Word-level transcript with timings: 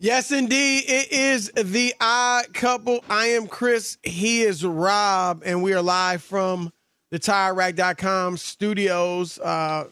Yes, 0.00 0.30
indeed. 0.30 0.84
It 0.86 1.10
is 1.10 1.50
the 1.56 1.92
odd 2.00 2.54
couple. 2.54 3.04
I 3.10 3.26
am 3.30 3.48
Chris. 3.48 3.98
He 4.04 4.42
is 4.42 4.64
Rob, 4.64 5.42
and 5.44 5.60
we 5.60 5.74
are 5.74 5.82
live 5.82 6.22
from 6.22 6.72
the 7.10 7.18
TireRack.com 7.18 8.36
studios. 8.36 9.40
Uh, 9.40 9.88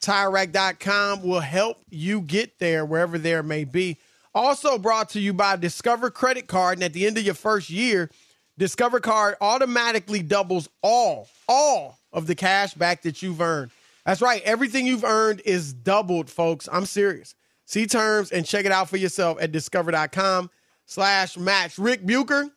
TireRack.com 0.00 1.24
will 1.24 1.40
help 1.40 1.78
you 1.90 2.20
get 2.20 2.60
there 2.60 2.84
wherever 2.84 3.18
there 3.18 3.42
may 3.42 3.64
be. 3.64 3.96
Also 4.32 4.78
brought 4.78 5.08
to 5.10 5.20
you 5.20 5.32
by 5.32 5.56
Discover 5.56 6.12
Credit 6.12 6.46
Card. 6.46 6.78
And 6.78 6.84
at 6.84 6.92
the 6.92 7.04
end 7.04 7.18
of 7.18 7.24
your 7.24 7.34
first 7.34 7.68
year, 7.68 8.10
Discover 8.58 9.00
Card 9.00 9.34
automatically 9.40 10.22
doubles 10.22 10.68
all, 10.82 11.28
all 11.48 11.98
of 12.12 12.28
the 12.28 12.36
cash 12.36 12.74
back 12.74 13.02
that 13.02 13.22
you've 13.22 13.40
earned. 13.40 13.72
That's 14.06 14.22
right. 14.22 14.40
Everything 14.44 14.86
you've 14.86 15.02
earned 15.02 15.42
is 15.44 15.72
doubled, 15.72 16.30
folks. 16.30 16.68
I'm 16.70 16.86
serious. 16.86 17.34
See 17.68 17.86
terms 17.86 18.32
and 18.32 18.46
check 18.46 18.64
it 18.64 18.72
out 18.72 18.88
for 18.88 18.96
yourself 18.96 19.36
at 19.42 19.52
discover.com 19.52 20.48
slash 20.86 21.36
match. 21.36 21.78
Ric 21.78 22.00
Bucher, 22.00 22.48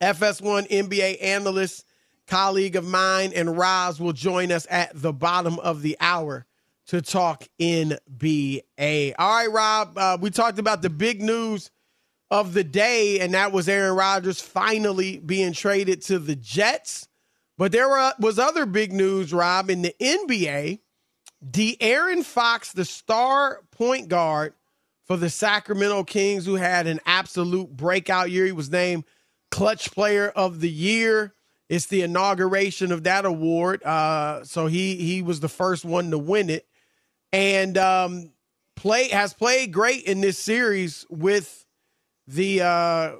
FS1 0.00 0.68
NBA 0.68 1.22
analyst, 1.22 1.86
colleague 2.26 2.74
of 2.74 2.84
mine, 2.84 3.30
and 3.32 3.56
Roz 3.56 4.00
will 4.00 4.12
join 4.12 4.50
us 4.50 4.66
at 4.68 4.90
the 4.92 5.12
bottom 5.12 5.60
of 5.60 5.82
the 5.82 5.96
hour 6.00 6.46
to 6.88 7.00
talk 7.00 7.46
NBA. 7.60 9.14
All 9.20 9.36
right, 9.36 9.52
Rob, 9.52 9.96
uh, 9.96 10.18
we 10.20 10.30
talked 10.30 10.58
about 10.58 10.82
the 10.82 10.90
big 10.90 11.22
news 11.22 11.70
of 12.28 12.54
the 12.54 12.64
day, 12.64 13.20
and 13.20 13.34
that 13.34 13.52
was 13.52 13.68
Aaron 13.68 13.94
Rodgers 13.94 14.40
finally 14.40 15.18
being 15.18 15.52
traded 15.52 16.02
to 16.02 16.18
the 16.18 16.34
Jets. 16.34 17.06
But 17.56 17.70
there 17.70 17.88
were, 17.88 18.14
was 18.18 18.40
other 18.40 18.66
big 18.66 18.92
news, 18.92 19.32
Rob, 19.32 19.70
in 19.70 19.82
the 19.82 19.94
NBA. 20.00 20.80
De'Aaron 21.48 22.24
Fox, 22.24 22.72
the 22.72 22.84
star 22.84 23.62
point 23.78 24.08
guard 24.08 24.54
for 25.04 25.16
the 25.16 25.30
Sacramento 25.30 26.04
Kings, 26.04 26.44
who 26.44 26.56
had 26.56 26.86
an 26.86 27.00
absolute 27.06 27.74
breakout 27.74 28.30
year. 28.30 28.44
He 28.44 28.52
was 28.52 28.70
named 28.70 29.04
Clutch 29.50 29.92
Player 29.92 30.28
of 30.28 30.60
the 30.60 30.68
Year. 30.68 31.32
It's 31.68 31.86
the 31.86 32.02
inauguration 32.02 32.92
of 32.92 33.04
that 33.04 33.24
award. 33.24 33.82
Uh, 33.84 34.44
so 34.44 34.66
he 34.66 34.96
he 34.96 35.22
was 35.22 35.40
the 35.40 35.48
first 35.48 35.84
one 35.84 36.10
to 36.10 36.18
win 36.18 36.50
it, 36.50 36.66
and 37.32 37.78
um, 37.78 38.32
play 38.74 39.08
has 39.08 39.32
played 39.32 39.72
great 39.72 40.04
in 40.04 40.20
this 40.20 40.38
series 40.38 41.06
with 41.08 41.64
the 42.26 42.62
uh, 42.62 43.12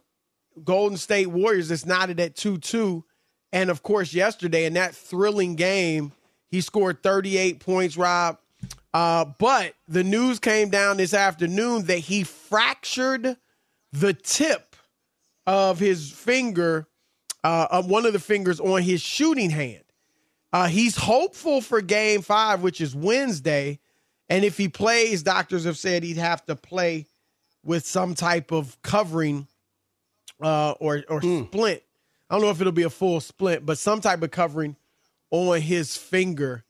Golden 0.65 0.99
State 0.99 1.29
Warriors. 1.29 1.71
It's 1.71 1.87
knotted 1.87 2.21
at 2.21 2.35
two 2.35 2.59
two, 2.59 3.05
and 3.53 3.71
of 3.71 3.83
course 3.83 4.13
yesterday 4.13 4.65
in 4.65 4.75
that 4.75 4.95
thrilling 4.95 5.55
game 5.55 6.13
he 6.51 6.61
scored 6.63 7.03
38 7.03 7.61
points, 7.61 7.97
Rob. 7.97 8.39
Uh, 8.99 9.25
but 9.39 9.75
the 9.87 10.03
news 10.03 10.41
came 10.41 10.71
down 10.71 10.97
this 10.97 11.15
afternoon 11.15 11.85
that 11.85 12.01
he 12.01 12.25
fractured 12.25 13.37
the 13.93 14.13
tip 14.13 14.75
of 15.47 15.79
his 15.79 16.11
finger, 16.11 16.89
uh, 17.45 17.69
of 17.71 17.89
one 17.89 18.07
of 18.07 18.13
the 18.13 18.19
fingers 18.19 18.59
on 18.59 18.83
his 18.83 19.01
shooting 19.01 19.51
hand. 19.51 19.85
Uh, 20.53 20.67
he's 20.67 20.97
hopeful 20.97 21.61
for 21.61 21.81
game 21.81 22.23
five, 22.23 22.61
which 22.61 22.81
is 22.81 22.93
Wednesday. 22.93 23.79
And 24.29 24.45
if 24.45 24.59
he 24.59 24.67
plays, 24.67 25.23
doctors 25.23 25.65
have 25.65 25.79
said 25.79 26.03
he'd 26.03 26.17
have 26.17 26.45
to 26.47 26.57
play 26.57 27.07
with 27.63 27.87
some 27.87 28.17
type 28.17 28.51
of 28.51 28.77
covering 28.83 29.47
uh, 30.43 30.73
or, 30.81 31.05
or 31.09 31.21
mm. 31.21 31.47
splint. 31.47 31.83
I 32.29 32.35
don't 32.35 32.43
know 32.43 32.51
if 32.51 32.61
it'll 32.61 32.73
be 32.73 32.83
a 32.83 32.91
full 32.91 33.21
splint, 33.21 33.65
but 33.65 33.79
some 33.79 34.01
type 34.01 34.25
of 34.25 34.33
covering 34.33 34.75
on 35.31 35.61
his 35.61 35.97
finger, 35.97 36.65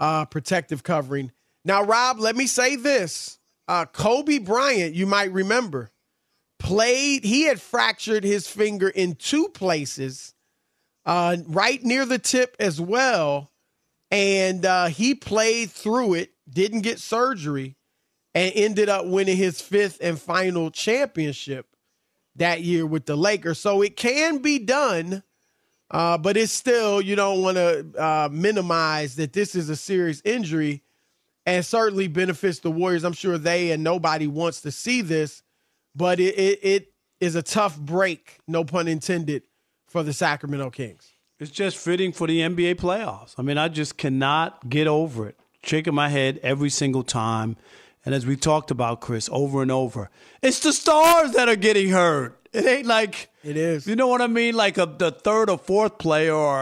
uh, 0.00 0.24
protective 0.24 0.82
covering. 0.82 1.30
Now, 1.64 1.82
Rob, 1.82 2.18
let 2.20 2.36
me 2.36 2.46
say 2.46 2.76
this. 2.76 3.38
Uh, 3.66 3.84
Kobe 3.84 4.38
Bryant, 4.38 4.94
you 4.94 5.06
might 5.06 5.32
remember, 5.32 5.90
played, 6.58 7.24
he 7.24 7.42
had 7.42 7.60
fractured 7.60 8.24
his 8.24 8.48
finger 8.48 8.88
in 8.88 9.14
two 9.14 9.48
places, 9.48 10.34
uh, 11.04 11.36
right 11.46 11.82
near 11.82 12.06
the 12.06 12.18
tip 12.18 12.56
as 12.58 12.80
well. 12.80 13.50
And 14.10 14.64
uh, 14.64 14.86
he 14.86 15.14
played 15.14 15.70
through 15.70 16.14
it, 16.14 16.32
didn't 16.48 16.80
get 16.80 16.98
surgery, 16.98 17.76
and 18.34 18.52
ended 18.54 18.88
up 18.88 19.04
winning 19.04 19.36
his 19.36 19.60
fifth 19.60 19.98
and 20.00 20.18
final 20.18 20.70
championship 20.70 21.66
that 22.36 22.62
year 22.62 22.86
with 22.86 23.04
the 23.04 23.16
Lakers. 23.16 23.58
So 23.58 23.82
it 23.82 23.96
can 23.96 24.38
be 24.38 24.58
done. 24.58 25.22
Uh, 25.90 26.18
but 26.18 26.36
it's 26.36 26.52
still, 26.52 27.00
you 27.00 27.16
don't 27.16 27.42
want 27.42 27.56
to 27.56 27.86
uh, 27.98 28.28
minimize 28.30 29.16
that 29.16 29.32
this 29.32 29.54
is 29.54 29.70
a 29.70 29.76
serious 29.76 30.20
injury 30.24 30.82
and 31.54 31.64
certainly 31.64 32.08
benefits 32.08 32.58
the 32.58 32.70
Warriors. 32.70 33.04
I'm 33.04 33.14
sure 33.14 33.38
they 33.38 33.70
and 33.70 33.82
nobody 33.82 34.26
wants 34.26 34.60
to 34.62 34.70
see 34.70 35.00
this, 35.00 35.42
but 35.94 36.20
it, 36.20 36.38
it, 36.38 36.58
it 36.62 36.92
is 37.20 37.34
a 37.34 37.42
tough 37.42 37.78
break, 37.78 38.38
no 38.46 38.64
pun 38.64 38.86
intended, 38.86 39.44
for 39.86 40.02
the 40.02 40.12
Sacramento 40.12 40.70
Kings. 40.70 41.10
It's 41.40 41.50
just 41.50 41.78
fitting 41.78 42.12
for 42.12 42.26
the 42.26 42.40
NBA 42.40 42.74
playoffs. 42.74 43.34
I 43.38 43.42
mean, 43.42 43.56
I 43.56 43.68
just 43.68 43.96
cannot 43.96 44.68
get 44.68 44.86
over 44.86 45.26
it. 45.28 45.38
Shaking 45.62 45.94
my 45.94 46.08
head 46.08 46.38
every 46.42 46.70
single 46.70 47.02
time. 47.02 47.56
And 48.04 48.14
as 48.14 48.26
we 48.26 48.36
talked 48.36 48.70
about, 48.70 49.00
Chris, 49.00 49.28
over 49.32 49.62
and 49.62 49.70
over, 49.70 50.10
it's 50.42 50.60
the 50.60 50.72
stars 50.72 51.32
that 51.32 51.48
are 51.48 51.56
getting 51.56 51.88
hurt. 51.88 52.38
It 52.52 52.64
ain't 52.64 52.86
like 52.86 53.30
it 53.42 53.56
is. 53.56 53.86
You 53.86 53.96
know 53.96 54.08
what 54.08 54.22
I 54.22 54.26
mean? 54.26 54.54
Like 54.54 54.78
a, 54.78 54.86
the 54.86 55.10
third 55.10 55.50
or 55.50 55.58
fourth 55.58 55.98
player 55.98 56.34
or 56.34 56.58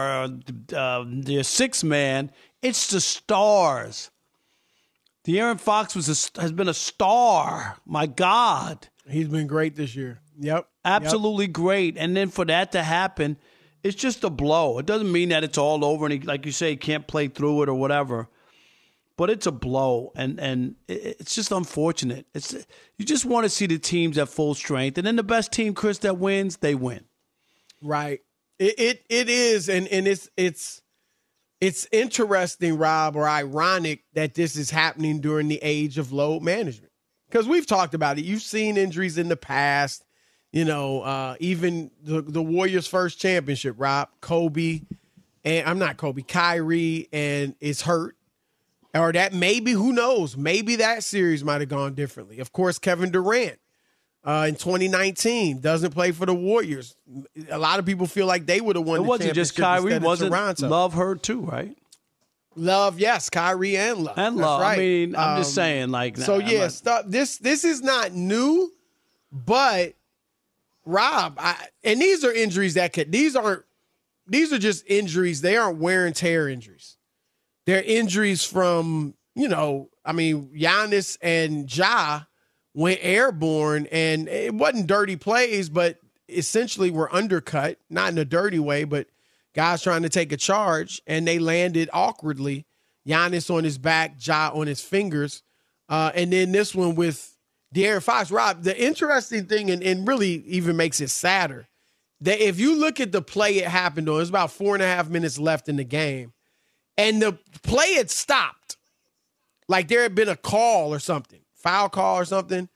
uh, 0.73 1.05
the 1.07 1.41
sixth 1.43 1.83
man. 1.83 2.31
It's 2.61 2.87
the 2.89 2.99
stars. 2.99 4.11
De'Aaron 5.27 5.59
Fox 5.59 5.93
was 5.93 6.07
a, 6.07 6.41
has 6.41 6.53
been 6.53 6.69
a 6.69 6.73
star. 6.73 7.77
My 7.85 8.05
God, 8.05 8.87
he's 9.09 9.27
been 9.27 9.45
great 9.45 9.75
this 9.75 9.93
year. 9.93 10.21
Yep, 10.39 10.69
absolutely 10.85 11.45
yep. 11.45 11.53
great. 11.53 11.97
And 11.97 12.15
then 12.15 12.29
for 12.29 12.45
that 12.45 12.71
to 12.71 12.81
happen, 12.81 13.37
it's 13.83 13.97
just 13.97 14.23
a 14.23 14.29
blow. 14.29 14.79
It 14.79 14.85
doesn't 14.85 15.11
mean 15.11 15.29
that 15.29 15.43
it's 15.43 15.57
all 15.57 15.83
over 15.83 16.05
and 16.05 16.13
he, 16.13 16.19
like 16.21 16.45
you 16.45 16.53
say, 16.53 16.71
he 16.71 16.75
can't 16.77 17.05
play 17.05 17.27
through 17.27 17.63
it 17.63 17.69
or 17.69 17.73
whatever. 17.73 18.29
But 19.17 19.29
it's 19.31 19.47
a 19.47 19.51
blow, 19.51 20.11
and 20.15 20.39
and 20.39 20.75
it's 20.87 21.33
just 21.33 21.51
unfortunate. 21.51 22.27
It's 22.35 22.53
you 22.99 23.03
just 23.03 23.25
want 23.25 23.45
to 23.45 23.49
see 23.49 23.65
the 23.65 23.79
teams 23.79 24.15
at 24.19 24.29
full 24.29 24.53
strength, 24.53 24.99
and 24.99 25.07
then 25.07 25.15
the 25.15 25.23
best 25.23 25.51
team, 25.51 25.73
Chris, 25.73 25.97
that 25.99 26.19
wins, 26.19 26.57
they 26.57 26.75
win. 26.75 27.03
Right. 27.81 28.21
It 28.59 28.75
it, 28.77 29.05
it 29.09 29.27
is, 29.27 29.69
and 29.69 29.87
and 29.87 30.07
it's 30.07 30.29
it's 30.37 30.83
it's 31.59 31.87
interesting, 31.91 32.77
Rob, 32.77 33.15
or 33.15 33.27
ironic 33.27 34.03
that 34.13 34.35
this 34.35 34.55
is 34.55 34.69
happening 34.69 35.19
during 35.19 35.47
the 35.47 35.59
age 35.61 35.97
of 35.97 36.11
load 36.11 36.43
management. 36.43 36.91
Because 37.29 37.47
we've 37.47 37.65
talked 37.65 37.93
about 37.93 38.17
it. 38.17 38.25
You've 38.25 38.41
seen 38.41 38.77
injuries 38.77 39.17
in 39.17 39.27
the 39.27 39.37
past. 39.37 40.05
You 40.53 40.63
know, 40.63 41.01
uh, 41.01 41.35
even 41.39 41.91
the, 42.01 42.21
the 42.21 42.41
Warriors' 42.41 42.87
first 42.87 43.19
championship, 43.19 43.75
Rob, 43.77 44.09
Kobe, 44.21 44.81
and 45.43 45.67
I'm 45.67 45.77
not 45.77 45.97
Kobe, 45.97 46.21
Kyrie, 46.21 47.09
and 47.11 47.53
is 47.59 47.81
hurt. 47.81 48.15
Or 48.93 49.11
that 49.11 49.33
maybe, 49.33 49.73
who 49.73 49.91
knows? 49.91 50.37
Maybe 50.37 50.77
that 50.77 51.03
series 51.03 51.43
might 51.43 51.61
have 51.61 51.69
gone 51.69 51.93
differently. 51.95 52.39
Of 52.39 52.53
course, 52.53 52.79
Kevin 52.79 53.11
Durant 53.11 53.59
uh, 54.27 54.45
in 54.49 54.55
2019 54.55 55.61
doesn't 55.61 55.91
play 55.91 56.11
for 56.11 56.25
the 56.25 56.35
Warriors. 56.35 56.97
A 57.49 57.57
lot 57.57 57.79
of 57.79 57.85
people 57.85 58.07
feel 58.07 58.25
like 58.25 58.45
they 58.45 58.59
would 58.59 58.75
have 58.75 58.85
won. 58.85 58.99
It 58.99 59.03
wasn't 59.03 59.33
just 59.33 59.55
Kyrie. 59.55 59.97
Wasn't 59.99 60.31
Toronto. 60.31 60.67
Love 60.67 60.93
her 60.95 61.15
too, 61.15 61.39
right? 61.39 61.77
Love, 62.57 62.99
yes, 62.99 63.29
Kyrie 63.29 63.77
and 63.77 63.99
Love 63.99 64.17
and 64.17 64.35
Love. 64.35 64.59
Right. 64.59 64.73
I 64.73 64.77
mean, 64.79 65.15
I'm 65.15 65.29
um, 65.29 65.37
just 65.37 65.55
saying, 65.55 65.91
like, 65.91 66.17
so 66.17 66.39
nah, 66.39 66.47
yeah, 66.47 66.67
stuff. 66.67 67.05
This 67.07 67.37
this 67.37 67.63
is 67.63 67.81
not 67.81 68.11
new, 68.11 68.73
but 69.31 69.93
Rob, 70.85 71.37
I, 71.39 71.55
and 71.85 72.01
these 72.01 72.25
are 72.25 72.33
injuries 72.33 72.73
that 72.73 72.91
could. 72.91 73.13
These 73.13 73.37
aren't. 73.37 73.63
These 74.27 74.51
are 74.51 74.59
just 74.59 74.83
injuries. 74.87 75.39
They 75.39 75.55
aren't 75.55 75.77
wear 75.77 76.05
and 76.05 76.13
tear 76.13 76.49
injuries. 76.49 76.97
They're 77.65 77.81
injuries 77.81 78.43
from 78.43 79.13
you 79.35 79.47
know. 79.47 79.89
I 80.03 80.11
mean, 80.11 80.49
Giannis 80.53 81.17
and 81.21 81.73
Ja 81.73 82.23
went 82.77 82.99
airborne, 83.01 83.87
and 83.91 84.29
it 84.29 84.53
wasn't 84.53 84.85
dirty 84.85 85.15
plays, 85.15 85.67
but 85.67 85.97
essentially 86.29 86.91
were 86.91 87.13
undercut, 87.13 87.79
not 87.89 88.11
in 88.11 88.19
a 88.19 88.25
dirty 88.25 88.59
way, 88.59 88.83
but 88.83 89.07
guys 89.55 89.81
trying 89.81 90.03
to 90.03 90.09
take 90.09 90.31
a 90.31 90.37
charge, 90.37 91.01
and 91.07 91.27
they 91.27 91.39
landed 91.39 91.89
awkwardly. 91.91 92.67
Giannis 93.07 93.49
on 93.49 93.63
his 93.63 93.79
back, 93.79 94.15
Ja 94.21 94.51
on 94.53 94.67
his 94.67 94.79
fingers, 94.79 95.41
uh, 95.89 96.11
and 96.13 96.31
then 96.31 96.51
this 96.51 96.75
one 96.75 96.93
with 96.93 97.35
De'Aaron 97.73 98.03
Fox. 98.03 98.29
Rob, 98.29 98.61
the 98.61 98.79
interesting 98.79 99.45
thing, 99.45 99.71
and, 99.71 99.81
and 99.81 100.07
really 100.07 100.43
even 100.45 100.77
makes 100.77 101.01
it 101.01 101.09
sadder, 101.09 101.67
that 102.21 102.39
if 102.39 102.59
you 102.59 102.75
look 102.75 102.99
at 102.99 103.11
the 103.11 103.23
play 103.23 103.55
it 103.55 103.67
happened 103.67 104.07
on, 104.07 104.21
it's 104.21 104.29
about 104.29 104.51
four 104.51 104.75
and 104.75 104.83
a 104.83 104.87
half 104.87 105.09
minutes 105.09 105.39
left 105.39 105.67
in 105.67 105.77
the 105.77 105.83
game, 105.83 106.31
and 106.95 107.23
the 107.23 107.39
play 107.63 107.93
had 107.93 108.11
stopped, 108.11 108.77
like 109.67 109.87
there 109.87 110.03
had 110.03 110.13
been 110.13 110.29
a 110.29 110.35
call 110.35 110.93
or 110.93 110.99
something 110.99 111.39
foul 111.67 111.89
call 111.89 112.17
or 112.17 112.23
something. 112.23 112.69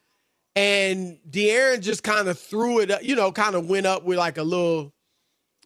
And 0.53 1.17
De'Aaron 1.29 1.79
just 1.79 2.03
kind 2.03 2.27
of 2.27 2.37
threw 2.37 2.81
it 2.81 2.91
up, 2.91 3.03
you 3.03 3.15
know, 3.15 3.31
kind 3.31 3.55
of 3.55 3.69
went 3.69 3.85
up 3.85 4.03
with 4.03 4.17
like 4.17 4.37
a 4.37 4.43
little 4.43 4.93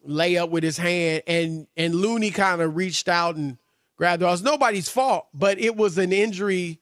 layup 0.07 0.51
with 0.51 0.63
his 0.63 0.77
hand. 0.77 1.23
And 1.25 1.65
and 1.75 1.95
Looney 1.95 2.29
kind 2.29 2.61
of 2.61 2.75
reached 2.75 3.09
out 3.09 3.35
and 3.35 3.57
grabbed 3.97 4.21
it. 4.21 4.25
It 4.25 4.29
was 4.29 4.43
nobody's 4.43 4.89
fault, 4.89 5.27
but 5.33 5.59
it 5.59 5.75
was 5.75 5.97
an 5.97 6.13
injury 6.13 6.81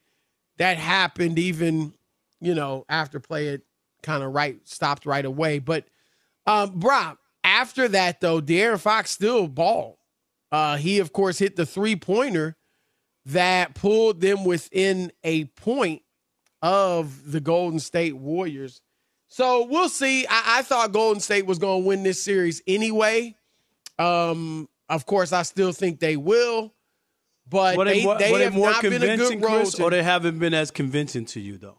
that 0.58 0.78
happened 0.78 1.40
even, 1.40 1.94
you 2.42 2.54
know, 2.54 2.86
after 2.90 3.22
play 3.22 3.48
it 3.48 3.62
kind 4.02 4.22
of 4.22 4.34
right 4.34 4.60
stopped 4.68 5.06
right 5.06 5.24
away. 5.24 5.60
But 5.60 5.86
um 6.46 6.78
Brock, 6.78 7.20
after 7.46 7.88
that 7.88 8.20
though, 8.20 8.42
De'Aaron 8.42 8.82
Fox 8.82 9.12
still 9.12 9.48
balled. 9.48 9.96
Uh, 10.52 10.76
he 10.76 11.00
of 11.00 11.14
course 11.14 11.40
hit 11.40 11.56
the 11.56 11.66
three 11.66 11.96
pointer 11.96 12.58
that 13.26 13.76
pulled 13.76 14.20
them 14.20 14.44
within 14.44 15.12
a 15.24 15.46
point 15.46 16.02
of 16.64 17.30
the 17.30 17.42
Golden 17.42 17.80
State 17.80 18.16
Warriors. 18.16 18.82
So 19.28 19.66
we'll 19.66 19.90
see. 19.90 20.26
I, 20.26 20.60
I 20.60 20.62
thought 20.62 20.94
Golden 20.94 21.20
State 21.20 21.46
was 21.46 21.60
going 21.60 21.84
to 21.84 21.88
win 21.88 22.04
this 22.04 22.24
series 22.24 22.64
anyway. 22.66 23.36
Um, 24.00 24.70
of 24.90 25.06
course, 25.06 25.34
I 25.34 25.44
still 25.44 25.74
think 25.74 26.00
they 26.00 26.16
will, 26.18 26.74
but 27.50 27.76
they, 27.84 28.06
they, 28.06 28.18
they 28.18 28.44
have 28.44 28.56
not 28.56 28.82
been 28.82 29.04
a 29.04 29.18
good 29.18 29.42
road. 29.42 29.62
Chris, 29.62 29.80
or 29.80 29.90
they 29.90 30.02
haven't 30.02 30.40
been 30.40 30.54
as 30.54 30.72
convincing 30.72 31.26
to 31.28 31.40
you, 31.40 31.58
though. 31.58 31.78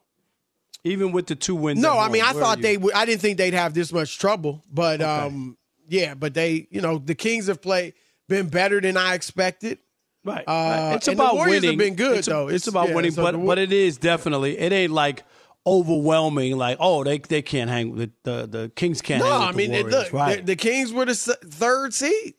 Even 0.84 1.12
with 1.12 1.26
the 1.28 1.34
two 1.34 1.54
wins. 1.54 1.80
No, 1.80 1.98
I 1.98 2.10
mean, 2.10 2.22
I 2.22 2.34
thought 2.34 2.60
they 2.60 2.76
would. 2.76 2.92
I 2.92 3.06
didn't 3.06 3.22
think 3.22 3.38
they'd 3.38 3.54
have 3.54 3.72
this 3.72 3.90
much 3.90 4.18
trouble, 4.18 4.62
but 4.70 5.00
okay. 5.00 5.10
um, 5.10 5.56
yeah, 5.88 6.12
but 6.12 6.34
they, 6.34 6.66
you 6.70 6.82
know, 6.82 6.98
the 6.98 7.14
Kings 7.14 7.46
have 7.46 7.62
played 7.62 7.94
been 8.28 8.48
better 8.48 8.80
than 8.82 8.98
I 8.98 9.14
expected. 9.14 9.78
Right. 10.24 10.44
Uh, 10.46 10.94
It's 10.96 11.08
about 11.08 11.34
winning. 11.34 11.46
Warriors 11.46 11.64
have 11.64 11.76
been 11.76 11.94
good 11.94 12.18
it's 12.18 12.28
though. 12.28 12.48
It's, 12.48 12.56
it's 12.56 12.66
about 12.66 12.88
yeah, 12.88 12.94
winning, 12.94 13.10
so 13.12 13.22
but 13.22 13.44
but 13.44 13.58
it 13.58 13.72
is 13.72 13.98
definitely 13.98 14.58
it 14.58 14.72
ain't 14.72 14.92
like 14.92 15.22
overwhelming. 15.66 16.56
Like 16.56 16.78
oh 16.80 17.04
they 17.04 17.18
they 17.18 17.42
can't 17.42 17.68
hang 17.68 17.94
the 17.94 18.10
the, 18.22 18.46
the 18.46 18.72
Kings 18.74 19.02
can't. 19.02 19.22
No, 19.22 19.30
I 19.30 19.52
mean 19.52 19.70
Warriors, 19.70 19.92
look, 19.92 20.12
right. 20.12 20.38
the, 20.38 20.42
the, 20.42 20.56
Kings 20.56 20.92
were 20.92 21.04
the 21.04 21.14
third 21.14 21.92
seed. 21.92 22.34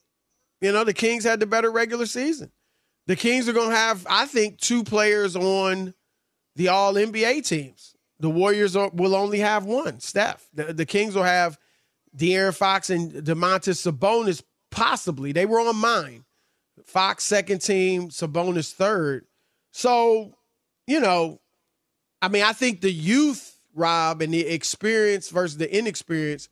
You 0.62 0.72
know 0.72 0.84
the 0.84 0.94
Kings 0.94 1.24
had 1.24 1.40
the 1.40 1.46
better 1.46 1.72
regular 1.72 2.08
season. 2.08 2.52
The 3.06 3.16
Kings 3.16 3.48
are 3.48 3.54
going 3.54 3.70
to 3.70 3.76
have 3.76 4.08
I 4.10 4.26
think 4.26 4.60
two 4.60 4.84
players 4.84 5.36
on 5.36 5.94
the 6.56 6.70
All 6.70 6.96
NBA 6.96 7.48
teams. 7.48 7.96
The 8.20 8.30
Warriors 8.30 8.76
are, 8.76 8.90
will 8.94 9.14
only 9.14 9.40
have 9.40 9.66
one, 9.66 10.00
Steph. 10.00 10.48
The, 10.54 10.74
the 10.74 10.86
Kings 10.86 11.16
will 11.16 11.24
have 11.24 11.60
De'Aaron 12.16 12.56
Fox 12.56 12.90
and 12.90 13.12
Domantas 13.12 13.86
Sabonis 13.86 14.42
possibly. 14.72 15.34
They 15.34 15.46
were 15.46 15.60
on 15.60 15.76
mine. 15.76 16.24
Fox 16.84 17.24
second 17.24 17.60
team, 17.60 18.10
Sabonis 18.10 18.74
third. 18.74 19.26
So, 19.72 20.34
you 20.88 21.00
know, 21.00 21.40
I 22.22 22.28
mean, 22.28 22.44
I 22.44 22.54
think 22.54 22.82
the 22.82 22.92
youth, 22.92 23.60
Rob, 23.74 24.22
and 24.22 24.34
the 24.34 24.46
experience 24.46 25.30
versus 25.30 25.58
the 25.58 25.74
inexperience 25.74 26.50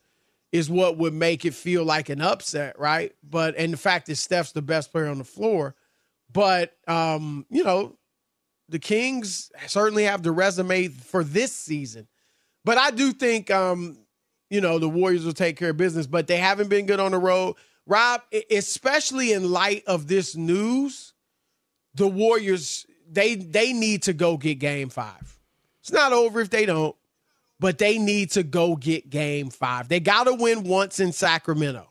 is 0.51 0.70
what 0.70 0.98
would 0.98 1.13
make 1.13 1.46
it 1.46 1.53
feel 1.53 1.84
like 1.84 2.10
an 2.10 2.22
upset, 2.22 2.77
right? 2.77 3.12
But 3.27 3.56
and 3.58 3.74
the 3.74 3.77
fact 3.77 4.08
that 4.08 4.15
Steph's 4.18 4.51
the 4.51 4.62
best 4.62 4.92
player 4.92 5.08
on 5.08 5.18
the 5.18 5.24
floor. 5.24 5.75
But 6.32 6.75
um, 6.88 7.46
you 7.50 7.63
know, 7.63 7.98
the 8.70 8.80
Kings 8.80 9.51
certainly 9.68 10.03
have 10.03 10.24
the 10.24 10.32
resume 10.32 10.89
for 10.89 11.24
this 11.24 11.51
season. 11.51 12.08
But 12.65 12.77
I 12.77 12.92
do 12.92 13.13
think 13.13 13.51
um, 13.51 13.98
you 14.50 14.62
know, 14.62 14.77
the 14.77 14.88
Warriors 14.88 15.25
will 15.25 15.34
take 15.34 15.58
care 15.58 15.72
of 15.72 15.77
business, 15.77 16.06
but 16.06 16.27
they 16.27 16.38
haven't 16.38 16.70
been 16.70 16.86
good 16.86 17.00
on 17.00 17.12
the 17.12 17.18
road. 17.18 17.56
Rob, 17.86 18.22
especially 18.50 19.34
in 19.34 19.52
light 19.52 19.84
of 19.88 20.08
this 20.08 20.36
news, 20.36 21.13
the 21.96 22.08
Warriors 22.08 22.86
they 23.12 23.36
they 23.36 23.74
need 23.74 24.04
to 24.04 24.13
go 24.13 24.38
get 24.38 24.56
game 24.60 24.90
5. 24.90 25.40
It's 25.82 25.92
not 25.92 26.13
over 26.13 26.42
if 26.42 26.50
they 26.50 26.66
don't, 26.66 26.96
but 27.60 27.78
they 27.78 27.98
need 27.98 28.32
to 28.32 28.44
go 28.44 28.75
get 28.75 29.10
game 29.10 29.50
5. 29.50 29.90
They 29.90 30.00
got 30.00 30.25
to 30.25 30.34
win 30.34 30.63
once 30.63 31.00
in 31.00 31.12
Sacramento. 31.12 31.90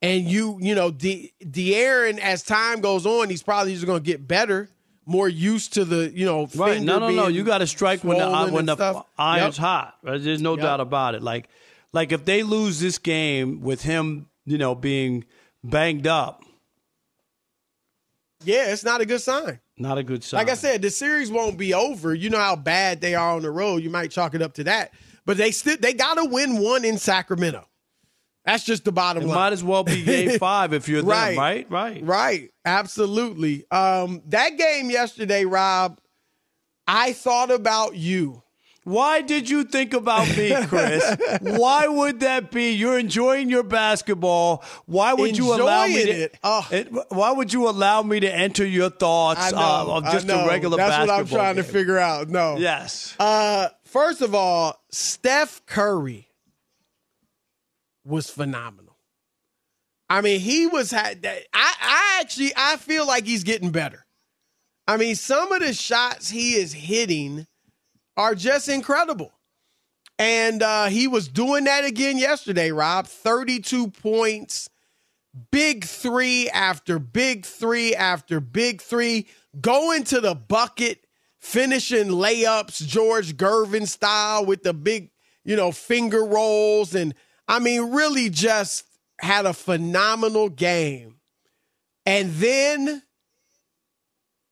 And 0.00 0.24
you, 0.24 0.58
you 0.60 0.74
know, 0.74 0.90
De- 0.90 1.32
De'Aaron, 1.42 2.18
as 2.18 2.42
time 2.42 2.80
goes 2.80 3.04
on, 3.04 3.30
he's 3.30 3.42
probably 3.42 3.74
just 3.74 3.86
going 3.86 4.00
to 4.00 4.04
get 4.04 4.28
better, 4.28 4.68
more 5.06 5.28
used 5.28 5.74
to 5.74 5.84
the, 5.84 6.12
you 6.14 6.24
know, 6.24 6.48
right. 6.54 6.80
No, 6.80 6.98
no, 6.98 7.10
no. 7.10 7.26
You 7.26 7.42
got 7.42 7.58
to 7.58 7.66
strike 7.66 8.04
when 8.04 8.18
the 8.18 8.52
when 8.52 8.66
the 8.66 8.76
stuff. 8.76 9.06
iron's 9.16 9.56
yep. 9.56 9.64
hot. 9.64 9.98
There's 10.04 10.42
no 10.42 10.54
yep. 10.54 10.62
doubt 10.62 10.80
about 10.80 11.14
it. 11.14 11.22
Like, 11.22 11.48
like 11.92 12.12
if 12.12 12.24
they 12.24 12.42
lose 12.42 12.78
this 12.78 12.98
game 12.98 13.60
with 13.62 13.82
him 13.82 14.28
you 14.48 14.58
know, 14.58 14.74
being 14.74 15.24
banged 15.62 16.06
up. 16.06 16.42
Yeah, 18.44 18.70
it's 18.72 18.84
not 18.84 19.00
a 19.00 19.06
good 19.06 19.20
sign. 19.20 19.60
Not 19.76 19.98
a 19.98 20.02
good 20.02 20.22
sign. 20.24 20.38
Like 20.38 20.50
I 20.50 20.54
said, 20.54 20.80
the 20.82 20.90
series 20.90 21.30
won't 21.30 21.58
be 21.58 21.74
over. 21.74 22.14
You 22.14 22.30
know 22.30 22.38
how 22.38 22.56
bad 22.56 23.00
they 23.00 23.14
are 23.14 23.34
on 23.34 23.42
the 23.42 23.50
road. 23.50 23.82
You 23.82 23.90
might 23.90 24.10
chalk 24.10 24.34
it 24.34 24.42
up 24.42 24.54
to 24.54 24.64
that. 24.64 24.92
But 25.24 25.36
they 25.36 25.50
still 25.50 25.76
they 25.78 25.92
gotta 25.92 26.24
win 26.24 26.58
one 26.58 26.84
in 26.84 26.98
Sacramento. 26.98 27.66
That's 28.44 28.64
just 28.64 28.84
the 28.84 28.92
bottom 28.92 29.24
it 29.24 29.26
line. 29.26 29.34
Might 29.36 29.52
as 29.52 29.62
well 29.62 29.84
be 29.84 30.02
game 30.02 30.38
five 30.38 30.72
if 30.72 30.88
you're 30.88 31.02
right, 31.02 31.30
them, 31.30 31.38
right? 31.38 31.70
Right. 31.70 32.02
Right. 32.02 32.50
Absolutely. 32.64 33.70
Um, 33.70 34.22
that 34.28 34.56
game 34.56 34.90
yesterday, 34.90 35.44
Rob, 35.44 36.00
I 36.86 37.12
thought 37.12 37.50
about 37.50 37.96
you 37.96 38.42
Why 38.88 39.20
did 39.20 39.50
you 39.50 39.64
think 39.64 39.92
about 39.92 40.34
me, 40.34 40.50
Chris? 40.66 41.04
Why 41.42 41.86
would 41.86 42.20
that 42.20 42.50
be? 42.50 42.72
You're 42.72 42.98
enjoying 42.98 43.50
your 43.50 43.62
basketball. 43.62 44.64
Why 44.86 45.12
would 45.12 45.36
you 45.36 45.54
allow 45.54 45.86
me 45.86 46.04
to? 46.04 46.10
it. 46.10 46.38
Oh. 46.42 46.66
it- 46.70 46.88
why 47.10 47.32
would 47.32 47.52
you 47.52 47.68
allow 47.68 48.02
me 48.02 48.20
to 48.20 48.34
enter 48.34 48.64
your 48.64 48.88
thoughts 48.88 49.52
know, 49.52 49.58
uh, 49.58 49.84
of 49.98 50.04
just 50.04 50.26
a 50.30 50.46
regular 50.48 50.78
That's 50.78 50.90
basketball? 50.90 51.16
That's 51.18 51.30
what 51.30 51.38
I'm 51.40 51.54
trying 51.54 51.56
to 51.56 51.62
figure 51.64 51.98
out. 51.98 52.30
No. 52.30 52.56
Yes. 52.56 53.14
Uh, 53.20 53.68
first 53.84 54.22
of 54.22 54.34
all, 54.34 54.82
Steph 54.90 55.66
Curry 55.66 56.30
was 58.06 58.30
phenomenal. 58.30 58.96
I 60.08 60.22
mean, 60.22 60.40
he 60.40 60.66
was. 60.66 60.90
Had, 60.90 61.26
I, 61.26 61.44
I 61.52 62.18
actually, 62.22 62.52
I 62.56 62.78
feel 62.78 63.06
like 63.06 63.26
he's 63.26 63.44
getting 63.44 63.70
better. 63.70 64.06
I 64.86 64.96
mean, 64.96 65.14
some 65.14 65.52
of 65.52 65.60
the 65.60 65.74
shots 65.74 66.30
he 66.30 66.54
is 66.54 66.72
hitting 66.72 67.46
are 68.18 68.34
just 68.34 68.68
incredible. 68.68 69.32
And 70.18 70.60
uh, 70.62 70.86
he 70.86 71.06
was 71.06 71.28
doing 71.28 71.64
that 71.64 71.84
again 71.84 72.18
yesterday, 72.18 72.72
Rob. 72.72 73.06
32 73.06 73.88
points, 73.92 74.68
big 75.52 75.84
three 75.84 76.50
after 76.50 76.98
big 76.98 77.46
three 77.46 77.94
after 77.94 78.40
big 78.40 78.82
three, 78.82 79.28
going 79.60 80.02
to 80.04 80.20
the 80.20 80.34
bucket, 80.34 81.06
finishing 81.38 82.08
layups, 82.08 82.84
George 82.84 83.36
Gervin 83.36 83.86
style 83.86 84.44
with 84.44 84.64
the 84.64 84.74
big, 84.74 85.10
you 85.44 85.54
know, 85.54 85.70
finger 85.70 86.24
rolls. 86.24 86.96
And 86.96 87.14
I 87.46 87.60
mean, 87.60 87.92
really 87.92 88.30
just 88.30 88.84
had 89.20 89.46
a 89.46 89.54
phenomenal 89.54 90.48
game. 90.48 91.20
And 92.04 92.32
then 92.32 93.02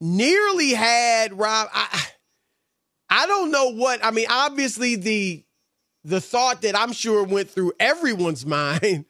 nearly 0.00 0.70
had 0.70 1.36
Rob. 1.36 1.68
I, 1.72 2.06
I 3.08 3.26
don't 3.26 3.50
know 3.50 3.70
what 3.72 4.04
I 4.04 4.10
mean. 4.10 4.26
Obviously, 4.30 4.96
the 4.96 5.44
the 6.04 6.20
thought 6.20 6.62
that 6.62 6.76
I'm 6.78 6.92
sure 6.92 7.24
went 7.24 7.50
through 7.50 7.72
everyone's 7.80 8.44
mind 8.46 9.04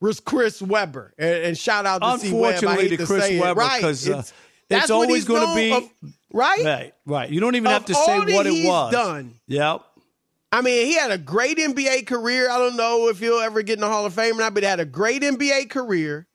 was 0.00 0.20
Chris 0.20 0.60
Webber, 0.60 1.14
and, 1.18 1.34
and 1.44 1.58
shout 1.58 1.86
out 1.86 2.02
to 2.02 2.18
C 2.18 2.32
Webb. 2.32 2.44
I 2.44 2.48
Unfortunately, 2.56 2.88
to 2.90 2.96
to 2.98 3.06
Chris. 3.06 3.40
Webber, 3.40 3.60
right? 3.60 3.80
'cause, 3.80 4.08
uh, 4.08 4.18
it's, 4.18 4.32
it's 4.70 4.90
always 4.90 5.24
gonna 5.24 5.54
be- 5.54 5.72
of, 5.72 5.88
right. 6.32 6.64
Right. 6.64 6.94
Right. 7.06 7.30
You 7.30 7.40
don't 7.40 7.54
even 7.54 7.70
have 7.70 7.84
to 7.86 7.94
say 7.94 8.18
what 8.18 8.46
it 8.46 8.66
was. 8.66 8.92
done. 8.92 9.34
Yep. 9.46 9.82
I 10.52 10.60
mean, 10.62 10.86
he 10.86 10.94
had 10.94 11.10
a 11.10 11.18
great 11.18 11.58
NBA 11.58 12.06
career. 12.06 12.48
I 12.50 12.58
don't 12.58 12.76
know 12.76 13.08
if 13.08 13.18
he'll 13.18 13.40
ever 13.40 13.62
get 13.62 13.74
in 13.74 13.80
the 13.80 13.88
Hall 13.88 14.06
of 14.06 14.14
Fame 14.14 14.36
or 14.36 14.40
not, 14.40 14.54
but 14.54 14.62
he 14.62 14.68
had 14.68 14.80
a 14.80 14.84
great 14.84 15.22
NBA 15.22 15.68
career. 15.70 16.26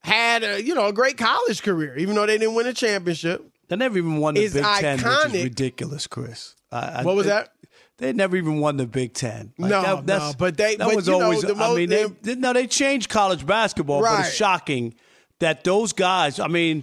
Had 0.00 0.42
a, 0.42 0.60
you 0.62 0.74
know 0.74 0.86
a 0.88 0.92
great 0.92 1.16
college 1.16 1.62
career, 1.62 1.96
even 1.96 2.16
though 2.16 2.26
they 2.26 2.36
didn't 2.36 2.54
win 2.56 2.66
a 2.66 2.74
championship. 2.74 3.48
They 3.72 3.76
never 3.76 3.96
even 3.96 4.18
won 4.18 4.34
the 4.34 4.42
Is 4.42 4.52
Big 4.52 4.64
Ten, 4.64 4.98
which 4.98 5.34
is 5.34 5.44
ridiculous, 5.44 6.06
Chris. 6.06 6.54
I, 6.70 6.78
I- 6.78 7.02
What 7.04 7.16
was 7.16 7.24
that? 7.24 7.54
They 7.96 8.12
never 8.12 8.36
even 8.36 8.58
won 8.58 8.76
the 8.76 8.86
Big 8.86 9.14
Ten. 9.14 9.54
Like, 9.56 9.70
No, 9.70 9.82
that- 9.82 10.06
that's- 10.06 10.32
no, 10.32 10.36
but 10.38 10.58
they- 10.58 10.76
that 10.76 10.86
but, 10.88 10.94
was 10.94 11.06
you 11.06 11.18
know, 11.18 11.22
always. 11.24 11.40
the 11.40 11.54
I 11.54 11.74
mean, 11.74 11.88
they, 11.88 12.02
the- 12.04 12.14
they- 12.20 12.34
no, 12.34 12.52
they 12.52 12.66
changed 12.66 13.08
college 13.08 13.46
basketball, 13.46 14.02
but 14.02 14.26
it's 14.26 14.34
shocking 14.34 14.92
that 15.40 15.64
those 15.64 15.94
guys. 15.94 16.38
I 16.38 16.48
mean, 16.48 16.82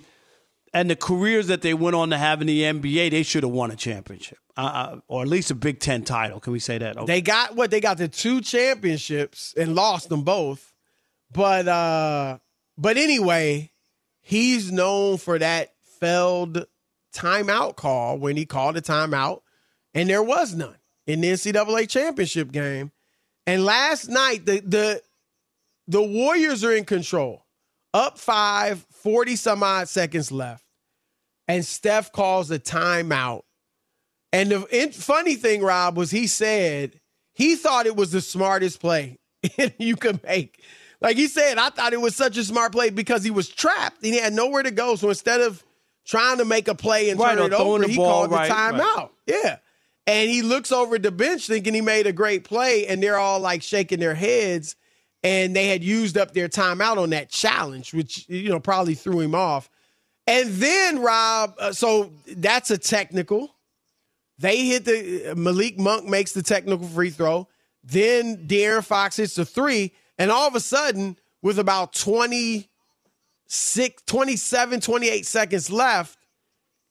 and 0.74 0.90
the 0.90 0.96
careers 0.96 1.46
that 1.46 1.62
they 1.62 1.76
went 1.76 1.96
on 1.96 2.10
to 2.10 2.18
have 2.18 2.42
in 2.42 2.48
the 2.48 2.64
NBA, 2.64 3.12
they 3.12 3.22
should 3.22 3.44
have 3.44 3.52
won 3.52 3.70
a 3.70 3.76
championship, 3.76 4.40
uh, 4.58 4.62
uh, 4.62 5.00
or 5.08 5.22
at 5.22 5.28
least 5.28 5.52
a 5.52 5.56
Big 5.56 5.80
Ten 5.80 6.02
title. 6.04 6.40
Can 6.40 6.54
we 6.54 6.60
say 6.60 6.80
that? 6.80 6.98
Okay. 6.98 7.06
They 7.06 7.22
got 7.22 7.56
what 7.56 7.70
they 7.70 7.82
got 7.82 8.00
the 8.00 8.08
two 8.08 8.42
championships 8.42 9.54
and 9.56 9.76
lost 9.76 10.10
them 10.10 10.24
both. 10.24 10.74
But 11.32 11.68
uh 11.68 12.40
but 12.80 12.98
anyway, 12.98 13.70
he's 14.22 14.72
known 14.72 15.20
for 15.20 15.38
that 15.38 15.74
failed 16.00 16.66
timeout 17.14 17.76
call 17.76 18.18
when 18.18 18.38
he 18.38 18.46
called 18.46 18.78
a 18.78 18.82
timeout 18.82 19.42
and 19.94 20.10
there 20.10 20.24
was 20.24 20.56
none 20.56 20.76
in 21.08 21.22
the 21.22 21.32
NCAA 21.32 21.90
championship 21.90 22.52
game. 22.52 22.92
And 23.48 23.66
last 23.66 24.10
night 24.10 24.46
the 24.46 24.60
the 24.60 25.02
the 25.88 26.02
Warriors 26.02 26.64
are 26.64 26.74
in 26.74 26.86
control. 26.86 27.46
Up 27.94 28.20
5, 28.20 28.86
40 28.92 29.36
some 29.36 29.64
odd 29.64 29.90
seconds 29.90 30.32
left. 30.32 30.64
And 31.48 31.66
Steph 31.66 32.12
calls 32.12 32.52
a 32.52 32.60
timeout. 32.60 33.42
And 34.32 34.52
the 34.52 34.92
funny 34.94 35.34
thing, 35.34 35.64
Rob, 35.64 35.98
was 35.98 36.12
he 36.12 36.28
said 36.28 37.00
he 37.34 37.56
thought 37.56 37.88
it 37.88 37.96
was 37.96 38.12
the 38.12 38.22
smartest 38.22 38.80
play 38.80 39.18
you 39.80 39.96
could 39.96 40.24
make. 40.24 40.62
Like 41.02 41.18
he 41.18 41.28
said, 41.28 41.58
I 41.58 41.70
thought 41.70 41.94
it 41.94 42.02
was 42.02 42.16
such 42.16 42.38
a 42.38 42.44
smart 42.44 42.72
play 42.72 42.90
because 42.90 43.24
he 43.24 43.32
was 43.32 43.50
trapped 43.50 44.04
and 44.04 44.14
he 44.14 44.20
had 44.20 44.34
nowhere 44.34 44.64
to 44.64 44.72
go. 44.72 44.96
So 44.96 45.10
instead 45.10 45.42
of 45.42 45.64
trying 46.10 46.40
to 46.40 46.46
make 46.46 46.68
a 46.68 46.74
play 46.74 47.12
and 47.12 47.20
Right, 47.20 47.38
turn 47.38 47.54
it 47.54 47.54
over, 47.54 47.88
he 47.88 47.96
ball, 47.96 48.28
called 48.28 48.32
right, 48.32 48.48
the 48.48 48.54
right. 48.54 48.74
timeout. 48.74 49.10
Yeah. 49.28 49.58
And 50.08 50.30
he 50.30 50.42
looks 50.42 50.72
over 50.72 50.96
at 50.96 51.04
the 51.04 51.12
bench 51.12 51.46
thinking 51.46 51.76
he 51.76 51.82
made 51.82 52.08
a 52.08 52.12
great 52.12 52.44
play, 52.44 52.88
and 52.88 53.02
they're 53.02 53.20
all 53.20 53.40
like 53.40 53.62
shaking 53.62 54.00
their 54.00 54.16
heads. 54.16 54.76
And 55.22 55.56
they 55.56 55.68
had 55.68 55.84
used 55.84 56.18
up 56.18 56.34
their 56.34 56.48
timeout 56.48 56.98
on 56.98 57.12
that 57.12 57.30
challenge, 57.30 57.94
which, 57.94 58.28
you 58.28 58.50
know, 58.50 58.60
probably 58.60 58.96
threw 58.96 59.20
him 59.20 59.36
off. 59.36 59.70
And 60.26 60.50
then, 60.54 61.00
Rob, 61.00 61.54
uh, 61.60 61.74
so 61.74 62.12
that's 62.26 62.72
a 62.72 62.78
technical. 62.78 63.54
They 64.40 64.66
hit 64.66 64.86
the 64.86 65.34
Malik 65.36 65.78
Monk 65.78 66.06
makes 66.06 66.32
the 66.32 66.42
technical 66.42 66.88
free 66.88 67.10
throw. 67.10 67.48
Then 67.84 68.48
De'Aaron 68.48 68.84
Fox 68.84 69.18
hits 69.18 69.36
the 69.36 69.46
three. 69.46 69.92
And 70.18 70.32
all 70.32 70.48
of 70.48 70.56
a 70.56 70.60
sudden, 70.60 71.18
with 71.42 71.60
about 71.60 71.94
26, 73.50 74.04
27, 74.06 74.80
28 74.80 75.26
seconds 75.26 75.72
left, 75.72 76.20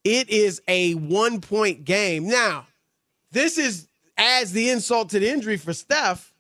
it 0.03 0.29
is 0.29 0.61
a 0.67 0.95
one 0.95 1.41
point 1.41 1.85
game. 1.85 2.27
Now, 2.27 2.67
this 3.31 3.59
is 3.59 3.89
as 4.17 4.53
the 4.53 4.71
insult 4.71 5.11
to 5.11 5.21
the 5.21 5.31
injury 5.31 5.57
for 5.57 5.73
Steph. 5.73 6.33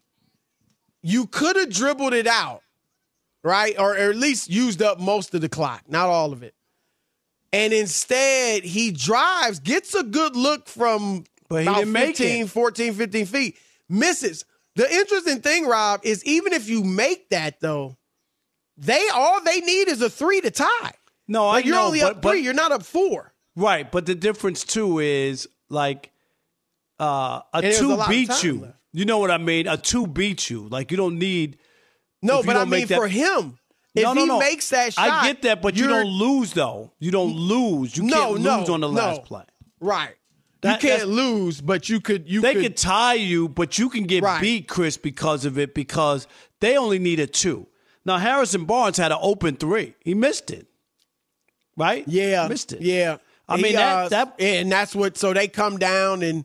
You 1.02 1.26
could 1.26 1.54
have 1.54 1.70
dribbled 1.70 2.14
it 2.14 2.26
out, 2.26 2.62
right? 3.44 3.78
Or, 3.78 3.92
or 3.92 4.10
at 4.10 4.16
least 4.16 4.50
used 4.50 4.82
up 4.82 4.98
most 4.98 5.34
of 5.34 5.40
the 5.40 5.48
clock, 5.48 5.82
not 5.88 6.08
all 6.08 6.32
of 6.32 6.42
it. 6.42 6.54
And 7.52 7.72
instead, 7.72 8.64
he 8.64 8.90
drives, 8.90 9.60
gets 9.60 9.94
a 9.94 10.02
good 10.02 10.34
look 10.34 10.66
from 10.66 11.24
But 11.48 11.62
he 11.62 11.68
about 11.68 11.84
didn't 11.84 11.94
15, 11.94 12.44
it. 12.44 12.50
14, 12.50 12.94
15 12.94 13.26
feet, 13.26 13.56
misses. 13.88 14.44
The 14.74 14.92
interesting 14.92 15.40
thing, 15.40 15.66
Rob, 15.66 16.00
is 16.02 16.24
even 16.24 16.52
if 16.52 16.68
you 16.68 16.82
make 16.82 17.30
that, 17.30 17.60
though, 17.60 17.97
they 18.78 19.08
all 19.12 19.42
they 19.42 19.60
need 19.60 19.88
is 19.88 20.00
a 20.02 20.08
three 20.10 20.40
to 20.40 20.50
tie. 20.50 20.92
no, 21.26 21.46
Like 21.48 21.64
I 21.64 21.66
you're 21.68 21.76
know, 21.76 21.86
only 21.86 22.00
but, 22.00 22.16
up 22.16 22.22
but- 22.22 22.30
three, 22.30 22.40
you're 22.40 22.54
not 22.54 22.72
up 22.72 22.82
four. 22.84 23.32
Right, 23.56 23.90
but 23.90 24.06
the 24.06 24.14
difference 24.14 24.62
too 24.64 25.00
is 25.00 25.48
like 25.68 26.12
uh, 27.00 27.40
a 27.52 27.60
there's 27.62 27.78
a 27.78 27.80
two 27.80 27.92
of 27.92 28.08
beats 28.08 28.42
you. 28.44 28.60
left. 28.60 28.74
You 28.92 29.04
know 29.04 29.18
what 29.18 29.30
I 29.30 29.38
mean? 29.38 29.66
A 29.66 29.76
two 29.76 30.06
beats 30.06 30.48
you. 30.50 30.68
Like 30.68 30.90
you 30.90 30.96
don't 30.96 31.18
need. 31.18 31.58
No, 32.22 32.42
but 32.42 32.56
I 32.56 32.64
mean 32.64 32.86
that- 32.86 32.96
for 32.96 33.08
him, 33.08 33.58
if 33.94 34.02
no, 34.04 34.12
no, 34.12 34.20
he 34.22 34.26
no. 34.26 34.38
makes 34.38 34.70
that 34.70 34.94
shot, 34.94 35.08
I 35.08 35.26
get 35.28 35.42
that, 35.42 35.60
but 35.62 35.76
you 35.76 35.86
don't 35.88 36.06
lose 36.06 36.52
though. 36.52 36.92
You 36.98 37.10
don't 37.10 37.34
lose. 37.34 37.96
You 37.96 38.04
No, 38.04 38.30
can't 38.32 38.40
no, 38.42 38.58
lose 38.60 38.68
on 38.68 38.80
the 38.80 38.88
last 38.88 39.24
play. 39.24 39.44
Right. 39.80 40.14
That- 40.62 40.82
you 40.82 40.88
can't 40.88 41.08
lose, 41.08 41.60
but 41.60 41.88
you 41.88 42.00
could. 42.00 42.28
You 42.28 42.40
They 42.40 42.54
could. 42.54 42.62
could 42.62 42.76
tie 42.76 43.14
you, 43.14 43.48
but 43.48 43.78
you 43.78 43.88
can 43.88 44.04
get 44.04 44.24
Right. 44.24 44.40
beat, 44.40 44.66
Chris, 44.68 44.96
because 44.96 45.44
of 45.44 45.56
it. 45.58 45.72
Because 45.74 46.26
they 46.60 46.76
only 46.76 46.98
need 46.98 47.20
a 47.20 47.26
two. 47.28 47.68
Now 48.08 48.16
Harrison 48.16 48.64
Barnes 48.64 48.96
had 48.96 49.12
an 49.12 49.18
open 49.20 49.54
three. 49.56 49.94
He 50.00 50.14
missed 50.14 50.50
it. 50.50 50.66
Right? 51.76 52.02
yeah, 52.08 52.48
missed 52.48 52.72
it. 52.72 52.80
Yeah. 52.80 53.18
I 53.48 53.56
He, 53.56 53.62
mean, 53.62 53.74
that- 53.74 53.96
uh, 53.96 54.08
that- 54.08 54.34
and 54.40 54.72
that's 54.72 54.94
what. 54.96 55.16
So 55.16 55.32
they 55.32 55.46
come 55.46 55.78
down 55.78 56.22
and 56.22 56.44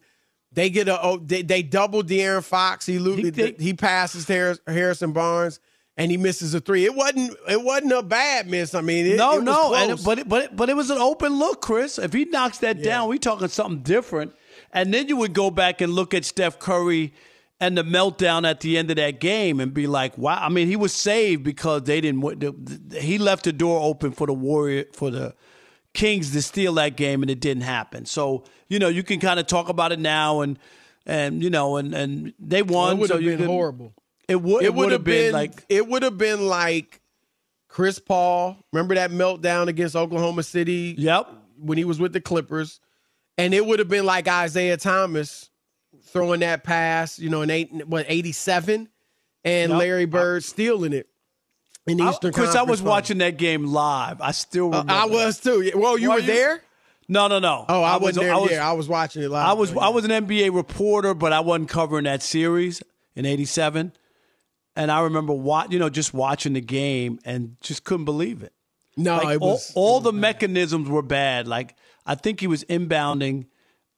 they 0.51 0.69
get 0.69 0.87
a. 0.87 1.01
Oh, 1.01 1.17
they, 1.17 1.41
they 1.41 1.63
double 1.63 2.03
De'Aaron 2.03 2.43
Fox. 2.43 2.85
He 2.85 2.97
He- 2.97 3.21
he, 3.23 3.29
they- 3.31 3.73
passes 3.73 4.27
Harrison 4.27 5.11
Barnes 5.13 5.59
and 5.97 6.11
he 6.11 6.17
misses 6.17 6.53
a 6.53 6.59
three. 6.59 6.85
It 6.85 6.93
wasn't. 6.95 7.35
It 7.49 7.61
wasn't 7.63 7.93
a 7.93 8.03
bad 8.03 8.47
miss. 8.47 8.75
I 8.75 8.81
mean, 8.81 9.05
it, 9.07 9.15
no, 9.17 9.33
it 9.33 9.35
was 9.37 9.43
no, 9.45 9.73
and 9.73 10.03
but 10.03 10.19
it, 10.19 10.29
but 10.29 10.43
it, 10.43 10.55
but 10.55 10.69
it 10.69 10.75
was 10.75 10.89
an 10.91 10.97
open 10.99 11.39
look, 11.39 11.61
Chris. 11.61 11.97
If 11.97 12.13
he 12.13 12.25
knocks 12.25 12.59
that 12.59 12.83
down, 12.83 13.09
we 13.09 13.17
talking 13.19 13.47
something 13.47 13.81
different. 13.81 14.33
And 14.71 14.93
then 14.93 15.07
you 15.07 15.17
would 15.17 15.33
go 15.33 15.49
back 15.49 15.81
and 15.81 15.93
look 15.93 16.13
at 16.13 16.25
Steph 16.25 16.59
Curry 16.59 17.13
and 17.63 17.77
the 17.77 17.83
meltdown 17.83 18.45
at 18.45 18.59
the 18.59 18.77
end 18.77 18.89
of 18.89 18.97
that 18.97 19.21
game 19.21 19.61
and 19.61 19.73
be 19.73 19.87
like, 19.87 20.17
wow. 20.17 20.37
I 20.37 20.49
mean, 20.49 20.67
he 20.67 20.75
was 20.75 20.91
saved 20.91 21.43
because 21.43 21.83
they 21.83 22.01
didn't. 22.01 22.93
He 22.93 23.17
left 23.17 23.45
the 23.45 23.53
door 23.53 23.79
open 23.81 24.11
for 24.11 24.27
the 24.27 24.33
Warrior 24.33 24.85
for 24.91 25.09
the 25.09 25.33
Kings 25.93 26.31
to 26.33 26.41
steal 26.41 26.73
that 26.73 26.97
game, 26.97 27.21
and 27.21 27.31
it 27.31 27.39
didn't 27.39 27.63
happen. 27.63 28.05
So 28.05 28.43
you 28.67 28.79
know, 28.79 28.89
you 28.89 29.01
can 29.01 29.21
kind 29.21 29.39
of 29.39 29.47
talk 29.47 29.69
about 29.69 29.93
it 29.93 29.99
now, 29.99 30.41
and 30.41 30.59
and 31.05 31.41
you 31.41 31.49
know, 31.49 31.77
and 31.77 31.93
and 31.93 32.33
they 32.37 32.63
won. 32.63 32.97
it 32.97 32.99
would 32.99 33.09
so 33.09 33.21
have 33.21 33.37
been 33.37 33.47
horrible. 33.47 33.93
It 34.27 34.41
would. 34.41 34.63
It 34.63 34.73
would 34.73 34.91
have 34.91 35.05
been, 35.05 35.31
like 35.31 35.63
It 35.69 35.87
would 35.87 36.03
have 36.03 36.17
been 36.17 36.47
like 36.47 36.99
Chris 37.69 37.97
Paul. 37.99 38.57
Remember 38.73 38.95
that 38.95 39.11
meltdown 39.11 39.67
against 39.67 39.95
Oklahoma 39.95 40.43
City? 40.43 40.95
Yep. 40.97 41.29
when 41.59 41.77
he 41.77 41.85
was 41.85 41.99
with 41.99 42.11
the 42.11 42.21
Clippers, 42.21 42.81
and 43.37 43.53
it 43.53 43.65
would 43.65 43.79
have 43.79 43.89
been 43.89 44.05
like 44.05 44.27
Isiah 44.27 44.77
Thomas 44.77 45.49
throwing 46.13 46.39
that 46.41 46.63
pass, 46.63 47.19
you 47.19 47.29
know, 47.29 47.41
in 47.41 47.49
eight 47.49 47.85
what 47.87 48.05
eighty 48.07 48.31
seven, 48.31 48.87
and 49.43 49.71
Yep. 49.71 49.79
Larry 49.79 50.05
Bird 50.05 50.43
stealing 50.43 50.93
it 50.93 51.07
in 51.85 51.97
the 51.97 52.05
I- 52.05 52.11
Eastern 52.11 52.31
Chris, 52.31 52.55
I 52.55 52.61
was 52.61 52.79
Finals. 52.79 52.81
watching 52.83 53.17
that 53.17 53.37
game 53.37 53.65
live. 53.65 54.21
I 54.21 54.31
still 54.31 54.73
Uh. 54.73 54.85
I 54.87 55.05
was 55.05 55.39
too. 55.39 55.71
Well, 55.75 55.97
you 55.97 56.09
Were 56.09 56.15
were 56.15 56.21
you? 56.21 56.27
there. 56.27 56.63
No, 57.09 57.27
no, 57.27 57.39
no. 57.39 57.65
Oh, 57.67 57.83
I, 57.83 57.95
was, 57.97 58.01
wasn't 58.15 58.25
there. 58.27 58.33
I 58.33 58.37
was, 58.37 58.51
yeah, 58.51 58.69
I 58.69 58.71
was 58.71 58.87
watching 58.87 59.23
it 59.23 59.29
live. 59.29 59.45
I 59.45 59.51
was 59.53 59.73
though, 59.73 59.79
I 59.81 59.89
was 59.89 60.05
an 60.05 60.11
NBA 60.11 60.55
reporter, 60.55 61.13
but 61.13 61.33
I 61.33 61.41
wasn't 61.41 61.67
covering 61.67 62.05
that 62.05 62.23
series 62.23 62.81
in 63.15 63.25
'87. 63.25 63.91
And 64.77 64.89
I 64.89 65.01
remember, 65.01 65.33
what 65.33 65.71
you 65.73 65.79
know, 65.79 65.89
just 65.89 66.13
watching 66.13 66.53
the 66.53 66.61
game 66.61 67.19
and 67.25 67.57
just 67.61 67.83
couldn't 67.83 68.05
believe 68.05 68.41
it. 68.41 68.53
no, 68.95 69.17
Like 69.17 69.35
it 69.35 69.41
was 69.41 69.71
all, 69.75 69.95
all 69.95 69.99
the 69.99 70.13
mechanisms 70.13 70.87
were 70.87 71.01
bad. 71.01 71.45
Like 71.47 71.75
I 72.05 72.15
think 72.15 72.39
he 72.39 72.47
was 72.47 72.63
inbounding. 72.65 73.47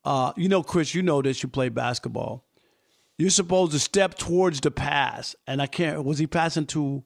Uh, 0.05 0.31
you 0.37 0.47
know, 0.47 0.61
Chris, 0.63 0.93
you 0.93 1.01
know 1.01 1.21
this. 1.21 1.41
You 1.43 1.49
play 1.49 1.69
basketball. 1.69 2.45
You're 3.17 3.29
supposed 3.29 3.71
to 3.71 3.79
step 3.79 4.15
towards 4.15 4.61
the 4.61 4.71
pass, 4.71 5.35
and 5.47 5.61
I 5.61 5.67
can't. 5.67 6.03
Was 6.03 6.19
he 6.19 6.27
passing 6.27 6.65
to 6.67 7.03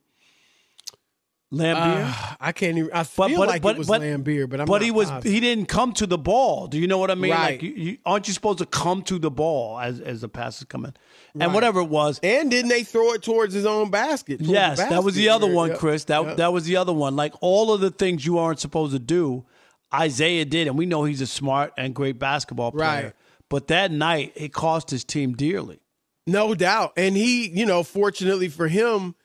Laimbeer? 1.53 2.05
Uh, 2.05 2.35
I 2.39 2.51
can't 2.51 2.77
even. 2.77 2.91
I 2.93 3.03
feel 3.03 3.39
like 3.39 3.63
it 3.63 3.77
was 3.77 3.87
Laimbeer, 3.87 4.49
but 4.49 4.61
I'm 4.61 4.67
but 4.67 4.81
he 4.81 4.91
was 4.91 5.09
positive. 5.09 5.31
he 5.31 5.39
didn't 5.39 5.65
come 5.67 5.93
to 5.93 6.05
the 6.05 6.17
ball. 6.17 6.67
Do 6.67 6.77
you 6.77 6.87
know 6.87 6.97
what 6.97 7.09
I 7.09 7.15
mean? 7.15 7.31
Right. 7.31 7.51
Like, 7.53 7.63
you, 7.63 7.73
you, 7.73 7.97
aren't 8.05 8.27
you 8.27 8.33
supposed 8.33 8.59
to 8.59 8.65
come 8.65 9.01
to 9.03 9.17
the 9.17 9.31
ball 9.31 9.79
as 9.79 9.99
as 9.99 10.21
the 10.21 10.29
pass 10.29 10.59
is 10.59 10.65
coming? 10.65 10.93
And 11.33 11.41
Right. 11.43 11.53
whatever 11.53 11.79
it 11.81 11.89
was, 11.89 12.19
And 12.21 12.51
didn't 12.51 12.69
they 12.69 12.83
throw 12.83 13.13
it 13.13 13.23
towards 13.23 13.53
his 13.53 13.65
own 13.65 13.89
basket? 13.91 14.41
yes, 14.41 14.77
that 14.77 15.03
was 15.03 15.15
the 15.15 15.29
other 15.29 15.47
one, 15.47 15.69
yeah, 15.69 15.77
Chris. 15.77 16.03
That 16.05 16.23
yeah. 16.23 16.33
that 16.35 16.53
was 16.53 16.65
the 16.65 16.75
other 16.75 16.93
one. 16.93 17.15
Like 17.15 17.33
all 17.41 17.71
of 17.71 17.81
the 17.81 17.91
things 17.91 18.25
you 18.25 18.37
aren't 18.37 18.59
supposed 18.59 18.93
to 18.93 18.99
do, 18.99 19.45
Isaiah 19.93 20.45
did, 20.45 20.67
and 20.67 20.77
we 20.77 20.85
know 20.85 21.03
he's 21.03 21.21
a 21.21 21.27
smart 21.27 21.73
and 21.77 21.95
great 21.95 22.19
basketball 22.19 22.71
player. 22.71 23.03
Right. 23.03 23.13
But 23.49 23.67
that 23.67 23.91
night, 23.91 24.33
it 24.35 24.53
cost 24.53 24.91
his 24.91 25.03
team 25.03 25.33
dearly. 25.33 25.79
No 26.27 26.53
doubt. 26.53 26.93
And 26.95 27.15
he, 27.17 27.49
you 27.49 27.65
know, 27.65 27.81
fortunately 27.83 28.49
for 28.49 28.67
him, 28.67 29.15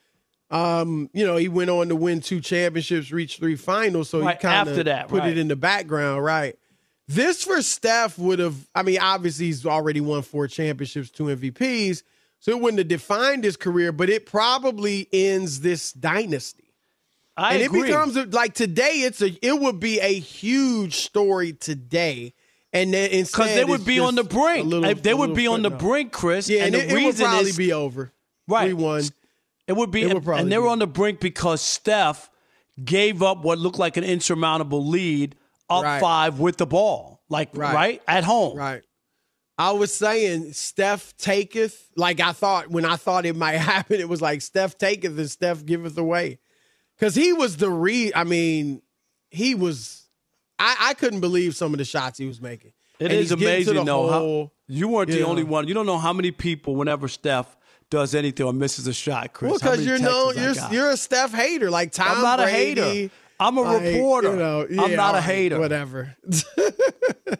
um, 0.50 1.10
you 1.12 1.26
know, 1.26 1.36
he 1.36 1.48
went 1.48 1.68
on 1.68 1.88
to 1.88 1.96
win 1.96 2.20
two 2.20 2.40
championships, 2.40 3.12
reach 3.12 3.36
three 3.38 3.56
finals. 3.56 4.08
So 4.08 4.20
Right, 4.20 4.36
he 4.36 4.40
kind 4.40 4.68
of 4.68 5.08
put 5.08 5.20
right. 5.20 5.30
it 5.30 5.38
in 5.38 5.48
the 5.48 5.56
background, 5.56 6.24
right? 6.24 6.56
This 7.06 7.44
for 7.44 7.60
Steph 7.60 8.18
would 8.18 8.38
have, 8.38 8.56
I 8.74 8.82
mean, 8.82 8.98
obviously 8.98 9.46
he's 9.46 9.66
already 9.66 10.00
won 10.00 10.22
four 10.22 10.48
championships, 10.48 11.10
two 11.10 11.24
MVPs. 11.24 12.02
So 12.38 12.50
it 12.50 12.60
wouldn't 12.60 12.78
have 12.78 12.88
defined 12.88 13.44
his 13.44 13.56
career, 13.56 13.92
but 13.92 14.08
it 14.08 14.26
probably 14.26 15.08
ends 15.12 15.60
this 15.60 15.92
dynasty. 15.92 16.63
I 17.36 17.54
and 17.54 17.62
agree. 17.64 17.80
it 17.80 17.86
becomes 17.86 18.16
a, 18.16 18.24
like 18.26 18.54
today, 18.54 19.02
it's 19.02 19.20
a 19.22 19.28
it 19.44 19.58
would 19.60 19.80
be 19.80 20.00
a 20.00 20.12
huge 20.18 20.94
story 20.96 21.52
today. 21.52 22.32
And 22.72 22.92
then 22.92 23.10
instead, 23.10 23.38
because 23.44 23.54
they 23.54 23.64
would 23.64 23.84
be 23.84 24.00
on 24.00 24.14
the 24.16 24.24
brink. 24.24 24.66
little- 24.66 24.84
If 24.88 25.02
they 25.02 25.14
would 25.14 25.34
be 25.34 25.46
on 25.46 25.62
the 25.62 25.70
brink, 25.70 26.12
Chris. 26.12 26.48
Yeah, 26.48 26.64
and, 26.64 26.74
the 26.74 26.84
it, 26.84 26.90
it 26.92 27.04
would 27.04 27.16
probably 27.16 27.50
is, 27.50 27.56
be 27.56 27.72
over. 27.72 28.12
Right. 28.48 28.64
Three 28.66 28.72
one. 28.74 29.02
It 29.66 29.72
would 29.74 29.90
be, 29.90 30.02
It 30.02 30.12
would 30.12 30.26
and 30.38 30.50
they 30.52 30.58
were 30.58 30.68
on 30.68 30.78
the 30.80 30.86
brink 30.86 31.20
because 31.20 31.62
Steph 31.62 32.28
gave 32.82 33.22
up 33.22 33.38
what 33.44 33.58
looked 33.58 33.78
like 33.78 33.96
an 33.96 34.04
insurmountable 34.04 34.84
lead, 34.86 35.36
up 35.70 35.84
Right. 35.84 36.00
five 36.00 36.38
with 36.40 36.56
the 36.58 36.66
ball, 36.66 37.22
like 37.28 37.50
right, 37.56 37.74
Right. 37.74 38.02
at 38.06 38.24
home. 38.24 38.58
Right. 38.58 38.82
I 39.56 39.70
was 39.70 39.94
saying 39.94 40.52
Steph 40.52 41.16
taketh. 41.16 41.88
Like 41.96 42.20
I 42.20 42.32
thought 42.32 42.68
when 42.70 42.84
I 42.84 42.96
thought 42.96 43.24
it 43.24 43.36
might 43.36 43.52
happen, 43.58 44.00
it 44.00 44.08
was 44.08 44.20
like 44.20 44.42
Steph 44.42 44.76
taketh 44.76 45.16
and 45.16 45.30
Steph 45.30 45.64
giveth 45.64 45.96
away. 45.96 46.38
Cause 47.00 47.14
he 47.14 47.32
was 47.32 47.56
the 47.56 47.70
re 47.70 48.12
I 48.14 48.24
mean, 48.24 48.82
he 49.30 49.54
was 49.54 50.04
I, 50.58 50.76
I 50.80 50.94
couldn't 50.94 51.20
believe 51.20 51.56
some 51.56 51.74
of 51.74 51.78
the 51.78 51.84
shots 51.84 52.18
he 52.18 52.26
was 52.26 52.40
making. 52.40 52.72
It 52.98 53.06
And 53.06 53.14
is 53.14 53.30
he's 53.30 53.38
getting 53.38 53.64
to 53.64 53.70
amazing, 53.70 53.84
though. 53.86 54.10
How, 54.10 54.52
you 54.68 54.88
weren't 54.88 55.10
the 55.10 55.20
know. 55.20 55.26
only 55.26 55.42
one. 55.42 55.66
You 55.66 55.74
don't 55.74 55.86
know 55.86 55.98
how 55.98 56.12
many 56.12 56.30
people, 56.30 56.76
whenever 56.76 57.08
Steph 57.08 57.56
does 57.90 58.14
anything 58.14 58.46
or 58.46 58.52
misses 58.52 58.86
a 58.86 58.92
shot, 58.92 59.32
Chris. 59.32 59.50
Well, 59.50 59.58
because 59.58 59.84
you're 59.84 59.98
you're 59.98 60.54
you're 60.70 60.90
a 60.90 60.96
Steph 60.96 61.32
hater, 61.32 61.70
like 61.70 61.92
Tom. 61.92 62.18
I'm 62.18 62.22
not 62.22 62.40
a 62.40 62.48
hater. 62.48 63.12
I'm 63.40 63.58
a 63.58 63.62
like, 63.62 63.82
reporter. 63.82 64.30
You 64.30 64.36
know, 64.36 64.60
I'm 64.62 64.90
yeah, 64.90 64.96
not 64.96 65.16
a 65.16 65.20
hater. 65.20 65.58
Whatever. 65.58 66.16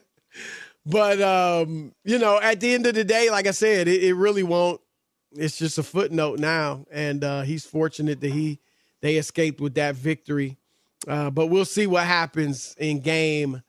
but 0.86 1.22
um, 1.22 1.94
you 2.04 2.18
know, 2.18 2.40
at 2.40 2.60
the 2.60 2.74
end 2.74 2.86
of 2.86 2.94
the 2.94 3.04
day, 3.04 3.30
like 3.30 3.46
I 3.46 3.52
said, 3.52 3.88
it, 3.88 4.02
it 4.02 4.14
really 4.14 4.42
won't. 4.42 4.80
It's 5.36 5.56
just 5.56 5.78
a 5.78 5.82
footnote 5.82 6.40
now, 6.40 6.84
and 6.90 7.24
uh, 7.24 7.42
he's 7.42 7.64
fortunate 7.64 8.20
that 8.20 8.32
he 8.32 8.60
they 9.04 9.16
escaped 9.16 9.60
with 9.60 9.74
that 9.74 9.96
victory. 9.96 10.56
Uh, 11.06 11.28
but 11.28 11.48
we'll 11.48 11.66
see 11.66 11.86
what 11.86 12.06
happens 12.06 12.74
in 12.78 13.00
game 13.00 13.62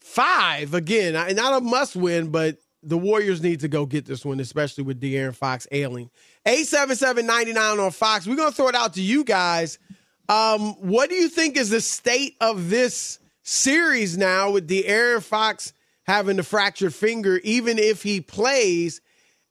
five 0.00 0.74
again. 0.74 1.14
Not 1.34 1.60
a 1.60 1.60
must 1.60 1.96
win, 1.96 2.30
but 2.30 2.58
the 2.84 2.96
Warriors 2.96 3.42
need 3.42 3.58
to 3.60 3.68
go 3.68 3.84
get 3.84 4.06
this 4.06 4.24
one, 4.24 4.38
especially 4.38 4.84
with 4.84 5.00
De'Aaron 5.00 5.34
Fox 5.34 5.66
ailing. 5.72 6.08
877-99 6.46 7.84
on 7.84 7.90
Fox. 7.90 8.28
We're 8.28 8.36
gonna 8.36 8.52
throw 8.52 8.68
it 8.68 8.76
out 8.76 8.94
to 8.94 9.02
you 9.02 9.24
guys. 9.24 9.80
Um, 10.28 10.74
what 10.74 11.10
do 11.10 11.16
you 11.16 11.28
think 11.30 11.56
is 11.56 11.70
the 11.70 11.80
state 11.80 12.36
of 12.40 12.70
this 12.70 13.18
series 13.42 14.16
now 14.16 14.52
with 14.52 14.68
De'Aaron 14.68 15.20
Fox 15.20 15.72
having 16.04 16.36
the 16.36 16.44
fractured 16.44 16.94
finger, 16.94 17.40
even 17.42 17.80
if 17.80 18.04
he 18.04 18.20
plays? 18.20 19.00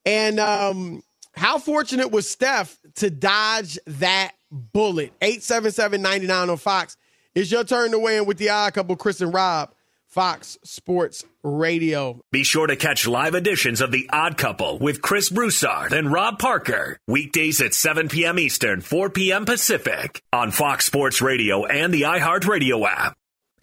And 0.05 0.39
um, 0.39 1.03
how 1.33 1.57
fortunate 1.57 2.11
was 2.11 2.29
Steph 2.29 2.79
to 2.95 3.09
dodge 3.09 3.77
that 3.85 4.31
bullet? 4.55 5.17
877-99 5.19 6.49
on 6.49 6.57
Fox. 6.57 6.97
It's 7.35 7.51
your 7.51 7.63
turn 7.63 7.91
to 7.91 7.99
win 7.99 8.25
with 8.25 8.37
the 8.37 8.49
odd 8.49 8.73
couple, 8.73 8.95
Chris 8.95 9.19
and 9.19 9.33
Rob, 9.33 9.73
Fox 10.07 10.57
Sports 10.63 11.25
Radio. 11.43 12.21
Be 12.31 12.43
sure 12.43 12.65
to 12.65 12.77
catch 12.77 13.05
live 13.05 13.35
editions 13.35 13.81
of 13.81 13.91
The 13.91 14.09
Odd 14.13 14.37
Couple 14.37 14.79
with 14.79 15.01
Chris 15.01 15.29
Broussard 15.29 15.91
and 15.91 16.11
Rob 16.11 16.39
Parker. 16.39 16.97
Weekdays 17.07 17.59
at 17.59 17.73
7 17.73 18.07
p.m. 18.07 18.39
Eastern, 18.39 18.79
4 18.79 19.09
p.m. 19.09 19.43
Pacific 19.45 20.21
on 20.31 20.51
Fox 20.51 20.85
Sports 20.85 21.21
Radio 21.21 21.65
and 21.65 21.93
the 21.93 22.03
iHeartRadio 22.03 22.87
app. 22.87 23.17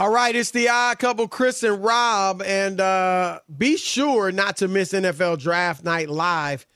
All 0.00 0.08
right, 0.08 0.34
it's 0.34 0.50
the 0.50 0.66
odd 0.70 0.98
couple, 0.98 1.28
Chris 1.28 1.62
and 1.62 1.84
Rob, 1.84 2.40
and 2.40 2.80
uh, 2.80 3.40
be 3.58 3.76
sure 3.76 4.32
not 4.32 4.56
to 4.56 4.66
miss 4.66 4.94
NFL 4.94 5.40
Draft 5.40 5.84
Night 5.84 6.08
live 6.08 6.66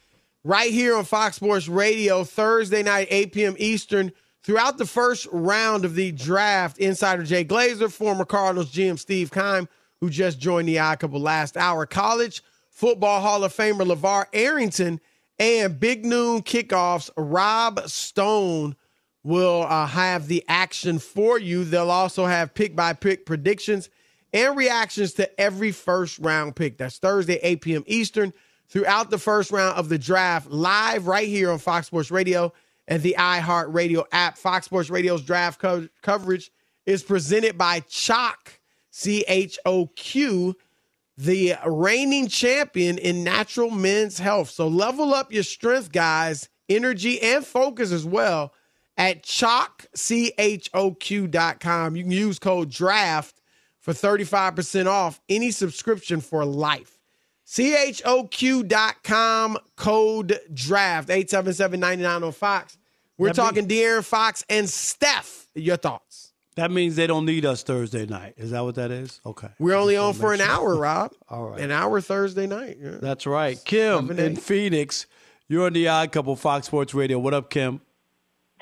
right 0.45 0.71
here 0.71 0.95
on 0.95 1.07
Fox 1.07 1.37
Sports 1.37 1.67
Radio 1.67 2.25
Thursday 2.25 2.83
night, 2.83 3.09
8 3.11 3.33
p.m. 3.33 3.57
Eastern. 3.59 4.13
Throughout 4.43 4.77
the 4.77 4.85
first 4.85 5.27
round 5.33 5.87
of 5.87 5.95
the 5.95 6.13
draft, 6.13 6.77
insider 6.77 7.23
Jay 7.23 7.47
Glazer, 7.47 7.91
former 7.91 8.27
Cardinals 8.27 8.71
GM 8.71 8.99
Steve 8.99 9.33
Keim, 9.33 9.71
who 10.03 10.11
just 10.11 10.39
joined 10.39 10.69
the 10.69 10.79
odd 10.79 10.99
couple 10.99 11.19
last 11.19 11.57
hour, 11.57 11.87
college 11.87 12.43
football 12.69 13.23
Hall 13.23 13.43
of 13.43 13.57
Famer 13.57 13.91
LeVar 13.91 14.27
Arrington, 14.35 15.01
and 15.39 15.81
Big 15.81 16.05
Noon 16.05 16.43
kickoffs, 16.43 17.09
Rob 17.17 17.89
Stone 17.89 18.77
will 19.25 19.63
uh, 19.63 19.87
have 19.87 20.29
the 20.29 20.45
action 20.47 20.99
for 20.99 21.39
you. 21.39 21.65
They'll 21.65 21.91
also 21.91 22.27
have 22.27 22.55
pick 22.55 22.77
by 22.77 22.93
pick 22.93 23.27
predictions 23.27 23.89
and 24.33 24.57
reactions 24.57 25.15
to 25.15 25.41
every 25.41 25.73
first 25.73 26.19
round 26.19 26.55
pick. 26.55 26.77
That's 26.77 26.99
Thursday, 26.99 27.41
8 27.43 27.61
p.m. 27.63 27.85
Eastern, 27.87 28.33
throughout 28.69 29.11
the 29.11 29.19
first 29.19 29.51
round 29.51 29.79
of 29.79 29.89
the 29.89 29.99
draft, 29.99 30.51
live 30.51 31.07
right 31.07 31.27
here 31.27 31.51
on 31.51 31.59
Fox 31.59 31.87
Sports 31.87 32.11
Radio 32.11 32.53
and 32.87 33.03
the 33.03 33.17
iHeartRadio 33.19 34.05
app. 34.13 34.37
Fox 34.37 34.67
Sports 34.67 34.91
Radio's 34.91 35.23
draft 35.23 35.59
co- 35.59 35.89
coverage 36.03 36.53
is 36.85 37.03
presented 37.03 37.57
by 37.57 37.81
Choq, 37.81 38.59
C 38.91 39.25
H 39.27 39.59
O 39.65 39.87
Q, 39.97 40.55
the 41.17 41.55
reigning 41.65 42.29
champion 42.29 42.99
in 42.99 43.25
natural 43.25 43.71
men's 43.71 44.19
health. 44.19 44.51
So 44.51 44.69
level 44.69 45.15
up 45.15 45.33
your 45.33 45.45
strength, 45.45 45.93
guys, 45.93 46.51
energy, 46.69 47.23
and 47.23 47.47
focus 47.47 47.91
as 47.91 48.05
well 48.05 48.53
at 48.97 49.23
Choq, 49.23 49.87
C-H-O-Q.com. 49.95 51.97
You 51.97 52.03
can 52.03 52.13
use 52.13 52.39
code 52.39 52.71
DRAFT 52.71 53.35
for 53.81 53.93
35% 53.93 54.87
off 54.87 55.21
any 55.29 55.51
subscription 55.51 56.21
for 56.21 56.45
life. 56.45 56.99
C-H-O-Q.com, 58.35 59.59
code 59.77 60.41
DRAFT, 60.53 61.09
877-99 61.09 62.23
on 62.27 62.33
Fox. 62.33 62.79
We're 63.19 63.29
That 63.29 63.35
talking 63.37 63.69
De'Aaron 63.69 64.05
Fox 64.05 64.45
and 64.49 64.69
Steph. 64.69 65.47
Your 65.55 65.77
thoughts? 65.77 66.33
That 66.57 66.71
means 66.71 66.97
they 66.97 67.07
don't 67.07 67.27
need 67.27 67.45
us 67.45 67.63
Thursday 67.63 68.07
night. 68.07 68.35
Is 68.37 68.53
that 68.53 68.63
what 68.65 68.77
that 68.77 68.91
is? 68.91 69.21
Okay. 69.27 69.49
We're 69.59 69.75
only 69.75 69.97
on 69.97 70.15
for 70.15 70.33
an 70.33 70.39
sure. 70.39 70.49
hour, 70.49 70.77
Rob. 70.79 71.13
All 71.29 71.51
right. 71.51 71.61
An 71.61 71.71
hour 71.73 72.01
Thursday 72.01 72.47
night. 72.47 72.79
Yeah. 72.81 72.99
That's 73.01 73.27
right. 73.27 73.59
Kim 73.65 74.11
in. 74.13 74.37
Phoenix. 74.37 75.07
You're 75.49 75.67
on 75.67 75.73
the 75.73 75.89
Odd 75.89 76.13
Couple 76.13 76.35
Fox 76.37 76.69
Sports 76.69 76.95
Radio. 76.95 77.19
What 77.19 77.35
up, 77.35 77.51
Kim? 77.51 77.81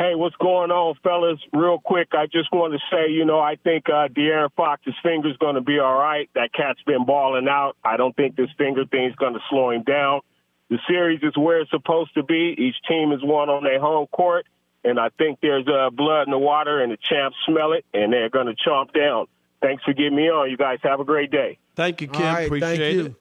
Hey, 0.02 0.16
what's 0.16 0.34
going 0.40 0.72
on, 0.72 0.96
fellas? 1.04 1.38
Real 1.52 1.78
quick, 1.78 2.08
I 2.10 2.26
just 2.26 2.50
want 2.52 2.72
to 2.72 2.80
say, 2.90 3.12
you 3.12 3.24
know, 3.24 3.38
I 3.38 3.54
think 3.54 3.84
uh, 3.88 4.08
De'Aaron 4.08 4.48
Fox's 4.56 4.96
finger's 5.00 5.36
going 5.36 5.54
to 5.54 5.60
be 5.60 5.78
all 5.78 5.94
right. 5.94 6.28
That 6.34 6.52
cat's 6.52 6.82
been 6.84 7.06
balling 7.06 7.46
out. 7.48 7.76
I 7.84 7.96
don't 7.96 8.16
think 8.16 8.34
this 8.34 8.48
finger 8.58 8.84
thing's 8.84 9.14
going 9.14 9.34
to 9.34 9.40
slow 9.48 9.70
him 9.70 9.84
down. 9.84 10.22
The 10.70 10.78
series 10.88 11.20
is 11.22 11.36
where 11.36 11.60
it's 11.60 11.70
supposed 11.70 12.14
to 12.14 12.24
be. 12.24 12.52
Each 12.58 12.74
team 12.88 13.12
is 13.12 13.20
won 13.22 13.48
on 13.48 13.62
their 13.62 13.78
home 13.78 14.08
court, 14.08 14.44
and 14.82 14.98
I 14.98 15.10
think 15.18 15.38
there's 15.40 15.68
uh, 15.68 15.90
blood 15.90 16.26
in 16.26 16.32
the 16.32 16.38
water, 16.38 16.82
and 16.82 16.90
the 16.90 16.98
champs 17.08 17.36
smell 17.46 17.72
it, 17.72 17.84
and 17.94 18.12
they're 18.12 18.28
going 18.28 18.46
to 18.46 18.56
chomp 18.68 18.92
down. 18.92 19.26
Thanks 19.60 19.84
for 19.84 19.92
getting 19.92 20.16
me 20.16 20.28
on. 20.28 20.50
You 20.50 20.56
guys 20.56 20.80
have 20.82 20.98
a 20.98 21.04
great 21.04 21.30
day. 21.30 21.58
Thank 21.76 22.00
you, 22.00 22.08
Kim. 22.08 22.22
right, 22.22 22.50
thank 22.50 22.62
Appreciate 22.64 22.96
you. 22.96 23.06
it. 23.06 23.14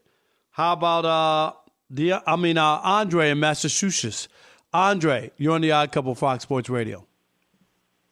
How 0.50 0.74
about 0.74 1.06
uh 1.06 1.54
the 1.92 2.24
I 2.26 2.36
mean 2.38 2.58
uh 2.58 2.80
Andre 2.82 3.30
in 3.30 3.40
Massachusetts. 3.40 4.28
Andre, 4.74 5.32
you're 5.38 5.54
on 5.54 5.62
the 5.62 5.72
Odd 5.72 5.92
Couple 5.92 6.16
Fox 6.16 6.44
Sports 6.44 6.70
Radio. 6.70 7.06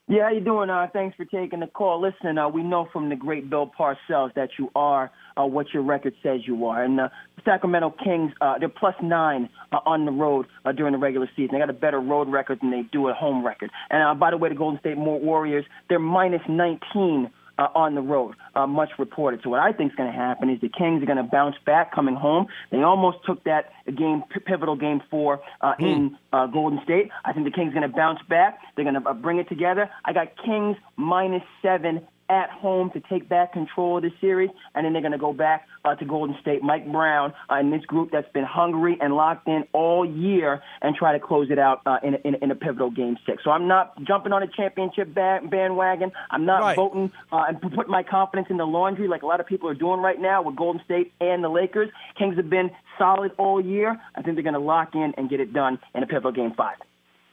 Yeah, 0.10 0.24
how 0.24 0.30
you 0.32 0.42
doing? 0.42 0.72
Uh, 0.72 0.88
thanks 0.92 1.16
for 1.16 1.24
taking 1.24 1.60
the 1.60 1.68
call. 1.68 2.02
Listen, 2.02 2.40
uh, 2.40 2.50
we 2.50 2.64
know 2.64 2.90
from 2.92 3.10
the 3.10 3.16
great 3.16 3.48
Bill 3.48 3.72
Parcells 3.80 4.34
that 4.34 4.50
you 4.58 4.72
are 4.76 5.12
uh, 5.40 5.46
what 5.46 5.68
your 5.72 5.84
record 5.84 6.16
says 6.24 6.42
you 6.46 6.66
are. 6.66 6.84
And 6.84 7.00
uh, 7.00 7.10
the 7.36 7.44
Sacramento 7.46 7.96
Kings, 8.04 8.32
uh, 8.42 8.58
they're 8.58 8.70
plus 8.70 8.96
nine 9.04 9.50
uh, 9.72 9.78
on 9.86 10.06
the 10.06 10.12
road 10.12 10.48
uh, 10.66 10.72
during 10.72 10.94
the 10.94 10.98
regular 10.98 11.30
season. 11.36 11.50
They 11.54 11.60
got 11.60 11.70
a 11.70 11.74
better 11.74 12.00
road 12.00 12.28
record 12.28 12.60
than 12.60 12.72
they 12.72 12.82
do 12.92 13.08
a 13.08 13.14
home 13.14 13.46
record. 13.46 13.70
And 13.92 14.02
uh, 14.02 14.16
by 14.16 14.32
the 14.32 14.38
way, 14.38 14.50
the 14.50 14.56
Golden 14.56 14.80
State 14.80 14.98
Warriors, 14.98 15.66
they're 15.90 16.00
minus 16.00 16.42
19 16.50 17.30
uh, 17.60 17.68
on 17.76 17.94
the 17.94 18.02
road, 18.02 18.36
uh, 18.56 18.66
much 18.66 18.90
reported. 18.98 19.42
So 19.44 19.50
what 19.50 19.60
I 19.60 19.74
think 19.74 19.92
is 19.92 19.96
going 19.96 20.10
to 20.10 20.18
happen 20.18 20.50
is 20.50 20.62
the 20.62 20.70
Kings 20.70 21.04
are 21.04 21.06
going 21.06 21.18
to 21.18 21.24
bounce 21.24 21.58
back 21.66 21.94
coming 21.94 22.16
home. 22.16 22.48
They 22.72 22.82
almost 22.82 23.18
took 23.26 23.44
that 23.44 23.74
game, 23.86 24.24
p- 24.30 24.40
pivotal 24.40 24.78
game 24.78 25.02
four 25.12 25.42
uh, 25.60 25.74
in 25.78 26.18
uh, 26.32 26.48
Golden 26.48 26.80
State. 26.86 27.10
I 27.26 27.34
think 27.34 27.46
the 27.46 27.52
Kings 27.52 27.72
are 27.72 27.80
going 27.80 27.90
to 27.90 27.96
bounce 27.96 28.22
back. 28.30 28.60
They're 28.76 28.86
going 28.86 29.02
to 29.02 29.10
uh, 29.10 29.14
bring 29.14 29.40
it 29.40 29.50
together. 29.50 29.90
I 30.06 30.14
got 30.14 30.28
Kings 30.44 30.78
minus 30.96 31.44
seven 31.62 32.08
at 32.30 32.50
home 32.50 32.92
to 32.92 33.00
take 33.02 33.28
back 33.28 33.54
control 33.54 33.98
of 33.98 34.04
the 34.04 34.12
series, 34.22 34.50
and 34.76 34.86
then 34.86 34.94
they're 34.94 35.02
going 35.02 35.12
to 35.12 35.18
go 35.18 35.34
back 35.34 35.68
uh, 35.86 35.96
to 35.96 36.06
Golden 36.06 36.36
State. 36.42 36.62
Mike 36.62 36.90
Brown 36.92 37.34
uh, 37.50 37.56
and 37.56 37.74
this 37.74 37.84
group 37.86 38.12
that's 38.12 38.32
been 38.34 38.44
hungry 38.46 38.98
and 39.02 39.16
locked 39.16 39.48
in 39.48 39.66
all 39.74 40.06
year 40.06 40.62
and 40.82 40.96
try 40.96 41.12
to 41.14 41.20
close 41.20 41.50
it 41.50 41.58
out 41.60 41.82
uh, 41.86 41.98
in, 42.04 42.14
a, 42.16 42.18
in, 42.26 42.36
a, 42.36 42.38
in 42.44 42.52
a 42.52 42.56
pivotal 42.56 42.92
game 42.92 43.18
six. 43.26 43.44
So 43.44 43.52
I'm 43.52 43.68
not 43.68 44.02
jumping 44.04 44.32
on 44.34 44.44
a 44.44 44.48
championship 44.48 45.14
bandwagon. 45.14 46.12
I'm 46.32 46.46
not 46.46 46.62
Right. 46.62 46.76
voting 46.76 47.12
uh, 47.32 47.46
and 47.48 47.62
putting 47.62 47.90
my 47.92 48.04
confidence 48.04 48.48
in 48.50 48.58
the 48.58 48.66
laundry 48.68 49.08
like 49.08 49.24
a 49.24 49.26
lot 49.26 49.40
of 49.40 49.48
people 49.48 49.70
are 49.70 49.74
doing 49.74 50.00
right 50.02 50.20
now 50.20 50.42
with 50.42 50.56
Golden 50.56 50.82
State 50.84 51.14
and 51.22 51.44
the 51.44 51.50
Lakers. 51.50 51.90
Kings 52.18 52.36
have 52.38 52.50
been 52.50 52.70
solid 52.98 53.32
all 53.38 53.60
year. 53.60 54.00
I 54.16 54.22
think 54.22 54.36
they're 54.36 54.44
going 54.44 54.54
to 54.54 54.60
lock 54.60 54.94
in 54.94 55.14
and 55.18 55.30
get 55.30 55.40
it 55.40 55.54
done 55.54 55.80
in 55.96 56.04
a 56.04 56.08
pivotal 56.08 56.32
game 56.32 56.54
five. 56.56 56.76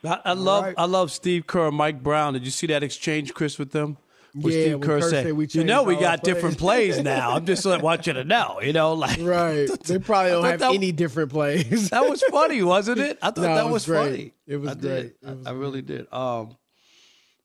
I, 0.04 0.20
I 0.26 0.32
love 0.34 0.74
I 0.78 0.84
love 0.84 1.10
Steve 1.10 1.46
Kerr 1.46 1.70
Mike 1.72 2.02
Brown. 2.02 2.34
Did 2.34 2.44
you 2.44 2.50
see 2.52 2.68
that 2.68 2.82
exchange, 2.84 3.34
Chris, 3.34 3.58
with 3.58 3.72
them? 3.72 3.96
Where 4.40 4.52
Yeah, 4.52 4.60
Steve 4.64 4.72
when 4.80 4.80
Kerr 4.88 5.00
Kerr 5.00 5.08
said, 5.10 5.24
said 5.26 5.32
we 5.32 5.46
"You 5.50 5.64
know, 5.64 5.82
we 5.82 5.94
got 5.94 6.04
our 6.04 6.16
different 6.18 6.58
plays." 6.58 6.94
plays 6.96 7.04
now. 7.04 7.30
I'm 7.32 7.46
just 7.46 7.64
like, 7.64 7.82
want 7.82 8.06
you 8.06 8.12
to 8.12 8.24
know, 8.24 8.60
you 8.60 8.72
know, 8.72 8.92
like 8.92 9.18
Right. 9.20 9.68
They 9.86 9.98
probably 9.98 10.32
don't 10.32 10.44
have 10.44 10.60
that- 10.60 10.74
any 10.74 10.92
different 10.92 11.30
plays. 11.30 11.90
that 11.90 12.08
was 12.08 12.22
funny, 12.30 12.62
wasn't 12.62 12.98
it? 13.00 13.18
I 13.22 13.26
thought 13.30 13.38
No, 13.38 13.54
that 13.54 13.64
was, 13.64 13.72
was 13.72 13.86
great. 13.86 14.10
funny. 14.10 14.32
It 14.46 14.56
was 14.58 14.70
I 14.70 14.74
did. 14.74 14.80
great. 14.82 15.04
It 15.04 15.16
I- 15.26 15.32
was 15.32 15.46
I, 15.46 15.50
really 15.52 15.82
did. 15.82 16.06
Um, 16.12 16.56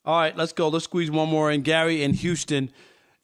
all 0.03 0.19
right, 0.19 0.35
let's 0.35 0.51
go. 0.53 0.67
Let's 0.69 0.85
squeeze 0.85 1.09
one 1.11 1.29
more 1.29 1.51
in. 1.51 1.61
Gary 1.61 2.03
in 2.03 2.13
Houston, 2.13 2.71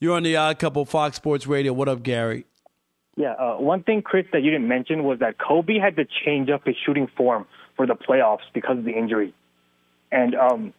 you're 0.00 0.16
on 0.16 0.22
the 0.22 0.36
Odd 0.36 0.58
Couple 0.58 0.84
Fox 0.84 1.16
Sports 1.16 1.46
Radio. 1.46 1.72
What 1.72 1.88
up, 1.88 2.02
Gary? 2.02 2.44
Yeah, 3.16 3.32
uh, 3.32 3.56
one 3.56 3.82
thing, 3.82 4.00
Chris, 4.00 4.26
that 4.32 4.42
you 4.44 4.50
didn't 4.52 4.68
mention 4.68 5.02
was 5.02 5.18
that 5.18 5.38
Kobe 5.38 5.78
had 5.78 5.96
to 5.96 6.04
change 6.24 6.50
up 6.50 6.64
his 6.64 6.76
shooting 6.86 7.08
form 7.16 7.46
for 7.76 7.84
the 7.84 7.94
playoffs 7.96 8.46
because 8.54 8.78
of 8.78 8.84
the 8.84 8.92
injury, 8.92 9.34
and 10.12 10.36
um, 10.36 10.72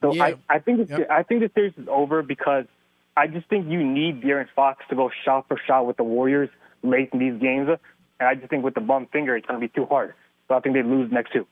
so 0.00 0.12
Yeah. 0.14 0.24
I, 0.24 0.34
I 0.48 0.58
think 0.58 0.78
this, 0.78 0.90
Yep. 0.90 1.08
I 1.10 1.22
think 1.22 1.40
the 1.40 1.50
series 1.54 1.74
is 1.76 1.88
over 1.88 2.22
because 2.22 2.66
I 3.16 3.26
just 3.26 3.48
think 3.48 3.68
you 3.70 3.82
need 3.82 4.22
De'Aaron 4.22 4.46
Fox 4.54 4.84
to 4.90 4.96
go 4.96 5.10
shot 5.24 5.48
for 5.48 5.58
shot 5.66 5.86
with 5.86 5.96
the 5.96 6.04
Warriors 6.04 6.50
late 6.82 7.08
in 7.12 7.18
these 7.18 7.40
games, 7.40 7.68
and 8.20 8.28
I 8.28 8.34
just 8.34 8.50
think 8.50 8.62
with 8.64 8.74
the 8.74 8.80
bum 8.80 9.06
finger 9.12 9.36
it's 9.36 9.46
going 9.46 9.60
to 9.60 9.66
be 9.66 9.72
too 9.72 9.86
hard. 9.86 10.14
So 10.48 10.54
I 10.54 10.60
think 10.60 10.74
they 10.74 10.82
lose 10.82 11.10
next 11.10 11.32
two. 11.32 11.46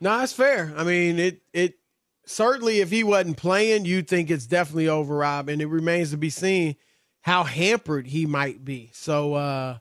No, 0.00 0.18
that's 0.18 0.32
fair. 0.32 0.72
I 0.76 0.84
mean, 0.84 1.18
it 1.18 1.40
it 1.52 1.78
certainly 2.24 2.80
if 2.80 2.90
he 2.90 3.04
wasn't 3.04 3.36
playing, 3.36 3.84
you'd 3.84 4.08
think 4.08 4.30
it's 4.30 4.46
definitely 4.46 4.88
over, 4.88 5.16
Rob, 5.16 5.48
and 5.48 5.60
it 5.60 5.66
remains 5.66 6.10
to 6.10 6.16
be 6.16 6.30
seen 6.30 6.76
how 7.22 7.44
hampered 7.44 8.06
he 8.08 8.26
might 8.26 8.64
be. 8.64 8.90
So 8.92 9.34
uh 9.34 9.78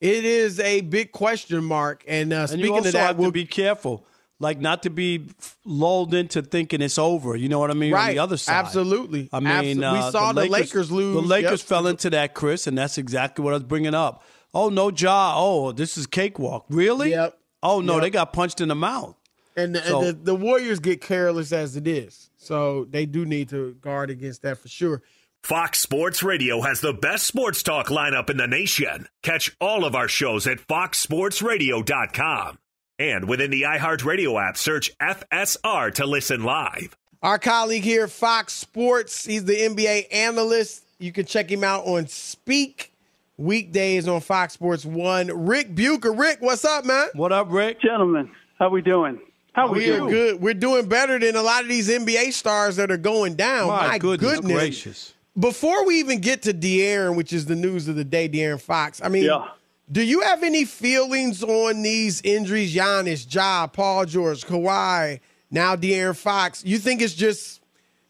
it 0.00 0.24
is 0.24 0.58
a 0.60 0.80
big 0.80 1.12
question 1.12 1.62
mark. 1.64 2.04
And 2.08 2.32
uh 2.32 2.36
And 2.40 2.48
speaking 2.50 2.66
you 2.66 2.74
also 2.74 2.88
of 2.88 2.92
that, 2.94 3.16
have 3.16 3.24
to 3.24 3.32
be 3.32 3.44
careful, 3.46 4.06
like 4.40 4.58
not 4.58 4.82
to 4.82 4.90
be 4.90 5.26
lulled 5.64 6.14
into 6.14 6.42
thinking 6.42 6.82
it's 6.82 6.98
over. 6.98 7.36
You 7.36 7.48
know 7.48 7.60
what 7.60 7.70
I 7.70 7.74
mean? 7.74 7.94
On 7.94 8.08
the 8.10 8.18
other 8.18 8.36
side, 8.36 8.54
Absolutely. 8.64 9.28
I 9.32 9.38
mean, 9.40 9.78
Abso- 9.78 9.92
we 9.92 9.98
uh, 9.98 10.10
saw 10.10 10.32
the 10.32 10.46
Lakers 10.46 10.90
lose. 10.90 11.14
The 11.14 11.20
Lakers 11.20 11.60
Yep. 11.60 11.68
fell 11.68 11.86
into 11.86 12.10
that, 12.10 12.34
Chris, 12.34 12.66
and 12.66 12.76
that's 12.76 12.98
exactly 12.98 13.44
what 13.44 13.52
I 13.52 13.56
was 13.58 13.62
bringing 13.64 13.94
up. 13.94 14.24
Oh 14.52 14.68
no, 14.68 14.90
Ja. 14.90 15.34
Oh, 15.36 15.70
this 15.72 15.96
is 15.96 16.06
cakewalk. 16.08 16.64
Really? 16.70 17.10
Yep. 17.10 17.38
Oh 17.62 17.80
no, 17.80 17.94
Yep. 17.94 18.02
they 18.02 18.10
got 18.10 18.32
punched 18.32 18.60
in 18.60 18.66
the 18.68 18.74
mouth. 18.74 19.14
and, 19.56 19.74
the, 19.76 19.82
So- 19.82 19.98
and 20.00 20.08
the, 20.08 20.12
the 20.12 20.34
Warriors 20.34 20.80
get 20.80 21.00
careless 21.00 21.52
as 21.52 21.76
it 21.76 21.86
is. 21.86 22.30
So 22.38 22.86
they 22.88 23.04
do 23.06 23.24
need 23.26 23.50
to 23.50 23.74
guard 23.74 24.10
against 24.10 24.42
that 24.42 24.58
for 24.58 24.68
sure. 24.68 25.02
Fox 25.42 25.78
Sports 25.78 26.22
Radio 26.22 26.60
has 26.62 26.80
the 26.80 26.92
best 26.92 27.26
sports 27.26 27.62
talk 27.62 27.88
lineup 27.88 28.28
in 28.30 28.36
the 28.38 28.46
nation. 28.46 29.06
Catch 29.22 29.54
all 29.60 29.84
of 29.84 29.94
our 29.94 30.08
shows 30.08 30.46
at 30.46 30.58
foxsportsradio.com. 30.58 32.58
And 33.00 33.26
within 33.26 33.50
the 33.50 33.62
iHeartRadio 33.62 34.38
app, 34.46 34.58
search 34.58 34.96
FSR 34.98 35.94
to 35.94 36.06
listen 36.06 36.44
live. 36.44 36.94
Our 37.22 37.38
colleague 37.38 37.82
here, 37.82 38.06
Fox 38.06 38.52
Sports, 38.52 39.24
he's 39.24 39.46
the 39.46 39.54
NBA 39.54 40.12
analyst. 40.12 40.84
You 40.98 41.10
can 41.10 41.24
check 41.24 41.50
him 41.50 41.64
out 41.64 41.86
on 41.86 42.06
Speak 42.08 42.92
weekdays 43.38 44.06
on 44.06 44.20
Fox 44.20 44.52
Sports 44.52 44.84
One. 44.84 45.28
Ric 45.46 45.74
Bucher. 45.74 46.12
Ric, 46.12 46.38
what's 46.40 46.62
up, 46.66 46.84
man? 46.84 47.08
What 47.14 47.32
up, 47.32 47.50
Ric? 47.50 47.80
Gentlemen, 47.80 48.30
how 48.58 48.68
we 48.68 48.82
doing? 48.82 49.18
How 49.54 49.72
we, 49.72 49.78
we 49.78 49.90
are 49.92 49.96
doing? 49.96 50.10
good. 50.10 50.40
We're 50.42 50.52
doing 50.52 50.86
better 50.86 51.18
than 51.18 51.36
a 51.36 51.42
lot 51.42 51.62
of 51.62 51.68
these 51.68 51.88
NBA 51.88 52.34
stars 52.34 52.76
that 52.76 52.90
are 52.90 52.98
going 52.98 53.34
down. 53.34 53.68
My, 53.68 53.88
My 53.88 53.98
goodness, 53.98 54.34
goodness. 54.34 54.52
gracious. 54.52 55.14
Before 55.38 55.86
we 55.86 56.00
even 56.00 56.20
get 56.20 56.42
to 56.42 56.52
De'Aaron, 56.52 57.16
which 57.16 57.32
is 57.32 57.46
the 57.46 57.56
news 57.56 57.88
of 57.88 57.96
the 57.96 58.04
day, 58.04 58.28
De'Aaron 58.28 58.60
Fox. 58.60 59.00
I 59.02 59.08
mean, 59.08 59.24
Yeah. 59.24 59.46
Do 59.90 60.02
you 60.02 60.20
have 60.20 60.42
any 60.42 60.64
feelings 60.64 61.42
on 61.42 61.82
these 61.82 62.20
injuries? 62.22 62.74
Giannis, 62.74 63.32
Ja, 63.32 63.66
Paul 63.66 64.06
George, 64.06 64.44
Kawhi, 64.44 65.20
now 65.50 65.74
De'Aaron 65.74 66.16
Fox. 66.16 66.64
You 66.64 66.78
think 66.78 67.02
it's 67.02 67.14
just 67.14 67.60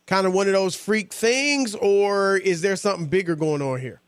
kind 0.07 0.27
of 0.27 0.35
one 0.35 0.47
of 0.47 0.53
those 0.53 0.75
freak 0.75 1.13
things, 1.13 1.75
or 1.75 2.37
is 2.37 2.61
there 2.61 2.77
something 2.77 3.07
bigger 3.07 3.35
going 3.35 3.63
on 3.63 3.81
here? 3.81 4.01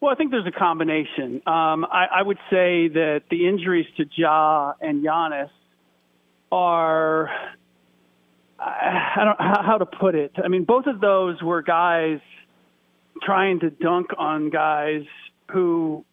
Well, 0.00 0.12
I 0.12 0.14
think 0.14 0.30
there's 0.30 0.46
a 0.46 0.58
combination. 0.58 1.36
Um, 1.46 1.86
I, 1.86 2.06
I 2.16 2.22
would 2.22 2.38
say 2.50 2.88
that 2.88 3.22
the 3.30 3.48
injuries 3.48 3.86
to 3.96 4.04
Ja 4.14 4.74
and 4.80 5.02
Giannis 5.02 5.48
are, 6.52 7.30
I 8.58 9.12
I 9.16 9.24
don't 9.24 9.40
how, 9.40 9.62
how 9.62 9.78
to 9.78 9.86
put 9.86 10.14
it. 10.14 10.32
I 10.44 10.48
mean, 10.48 10.64
both 10.64 10.86
of 10.86 11.00
those 11.00 11.40
were 11.42 11.62
guys 11.62 12.18
trying 13.22 13.60
to 13.60 13.70
dunk 13.70 14.08
on 14.18 14.50
guys 14.50 15.04
who 15.50 16.04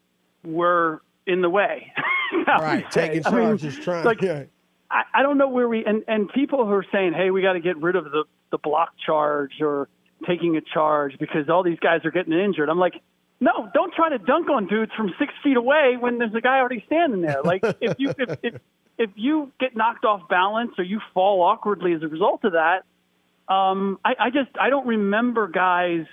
were 0.43 1.01
in 1.25 1.41
the 1.41 1.49
way. 1.49 1.91
Right, 2.47 2.91
say. 2.91 3.10
taking 3.10 3.27
I 3.27 3.29
mean, 3.29 3.43
charge 3.43 3.63
is 3.63 3.77
trying. 3.77 4.06
like, 4.06 4.21
yeah. 4.21 4.45
I, 4.89 5.03
I 5.13 5.21
don't 5.21 5.38
know 5.38 5.47
where 5.47 5.69
we 5.69 5.86
and 5.86 6.03
and 6.08 6.27
people 6.29 6.65
who 6.65 6.71
are 6.73 6.86
saying, 6.91 7.13
"Hey, 7.13 7.29
we 7.29 7.41
got 7.41 7.53
to 7.53 7.60
get 7.60 7.77
rid 7.77 7.95
of 7.95 8.06
the 8.06 8.25
the 8.51 8.58
block 8.58 8.93
charge 9.06 9.62
or 9.62 9.88
taking 10.27 10.58
a 10.58 10.62
charge 10.62 11.17
because 11.19 11.47
all 11.47 11.63
these 11.63 11.79
guys 11.79 12.01
are 12.06 12.12
getting 12.12 12.34
injured." 12.34 12.69
I'm 12.69 12.79
like, 12.79 12.95
no, 13.39 13.69
don't 13.73 13.93
try 13.93 14.10
to 14.10 14.17
dunk 14.17 14.49
on 14.49 14.67
dudes 14.67 14.91
from 14.95 15.13
six 15.19 15.34
feet 15.43 15.58
away 15.58 15.95
when 15.99 16.17
there's 16.17 16.34
a 16.34 16.41
guy 16.41 16.60
already 16.60 16.84
standing 16.86 17.21
there. 17.21 17.41
Like 17.43 17.62
if 17.82 17.99
you 17.99 18.13
if, 18.17 18.38
if 18.41 18.62
if 18.97 19.10
you 19.15 19.51
get 19.60 19.75
knocked 19.75 20.06
off 20.06 20.27
balance 20.29 20.71
or 20.77 20.84
you 20.84 21.01
fall 21.13 21.41
awkwardly 21.41 21.93
as 21.93 22.03
a 22.03 22.08
result 22.08 22.43
of 22.43 22.53
that, 22.53 22.84
um, 23.53 23.99
I, 24.06 24.13
I 24.19 24.29
just 24.29 24.51
I 24.60 24.69
don't 24.69 24.88
remember 24.88 25.47
guys 25.47 26.06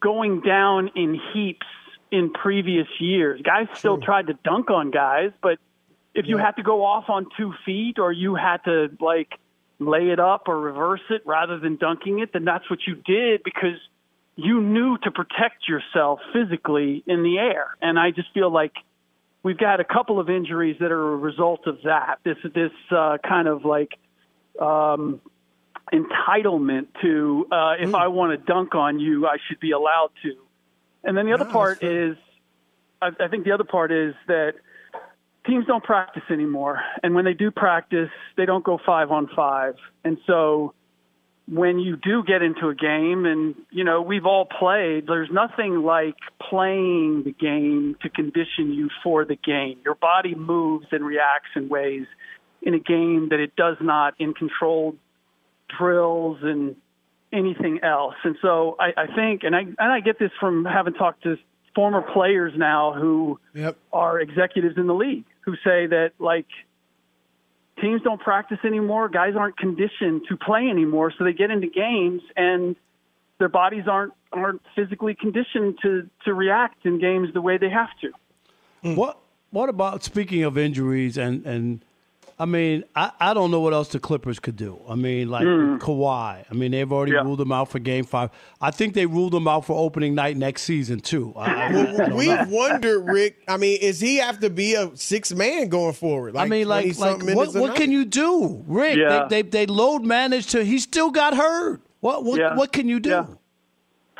going 0.00 0.40
down 0.40 0.90
in 0.94 1.18
heaps 1.32 1.66
in 2.16 2.30
previous 2.30 2.88
years. 2.98 3.42
Guys 3.42 3.66
still 3.74 3.98
tried 3.98 4.28
to 4.28 4.34
dunk 4.42 4.70
on 4.70 4.90
guys, 4.90 5.32
but 5.42 5.58
if 6.14 6.26
you 6.26 6.38
had 6.38 6.52
to 6.52 6.62
go 6.62 6.82
off 6.82 7.10
on 7.10 7.26
two 7.36 7.52
feet 7.66 7.98
or 7.98 8.10
you 8.10 8.34
had 8.34 8.64
to 8.64 8.88
like 9.00 9.28
lay 9.78 10.08
it 10.08 10.18
up 10.18 10.48
or 10.48 10.58
reverse 10.58 11.02
it 11.10 11.20
rather 11.26 11.58
than 11.58 11.76
dunking 11.76 12.20
it, 12.20 12.32
then 12.32 12.46
that's 12.46 12.70
what 12.70 12.78
you 12.86 12.94
did 12.94 13.42
because 13.44 13.76
you 14.34 14.62
knew 14.62 14.96
to 15.02 15.10
protect 15.10 15.68
yourself 15.68 16.20
physically 16.32 17.04
in 17.06 17.22
the 17.22 17.38
air. 17.38 17.76
And 17.82 17.98
I 17.98 18.12
just 18.12 18.32
feel 18.32 18.50
like 18.50 18.72
we've 19.42 19.58
got 19.58 19.80
a 19.80 19.84
couple 19.84 20.18
of 20.18 20.30
injuries 20.30 20.76
that 20.80 20.90
are 20.90 21.12
a 21.12 21.16
result 21.16 21.66
of 21.66 21.82
that. 21.84 22.20
This 22.24 22.38
this 22.54 22.72
uh, 22.90 23.18
kind 23.28 23.46
of 23.46 23.66
like 23.66 23.90
um, 24.58 25.20
entitlement 25.92 26.86
to 27.02 27.46
uh, 27.52 27.74
if 27.78 27.94
I 27.94 28.08
want 28.08 28.38
to 28.38 28.46
dunk 28.46 28.74
on 28.74 29.00
you, 29.00 29.26
I 29.26 29.36
should 29.48 29.60
be 29.60 29.72
allowed 29.72 30.12
to. 30.22 30.45
And 31.04 31.16
then 31.16 31.26
the 31.26 31.32
other 31.32 31.44
ah, 31.44 31.48
No, 31.48 31.52
part 31.52 31.78
that's 31.80 31.92
is, 31.92 32.16
I, 33.00 33.10
I 33.20 33.28
think 33.28 33.44
the 33.44 33.52
other 33.52 33.64
part 33.64 33.92
is 33.92 34.14
that 34.26 34.54
teams 35.46 35.66
don't 35.66 35.84
practice 35.84 36.24
anymore, 36.30 36.80
and 37.02 37.14
when 37.14 37.24
they 37.24 37.34
do 37.34 37.50
practice, 37.50 38.10
they 38.36 38.46
don't 38.46 38.64
go 38.64 38.78
five 38.84 39.10
on 39.10 39.28
five, 39.34 39.74
and 40.04 40.18
so 40.26 40.74
when 41.48 41.78
you 41.78 41.96
do 41.96 42.24
get 42.24 42.42
into 42.42 42.68
a 42.68 42.74
game 42.74 43.24
and 43.24 43.54
you 43.70 43.84
know 43.84 44.02
we've 44.02 44.26
all 44.26 44.46
played 44.46 45.06
there's 45.06 45.28
nothing 45.30 45.82
like 45.82 46.16
playing 46.50 47.22
the 47.24 47.32
game 47.32 47.96
to 48.02 48.10
condition 48.10 48.72
you 48.72 48.88
for 49.02 49.24
the 49.24 49.36
game. 49.36 49.78
Your 49.84 49.94
body 49.94 50.34
moves 50.34 50.86
and 50.90 51.04
reacts 51.04 51.50
in 51.54 51.68
ways 51.68 52.06
in 52.62 52.74
a 52.74 52.80
game 52.80 53.28
that 53.30 53.38
it 53.38 53.54
does 53.54 53.76
not 53.80 54.14
in 54.18 54.34
controlled 54.34 54.96
drills 55.78 56.38
and 56.42 56.74
anything 57.36 57.80
else 57.82 58.14
and 58.24 58.36
so 58.40 58.76
i, 58.80 58.92
I 58.96 59.06
think 59.14 59.42
and 59.44 59.54
i 59.54 59.60
and 59.60 59.76
i 59.78 60.00
get 60.00 60.18
this 60.18 60.30
from 60.40 60.64
having 60.64 60.94
talked 60.94 61.22
to 61.24 61.36
former 61.74 62.00
players 62.00 62.52
now 62.56 62.94
who 62.94 63.38
Yep. 63.54 63.76
are 63.92 64.18
executives 64.20 64.76
in 64.78 64.86
the 64.86 64.94
league 64.94 65.24
who 65.40 65.54
say 65.56 65.86
that 65.86 66.12
like 66.18 66.46
teams 67.80 68.00
don't 68.02 68.20
practice 68.20 68.58
anymore. 68.64 69.08
Guys 69.08 69.34
aren't 69.36 69.58
conditioned 69.58 70.22
to 70.28 70.36
play 70.36 70.68
anymore, 70.68 71.12
so 71.16 71.24
they 71.24 71.32
get 71.32 71.50
into 71.50 71.68
games 71.68 72.22
and 72.36 72.76
their 73.38 73.48
bodies 73.50 73.84
aren't 73.86 74.14
aren't 74.32 74.62
physically 74.74 75.14
conditioned 75.14 75.78
to 75.82 76.08
to 76.24 76.34
react 76.34 76.84
in 76.86 76.98
games 76.98 77.28
the 77.34 77.40
way 77.42 77.58
they 77.58 77.68
have 77.70 77.90
to. 78.00 78.94
What 78.94 79.18
What 79.50 79.68
about 79.68 80.02
speaking 80.02 80.42
of 80.42 80.56
injuries 80.56 81.18
and 81.18 81.44
and 81.46 81.84
I 82.38 82.44
mean 82.44 82.84
I, 82.94 83.12
I 83.18 83.34
don't 83.34 83.50
know 83.50 83.60
what 83.60 83.72
else 83.72 83.88
the 83.88 83.98
Clippers 83.98 84.38
could 84.38 84.56
do. 84.56 84.78
I 84.88 84.94
mean 84.94 85.30
like 85.30 85.44
Mm. 85.46 85.78
Kawhi. 85.78 86.44
I 86.50 86.54
mean 86.54 86.72
they've 86.72 86.92
already 86.92 87.12
ruled 87.12 87.40
him 87.40 87.50
out 87.52 87.70
for 87.70 87.78
Game 87.78 88.04
Five. 88.04 88.30
I 88.60 88.70
think 88.70 88.92
they 88.94 89.06
ruled 89.06 89.34
him 89.34 89.48
out 89.48 89.64
for 89.64 89.76
opening 89.78 90.14
night 90.14 90.36
next 90.36 90.62
season 90.62 91.00
too. 91.00 91.32
I, 91.36 91.44
I- 91.50 91.66
I 92.06 92.12
We've 92.14 92.28
know. 92.28 92.46
wondered, 92.50 93.00
Ric. 93.00 93.42
I 93.48 93.56
mean, 93.56 93.78
is 93.80 94.00
he 94.00 94.16
have 94.16 94.40
to 94.40 94.50
be 94.50 94.74
a 94.74 94.94
six 94.96 95.32
man 95.32 95.68
going 95.68 95.94
forward? 95.94 96.34
Like 96.34 96.46
I 96.46 96.48
mean, 96.48 96.68
like, 96.68 96.98
like 96.98 97.22
what, 97.22 97.54
what 97.54 97.74
can 97.76 97.90
you 97.90 98.04
do, 98.04 98.62
Ric? 98.66 98.96
Yeah. 98.96 99.26
They, 99.30 99.42
they 99.42 99.48
they 99.64 99.66
load 99.66 100.04
managed 100.04 100.50
to. 100.50 100.62
He 100.64 100.78
still 100.78 101.10
got 101.10 101.34
hurt. 101.36 101.80
What 102.00 102.24
what 102.24 102.38
Yeah. 102.38 102.54
what 102.56 102.70
can 102.72 102.86
you 102.88 103.00
do? 103.00 103.10
Yeah. 103.10 103.26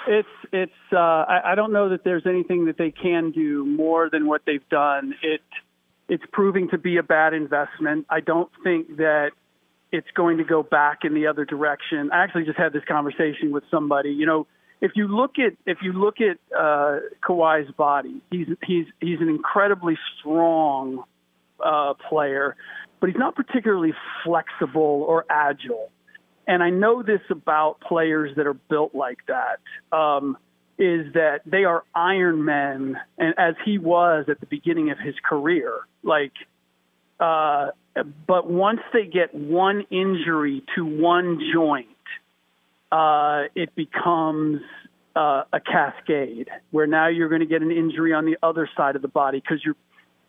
It's 0.09 0.29
it's. 0.52 0.72
Uh, 0.92 0.96
I, 0.98 1.52
I 1.52 1.55
don't 1.57 1.72
know 1.72 1.88
that 1.90 2.05
there's 2.05 2.26
anything 2.26 2.66
that 2.66 2.79
they 2.79 2.92
can 2.92 3.33
do 3.33 3.64
more 3.66 4.09
than 4.09 4.26
what 4.26 4.42
they've 4.46 4.66
done. 4.68 5.14
It 5.22 5.40
it's 6.09 6.25
proving 6.33 6.69
to 6.71 6.79
be 6.79 6.97
a 6.99 7.03
bad 7.03 7.35
investment. 7.35 8.07
I 8.09 8.21
don't 8.21 8.51
think 8.62 8.97
that 8.97 9.31
it's 9.92 10.07
going 10.14 10.38
to 10.38 10.45
go 10.45 10.62
back 10.62 11.01
in 11.05 11.14
the 11.14 11.27
other 11.27 11.45
direction. 11.45 12.11
I 12.12 12.23
actually 12.23 12.45
just 12.45 12.59
had 12.59 12.73
this 12.73 12.85
conversation 12.88 13.51
with 13.53 13.64
somebody. 13.71 14.11
You 14.11 14.27
know, 14.27 14.47
if 14.81 14.92
you 14.95 15.09
look 15.09 15.38
at 15.38 15.55
if 15.64 15.79
you 15.83 15.92
look 15.92 16.16
at 16.21 16.38
uh, 16.57 17.01
Kawhi's 17.27 17.71
body, 17.73 18.21
he's 18.31 18.47
he's 18.64 18.87
he's 19.01 19.21
an 19.21 19.29
incredibly 19.29 19.97
strong 20.19 21.05
uh, 21.64 21.95
player, 22.09 22.57
but 23.01 23.09
he's 23.09 23.19
not 23.19 23.35
particularly 23.35 23.95
flexible 24.25 25.05
or 25.09 25.25
agile. 25.31 25.90
And 26.49 26.62
I 26.62 26.71
know 26.71 27.03
this 27.03 27.23
about 27.31 27.81
players 27.81 28.37
that 28.37 28.47
are 28.47 28.55
built 28.55 28.95
like 28.95 29.19
that. 29.27 29.59
Um, 29.97 30.37
is 30.79 31.12
that 31.15 31.41
they 31.47 31.65
are 31.65 31.85
Iron 31.95 32.45
Men, 32.45 32.97
and 33.19 33.35
as 33.39 33.55
he 33.65 33.79
was 33.79 34.27
at 34.29 34.41
the 34.41 34.47
beginning 34.47 34.91
of 34.91 34.99
his 34.99 35.15
career, 35.29 35.73
like 36.03 36.33
uh, 37.19 37.69
but 38.27 38.51
once 38.51 38.81
they 38.93 39.07
get 39.07 39.35
one 39.35 39.87
injury 39.91 40.62
to 40.75 40.85
one 40.85 41.41
joint, 41.53 41.89
uh, 42.93 43.45
it 43.55 43.75
becomes 43.75 44.61
uh, 45.15 45.45
a 45.53 45.61
cascade 45.61 46.49
where 46.71 46.87
now 46.87 47.09
you're 47.09 47.29
going 47.29 47.41
to 47.41 47.47
get 47.47 47.62
an 47.62 47.73
injury 47.73 48.12
on 48.12 48.27
the 48.27 48.37
other 48.43 48.69
side 48.77 48.97
of 48.97 49.03
the 49.03 49.09
body 49.09 49.41
because 49.41 49.65
you're 49.65 49.77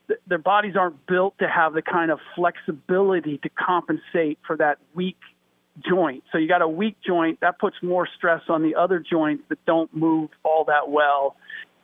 th- 0.08 0.20
their 0.28 0.38
bodies 0.38 0.76
aren't 0.78 1.06
built 1.08 1.38
to 1.40 1.48
have 1.48 1.74
the 1.74 1.82
kind 1.82 2.10
of 2.10 2.20
flexibility 2.36 3.38
to 3.40 3.50
compensate 3.50 4.40
for 4.48 4.56
that 4.56 4.78
weak 4.96 5.18
joint. 5.88 6.24
So 6.32 6.38
you 6.38 6.48
got 6.48 6.62
a 6.62 6.68
weak 6.68 6.98
joint 7.06 7.40
that 7.42 7.60
puts 7.60 7.76
more 7.82 8.08
stress 8.18 8.42
on 8.50 8.64
the 8.64 8.76
other 8.76 9.00
joints 9.00 9.44
that 9.50 9.64
don't 9.66 9.94
move 9.96 10.30
all 10.44 10.66
that 10.66 10.90
well, 10.90 11.36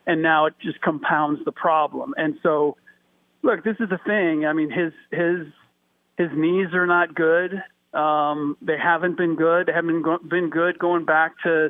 and 0.05 0.21
now 0.21 0.45
it 0.45 0.53
just 0.61 0.81
compounds 0.81 1.43
the 1.45 1.51
problem. 1.51 2.13
And 2.17 2.35
so, 2.43 2.77
look, 3.41 3.63
this 3.63 3.75
is 3.79 3.89
the 3.89 3.99
thing. 4.05 4.45
I 4.45 4.53
mean, 4.53 4.69
his 4.69 4.93
his 5.11 5.47
his 6.17 6.29
knees 6.35 6.73
are 6.73 6.87
not 6.87 7.15
good. 7.15 7.61
Um, 7.93 8.57
they 8.61 8.77
haven't 8.77 9.17
been 9.17 9.35
good. 9.35 9.67
They 9.67 9.73
haven't 9.73 10.03
been, 10.27 10.49
good 10.49 10.79
going 10.79 11.05
back 11.05 11.33
to 11.43 11.67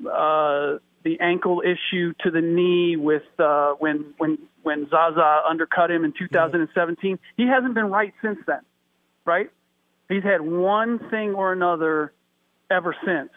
uh, 0.00 0.78
the 1.04 1.20
ankle 1.20 1.62
issue 1.62 2.14
to 2.20 2.30
the 2.30 2.40
knee 2.40 2.96
with 2.96 3.22
uh, 3.38 3.72
when 3.78 4.14
when 4.16 4.38
when 4.62 4.88
Zaza 4.88 5.42
undercut 5.48 5.90
him 5.90 6.04
in 6.04 6.12
2017. 6.18 7.18
He 7.36 7.46
hasn't 7.46 7.74
been 7.74 7.90
right 7.90 8.14
since 8.22 8.38
then, 8.46 8.60
right? 9.26 9.50
He's 10.08 10.22
had 10.22 10.40
one 10.40 10.98
thing 11.10 11.34
or 11.34 11.52
another 11.52 12.12
ever 12.70 12.94
since, 13.04 13.30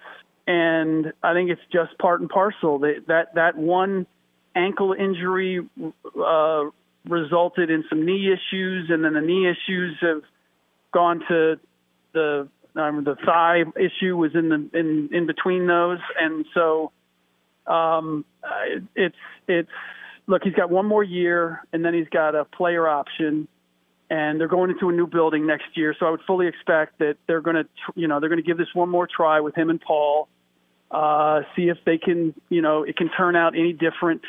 and 0.47 1.13
I 1.21 1.33
think 1.33 1.49
it's 1.49 1.61
just 1.71 1.97
part 1.99 2.21
and 2.21 2.29
parcel. 2.29 2.79
That 2.79 3.03
that 3.07 3.35
that 3.35 3.57
one 3.57 4.07
ankle 4.55 4.93
injury 4.93 5.67
uh, 6.17 6.63
resulted 7.07 7.69
in 7.69 7.83
some 7.89 8.05
knee 8.05 8.31
issues, 8.31 8.89
and 8.89 9.03
then 9.03 9.13
the 9.13 9.21
knee 9.21 9.47
issues 9.49 9.97
have 10.01 10.21
gone 10.93 11.21
to 11.27 11.59
the 12.13 12.47
um, 12.75 13.03
the 13.03 13.15
thigh 13.25 13.63
issue 13.75 14.15
was 14.15 14.31
in 14.33 14.49
the 14.49 14.79
in 14.79 15.09
in 15.11 15.25
between 15.25 15.67
those, 15.67 15.99
and 16.19 16.45
so 16.53 16.91
um, 17.67 18.25
it's 18.95 19.15
it's 19.47 19.69
look 20.27 20.43
he's 20.43 20.53
got 20.53 20.69
one 20.69 20.85
more 20.85 21.03
year, 21.03 21.61
and 21.73 21.83
then 21.83 21.93
he's 21.93 22.09
got 22.09 22.35
a 22.35 22.45
player 22.45 22.87
option, 22.87 23.47
and 24.11 24.37
they're 24.37 24.49
going 24.49 24.69
into 24.69 24.89
a 24.89 24.91
new 24.91 25.07
building 25.07 25.47
next 25.47 25.75
year, 25.75 25.95
so 25.97 26.05
I 26.05 26.11
would 26.11 26.19
fully 26.27 26.45
expect 26.45 26.99
that 26.99 27.15
they're 27.27 27.39
going 27.39 27.55
to 27.55 27.65
you 27.95 28.09
know 28.09 28.19
they're 28.19 28.29
going 28.29 28.43
to 28.43 28.45
give 28.45 28.57
this 28.57 28.67
one 28.73 28.89
more 28.89 29.07
try 29.07 29.39
with 29.39 29.55
him 29.55 29.69
and 29.71 29.79
Paul. 29.79 30.27
Uh, 30.91 31.43
see 31.55 31.69
if 31.69 31.77
they 31.85 31.97
can, 31.97 32.33
you 32.49 32.61
know, 32.61 32.83
it 32.83 32.97
can 32.97 33.09
turn 33.09 33.37
out 33.37 33.57
any 33.57 33.71
different. 33.71 34.21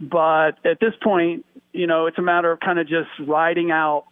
But 0.00 0.52
at 0.64 0.80
this 0.80 0.94
point, 1.02 1.44
you 1.74 1.86
know, 1.86 2.06
it's 2.06 2.16
a 2.16 2.22
matter 2.22 2.50
of 2.50 2.60
kind 2.60 2.78
of 2.78 2.88
just 2.88 3.10
riding 3.26 3.70
out 3.70 4.06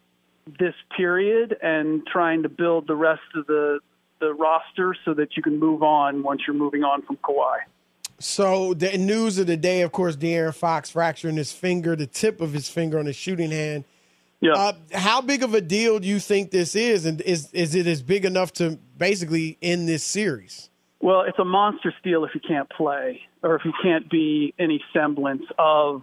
this 0.60 0.74
period 0.94 1.56
and 1.62 2.06
trying 2.06 2.42
to 2.42 2.50
build 2.50 2.86
the 2.86 2.94
rest 2.94 3.22
of 3.34 3.46
the 3.46 3.80
the 4.20 4.34
roster 4.34 4.94
so 5.06 5.14
that 5.14 5.36
you 5.36 5.42
can 5.42 5.58
move 5.58 5.82
on 5.82 6.22
once 6.22 6.42
you're 6.46 6.56
moving 6.56 6.84
on 6.84 7.00
from 7.02 7.16
Kawhi. 7.18 7.60
So 8.20 8.74
the 8.74 8.98
news 8.98 9.38
of 9.38 9.46
the 9.46 9.56
day, 9.56 9.80
of 9.80 9.92
course, 9.92 10.16
De'Aaron 10.16 10.54
Fox 10.54 10.90
fracturing 10.90 11.36
his 11.36 11.52
finger, 11.52 11.96
the 11.96 12.06
tip 12.06 12.42
of 12.42 12.52
his 12.52 12.68
finger 12.68 12.98
on 12.98 13.06
his 13.06 13.16
shooting 13.16 13.52
hand. 13.52 13.84
Yeah. 14.40 14.52
Uh, 14.52 14.72
how 14.92 15.20
big 15.20 15.42
of 15.42 15.54
a 15.54 15.60
deal 15.60 15.98
do 15.98 16.06
you 16.06 16.20
think 16.20 16.50
this 16.50 16.76
is, 16.76 17.06
and 17.06 17.20
is 17.22 17.52
is 17.52 17.74
it 17.74 17.86
as 17.86 18.02
big 18.02 18.24
enough 18.24 18.52
to 18.54 18.78
basically 18.96 19.58
end 19.60 19.88
this 19.88 20.04
series? 20.04 20.70
Well, 21.00 21.22
it's 21.22 21.38
a 21.38 21.44
monster 21.44 21.92
steal 22.00 22.24
if 22.24 22.30
you 22.34 22.40
can't 22.46 22.68
play 22.70 23.20
or 23.42 23.56
if 23.56 23.64
you 23.64 23.72
can't 23.82 24.08
be 24.10 24.54
any 24.58 24.82
semblance 24.92 25.44
of 25.58 26.02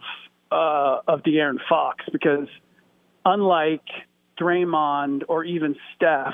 uh, 0.51 0.99
of 1.07 1.21
De'Aaron 1.23 1.59
Fox, 1.67 2.05
because 2.11 2.47
unlike 3.23 3.83
Draymond 4.39 5.23
or 5.27 5.43
even 5.43 5.75
Steph, 5.95 6.33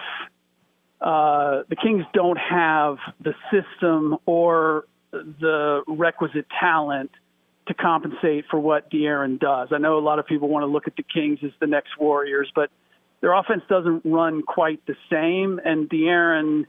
uh, 1.01 1.61
the 1.69 1.75
Kings 1.75 2.03
don't 2.13 2.37
have 2.37 2.97
the 3.19 3.33
system 3.51 4.17
or 4.25 4.85
the 5.11 5.83
requisite 5.87 6.45
talent 6.59 7.11
to 7.67 7.73
compensate 7.73 8.45
for 8.49 8.59
what 8.59 8.89
De'Aaron 8.89 9.39
does. 9.39 9.69
I 9.71 9.77
know 9.77 9.97
a 9.97 9.99
lot 9.99 10.19
of 10.19 10.25
people 10.25 10.49
want 10.49 10.63
to 10.63 10.67
look 10.67 10.87
at 10.87 10.95
the 10.95 11.03
Kings 11.03 11.39
as 11.43 11.51
the 11.59 11.67
next 11.67 11.97
Warriors, 11.99 12.51
but 12.55 12.69
their 13.21 13.33
offense 13.33 13.61
doesn't 13.69 14.01
run 14.03 14.41
quite 14.41 14.85
the 14.87 14.95
same. 15.09 15.59
And 15.63 15.89
De'Aaron, 15.89 16.65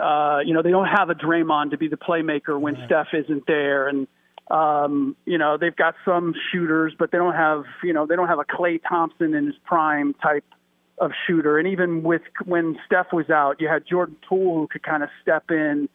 uh, 0.00 0.40
you 0.44 0.54
know, 0.54 0.62
they 0.62 0.70
don't 0.70 0.88
have 0.88 1.10
a 1.10 1.14
Draymond 1.14 1.70
to 1.70 1.78
be 1.78 1.88
the 1.88 1.96
playmaker 1.96 2.58
when 2.58 2.74
right. 2.74 2.86
Steph 2.86 3.08
isn't 3.12 3.46
there, 3.46 3.88
and 3.88 4.08
um, 4.50 5.14
you 5.26 5.38
know 5.38 5.58
they've 5.58 5.76
got 5.76 5.94
some 6.04 6.34
shooters, 6.50 6.94
but 6.98 7.12
they 7.12 7.18
don't 7.18 7.34
have, 7.34 7.64
you 7.84 7.92
know, 7.92 8.06
they 8.06 8.16
don't 8.16 8.28
have 8.28 8.38
a 8.38 8.44
Klay 8.44 8.80
Thompson 8.88 9.34
in 9.34 9.46
his 9.46 9.56
prime 9.64 10.14
type 10.14 10.44
of 10.98 11.12
shooter. 11.26 11.58
And 11.58 11.68
even 11.68 12.02
with 12.02 12.22
when 12.44 12.76
Steph 12.86 13.12
was 13.12 13.30
out, 13.30 13.60
you 13.60 13.68
had 13.68 13.84
Jordan 13.86 14.16
Poole 14.28 14.58
who 14.60 14.68
could 14.68 14.82
kind 14.82 15.02
of 15.02 15.08
step 15.22 15.50
in. 15.50 15.88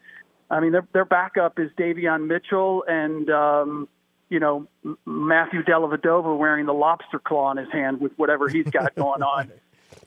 I 0.49 0.59
mean, 0.59 0.71
their 0.71 0.87
their 0.93 1.05
backup 1.05 1.59
is 1.59 1.71
Davion 1.77 2.27
Mitchell 2.27 2.83
and 2.87 3.29
um, 3.29 3.87
you 4.29 4.39
know 4.39 4.67
Matthew 5.05 5.63
Dellavedova 5.63 6.37
wearing 6.37 6.65
the 6.65 6.73
lobster 6.73 7.19
claw 7.19 7.51
in 7.51 7.57
his 7.57 7.71
hand 7.71 7.99
with 7.99 8.11
whatever 8.17 8.49
he's 8.49 8.69
got 8.69 8.95
going 8.95 9.23
on. 9.23 9.51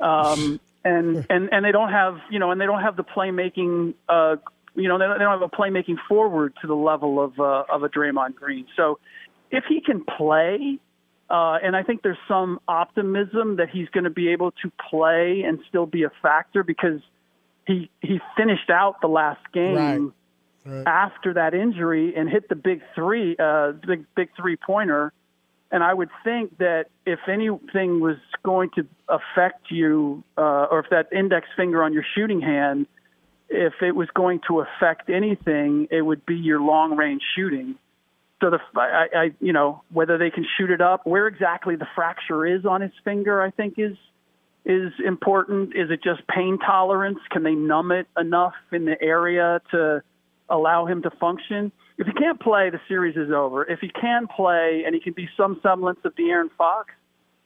Um, 0.01 0.61
and 0.85 1.27
and 1.29 1.49
and 1.53 1.65
they 1.65 1.73
don't 1.73 1.91
have 1.91 2.19
you 2.31 2.39
know 2.39 2.51
and 2.51 2.61
they 2.61 2.67
don't 2.67 2.83
have 2.83 2.97
the 2.97 3.05
playmaking 3.05 3.95
uh, 4.09 4.37
you 4.75 4.89
know 4.89 4.99
they 4.99 5.05
don't, 5.05 5.19
they 5.19 5.25
don't 5.25 5.41
have 5.41 5.43
a 5.43 5.55
playmaking 5.55 5.97
forward 6.09 6.55
to 6.61 6.67
the 6.67 6.77
level 6.77 7.23
of 7.23 7.39
uh, 7.39 7.65
of 7.71 7.83
a 7.83 7.89
Draymond 7.89 8.35
Green. 8.35 8.67
So 8.77 8.99
if 9.51 9.65
he 9.69 9.81
can 9.81 10.05
play 10.05 10.79
uh, 11.31 11.59
and 11.63 11.77
I 11.77 11.83
think 11.83 12.03
there's 12.03 12.19
some 12.27 12.59
optimism 12.67 13.57
that 13.57 13.69
he's 13.69 13.89
going 13.91 14.05
to 14.05 14.11
be 14.11 14.29
able 14.29 14.53
to 14.63 14.73
play 14.89 15.43
and 15.47 15.59
still 15.69 15.85
be 15.85 16.05
a 16.05 16.11
factor 16.23 16.63
because 16.63 17.01
he 17.67 17.91
he 18.01 18.21
finished 18.37 18.71
out 18.71 19.01
the 19.03 19.09
last 19.09 19.41
game 19.53 19.75
right. 19.75 20.01
Right. 20.69 20.87
after 20.87 21.35
that 21.35 21.55
injury 21.55 22.15
and 22.15 22.29
hit 22.29 22.49
the 22.49 22.55
big 22.55 22.83
three, 22.95 23.37
uh, 23.39 23.73
big 23.87 24.05
big 24.15 24.29
three 24.37 24.57
pointer. 24.57 25.13
And 25.71 25.83
I 25.83 25.93
would 25.93 26.11
think 26.25 26.59
that 26.59 26.87
if 27.05 27.21
anything 27.29 28.01
was 28.01 28.17
going 28.43 28.71
to 28.77 28.87
affect 29.09 29.71
you, 29.71 30.25
uh, 30.37 30.67
or 30.71 30.81
if 30.81 30.91
that 30.91 31.13
index 31.13 31.47
finger 31.57 31.83
on 31.83 31.93
your 31.93 32.05
shooting 32.15 32.41
hand, 32.41 32.87
if 33.51 33.75
it 33.83 33.95
was 33.95 34.09
going 34.15 34.41
to 34.49 34.61
affect 34.61 35.11
anything, 35.11 35.89
it 35.91 36.03
would 36.03 36.25
be 36.25 36.37
your 36.37 36.61
long 36.61 36.97
range 36.97 37.23
shooting 37.35 37.77
so 38.41 38.51
the 38.51 38.59
I, 38.77 39.07
I 39.15 39.31
you 39.41 39.53
know 39.53 39.83
whether 39.93 40.19
they 40.19 40.31
can 40.31 40.47
shoot 40.57 40.71
it 40.71 40.81
up, 40.81 41.07
where 41.07 41.27
exactly 41.27 41.77
the 41.77 41.89
fracture 41.95 42.47
is 42.47 42.65
on 42.65 42.81
his 42.81 42.93
finger, 43.05 43.43
I 43.43 43.51
think 43.51 43.75
is 43.79 43.97
is 44.65 44.93
important. 45.05 45.75
Is 45.75 45.91
it 45.91 46.03
just 46.03 46.27
pain 46.29 46.59
tolerance? 46.59 47.19
Can 47.31 47.43
they 47.43 47.55
numb 47.55 47.91
it 47.91 48.07
enough 48.19 48.55
in 48.73 48.85
the 48.85 49.01
area 49.01 49.61
to 49.71 50.03
allow 50.49 50.87
him 50.87 51.03
to 51.03 51.11
function? 51.11 51.73
If 51.97 52.07
he 52.07 52.13
can't 52.13 52.41
play, 52.41 52.71
the 52.71 52.81
series 52.89 53.17
is 53.17 53.31
over. 53.33 53.65
If 53.65 53.81
he 53.81 53.89
can 53.89 54.27
play 54.29 54.83
and 54.87 54.95
he 54.95 55.01
can 55.01 55.13
be 55.13 55.29
some 55.37 55.59
semblance 55.63 55.99
of 56.05 56.15
De'Aaron 56.15 56.51
Fox, 56.57 56.93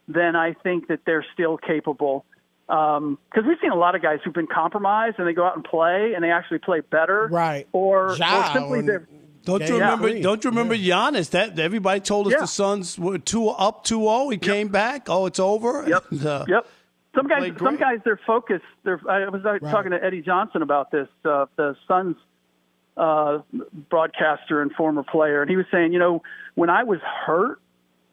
then 0.08 0.36
I 0.36 0.54
think 0.54 0.88
that 0.88 1.00
they're 1.06 1.24
still 1.32 1.56
capable. 1.56 2.24
Because 2.66 2.98
um, 2.98 3.18
we've 3.46 3.58
seen 3.60 3.72
a 3.72 3.76
lot 3.76 3.94
of 3.94 4.02
guys 4.02 4.18
who've 4.24 4.34
been 4.34 4.46
compromised 4.46 5.18
and 5.18 5.26
they 5.26 5.32
go 5.32 5.44
out 5.44 5.56
and 5.56 5.64
play 5.64 6.12
and 6.14 6.22
they 6.22 6.30
actually 6.30 6.58
play 6.58 6.80
better, 6.80 7.28
right? 7.30 7.66
Or, 7.72 8.16
ja, 8.18 8.50
or 8.50 8.52
simply 8.52 8.82
they're 8.82 9.06
don't 9.44 9.66
you 9.66 9.74
remember? 9.74 10.08
Yeah. 10.08 10.22
Don't 10.22 10.44
you 10.44 10.50
remember 10.50 10.74
yeah. 10.74 10.94
Giannis? 10.94 11.30
That 11.30 11.58
everybody 11.58 12.00
told 12.00 12.28
us 12.28 12.32
yeah. 12.32 12.40
the 12.40 12.46
Suns 12.46 12.98
were 12.98 13.18
two 13.18 13.48
up 13.48 13.84
2-0. 13.84 14.26
He 14.26 14.32
yep. 14.32 14.42
came 14.42 14.68
back. 14.68 15.08
Oh, 15.08 15.26
it's 15.26 15.40
over. 15.40 15.84
Yep. 15.88 16.04
uh, 16.24 16.44
yep. 16.48 16.66
Some 17.14 17.28
guys, 17.28 17.52
some 17.58 17.76
guys, 17.76 17.98
they're 18.04 18.20
focused. 18.26 18.64
They're, 18.84 19.00
I 19.06 19.28
was 19.28 19.42
right. 19.44 19.60
talking 19.60 19.90
to 19.90 20.02
Eddie 20.02 20.22
Johnson 20.22 20.62
about 20.62 20.90
this, 20.90 21.08
uh, 21.26 21.44
the 21.56 21.76
Suns 21.86 22.16
uh, 22.96 23.38
broadcaster 23.88 24.61
and 24.61 24.72
former 24.72 25.02
player, 25.02 25.42
and 25.42 25.50
he 25.50 25.57
was 25.57 25.66
saying, 25.70 25.92
you 25.92 25.98
know, 25.98 26.22
when 26.55 26.70
I 26.70 26.85
was 26.85 27.00
hurt, 27.00 27.61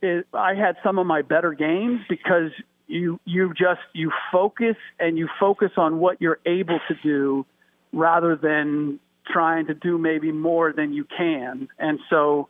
it, 0.01 0.25
I 0.33 0.53
had 0.53 0.77
some 0.83 0.97
of 0.97 1.05
my 1.05 1.21
better 1.21 1.53
games 1.53 2.01
because 2.07 2.51
you 2.87 3.19
you 3.25 3.53
just 3.53 3.81
you 3.93 4.11
focus 4.31 4.75
and 4.99 5.17
you 5.17 5.27
focus 5.39 5.71
on 5.77 5.99
what 5.99 6.21
you're 6.21 6.39
able 6.45 6.79
to 6.87 6.95
do 7.03 7.45
rather 7.93 8.35
than 8.35 8.99
trying 9.27 9.67
to 9.67 9.73
do 9.73 9.97
maybe 9.97 10.31
more 10.31 10.73
than 10.73 10.93
you 10.93 11.05
can. 11.05 11.67
And 11.77 11.99
so 12.09 12.49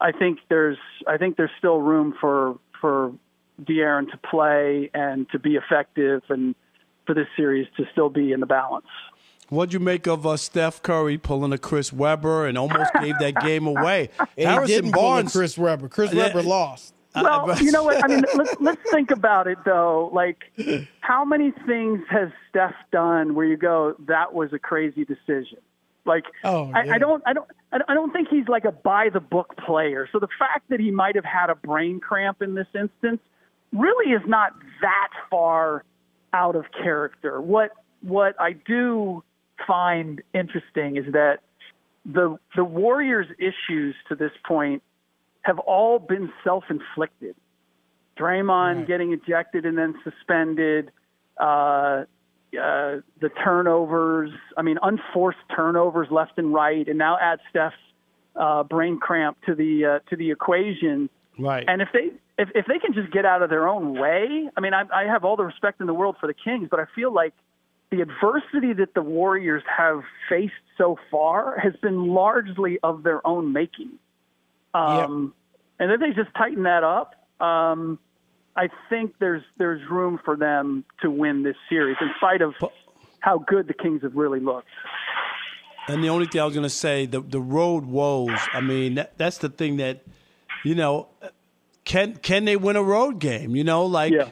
I 0.00 0.12
think 0.12 0.38
there's 0.48 0.78
I 1.06 1.16
think 1.18 1.36
there's 1.36 1.50
still 1.58 1.78
room 1.78 2.14
for 2.20 2.58
for 2.80 3.12
De'Aaron 3.62 4.10
to 4.10 4.16
play 4.18 4.90
and 4.92 5.28
to 5.30 5.38
be 5.38 5.56
effective 5.56 6.22
and 6.28 6.54
for 7.06 7.14
this 7.14 7.28
series 7.36 7.66
to 7.76 7.84
still 7.92 8.10
be 8.10 8.32
in 8.32 8.40
the 8.40 8.46
balance. 8.46 8.86
What'd 9.48 9.72
you 9.72 9.80
make 9.80 10.06
of 10.06 10.26
uh, 10.26 10.36
Steph 10.36 10.82
Curry 10.82 11.18
pulling 11.18 11.52
a 11.52 11.58
Chris 11.58 11.92
Webber 11.92 12.46
and 12.46 12.58
almost 12.58 12.92
gave 13.00 13.18
that 13.20 13.40
game 13.42 13.66
away? 13.66 14.10
And 14.18 14.28
Harrison 14.48 14.90
Barnes, 14.90 15.32
Chris 15.32 15.56
Webber. 15.56 15.88
Chris 15.88 16.12
Webber 16.12 16.42
lost. 16.42 16.94
Well, 17.14 17.56
you 17.62 17.72
know 17.72 17.84
what? 17.84 18.04
I 18.04 18.08
mean, 18.08 18.24
let's 18.34 18.56
let's 18.60 18.90
think 18.90 19.10
about 19.10 19.46
it 19.46 19.58
though. 19.64 20.10
Like, 20.12 20.44
how 21.00 21.24
many 21.24 21.52
things 21.66 22.00
has 22.10 22.28
Steph 22.50 22.74
done 22.92 23.34
where 23.34 23.46
you 23.46 23.56
go, 23.56 23.94
that 24.06 24.34
was 24.34 24.52
a 24.52 24.58
crazy 24.58 25.04
decision? 25.04 25.58
Like, 26.04 26.24
oh, 26.44 26.68
yeah. 26.68 26.76
I, 26.76 26.94
I 26.94 26.98
don't, 26.98 27.22
I 27.26 27.32
don't, 27.32 27.48
I 27.72 27.94
don't 27.94 28.12
think 28.12 28.28
he's 28.28 28.46
like 28.48 28.64
a 28.64 28.72
by 28.72 29.08
the 29.12 29.20
book 29.20 29.56
player. 29.64 30.08
So 30.12 30.18
the 30.20 30.28
fact 30.38 30.68
that 30.70 30.78
he 30.78 30.90
might 30.90 31.16
have 31.16 31.24
had 31.24 31.50
a 31.50 31.54
brain 31.54 32.00
cramp 32.00 32.42
in 32.42 32.54
this 32.54 32.68
instance 32.74 33.20
really 33.72 34.12
is 34.12 34.22
not 34.26 34.52
that 34.82 35.08
far 35.30 35.84
out 36.32 36.54
of 36.54 36.64
character. 36.72 37.40
What 37.40 37.70
what 38.02 38.40
I 38.40 38.52
do 38.52 39.24
find 39.66 40.22
interesting 40.34 40.96
is 40.96 41.12
that 41.12 41.40
the 42.04 42.38
the 42.54 42.64
Warriors' 42.64 43.26
issues 43.38 43.94
to 44.08 44.14
this 44.14 44.32
point 44.46 44.82
have 45.42 45.58
all 45.58 45.98
been 45.98 46.32
self 46.44 46.64
inflicted. 46.70 47.36
Draymond 48.18 48.76
right. 48.76 48.86
getting 48.86 49.12
ejected 49.12 49.66
and 49.66 49.76
then 49.76 49.94
suspended. 50.04 50.90
Uh, 51.38 52.04
uh, 52.54 53.00
the 53.20 53.28
turnovers. 53.44 54.30
I 54.56 54.62
mean, 54.62 54.78
unforced 54.82 55.38
turnovers 55.54 56.08
left 56.10 56.38
and 56.38 56.54
right, 56.54 56.86
and 56.88 56.96
now 56.96 57.18
add 57.20 57.40
Steph's 57.50 57.76
uh, 58.34 58.62
brain 58.62 58.98
cramp 58.98 59.36
to 59.46 59.54
the 59.54 59.84
uh, 59.84 60.10
to 60.10 60.16
the 60.16 60.30
equation. 60.30 61.10
Right. 61.38 61.64
And 61.66 61.82
if 61.82 61.88
they 61.92 62.10
if 62.38 62.48
if 62.54 62.66
they 62.66 62.78
can 62.78 62.94
just 62.94 63.12
get 63.12 63.24
out 63.24 63.42
of 63.42 63.50
their 63.50 63.68
own 63.68 63.98
way, 63.98 64.48
I 64.56 64.60
mean, 64.60 64.74
I, 64.74 64.84
I 64.94 65.04
have 65.04 65.24
all 65.24 65.36
the 65.36 65.44
respect 65.44 65.80
in 65.80 65.86
the 65.86 65.94
world 65.94 66.16
for 66.20 66.26
the 66.26 66.34
Kings, 66.34 66.68
but 66.70 66.80
I 66.80 66.84
feel 66.94 67.12
like 67.12 67.34
the 67.90 68.00
adversity 68.00 68.72
that 68.74 68.94
the 68.94 69.02
Warriors 69.02 69.62
have 69.76 70.02
faced 70.28 70.52
so 70.76 70.98
far 71.10 71.58
has 71.58 71.74
been 71.76 72.08
largely 72.08 72.78
of 72.82 73.02
their 73.02 73.26
own 73.26 73.52
making. 73.52 73.92
Um, 74.74 75.34
yep. 75.78 75.88
And 75.88 75.92
if 75.92 76.00
they 76.00 76.20
just 76.20 76.34
tighten 76.36 76.64
that 76.64 76.84
up, 76.84 77.14
um, 77.40 77.98
I 78.56 78.68
think 78.88 79.14
there's 79.18 79.42
there's 79.58 79.80
room 79.90 80.18
for 80.24 80.36
them 80.36 80.84
to 81.02 81.10
win 81.10 81.42
this 81.42 81.56
series 81.68 81.96
in 82.00 82.10
spite 82.16 82.40
of 82.40 82.54
how 83.20 83.38
good 83.38 83.68
the 83.68 83.74
Kings 83.74 84.02
have 84.02 84.14
really 84.14 84.40
looked. 84.40 84.68
And 85.88 86.02
the 86.02 86.08
only 86.08 86.26
thing 86.26 86.40
I 86.40 86.44
was 86.44 86.54
going 86.54 86.64
to 86.64 86.70
say, 86.70 87.06
the 87.06 87.20
the 87.20 87.40
road 87.40 87.84
woes. 87.86 88.38
I 88.52 88.60
mean, 88.60 88.94
that, 88.94 89.16
that's 89.18 89.38
the 89.38 89.48
thing 89.48 89.76
that, 89.76 90.02
you 90.64 90.74
know, 90.74 91.08
can 91.84 92.16
can 92.16 92.44
they 92.46 92.56
win 92.56 92.76
a 92.76 92.82
road 92.82 93.18
game? 93.20 93.54
You 93.54 93.64
know, 93.64 93.86
like 93.86 94.12
yeah. 94.12 94.30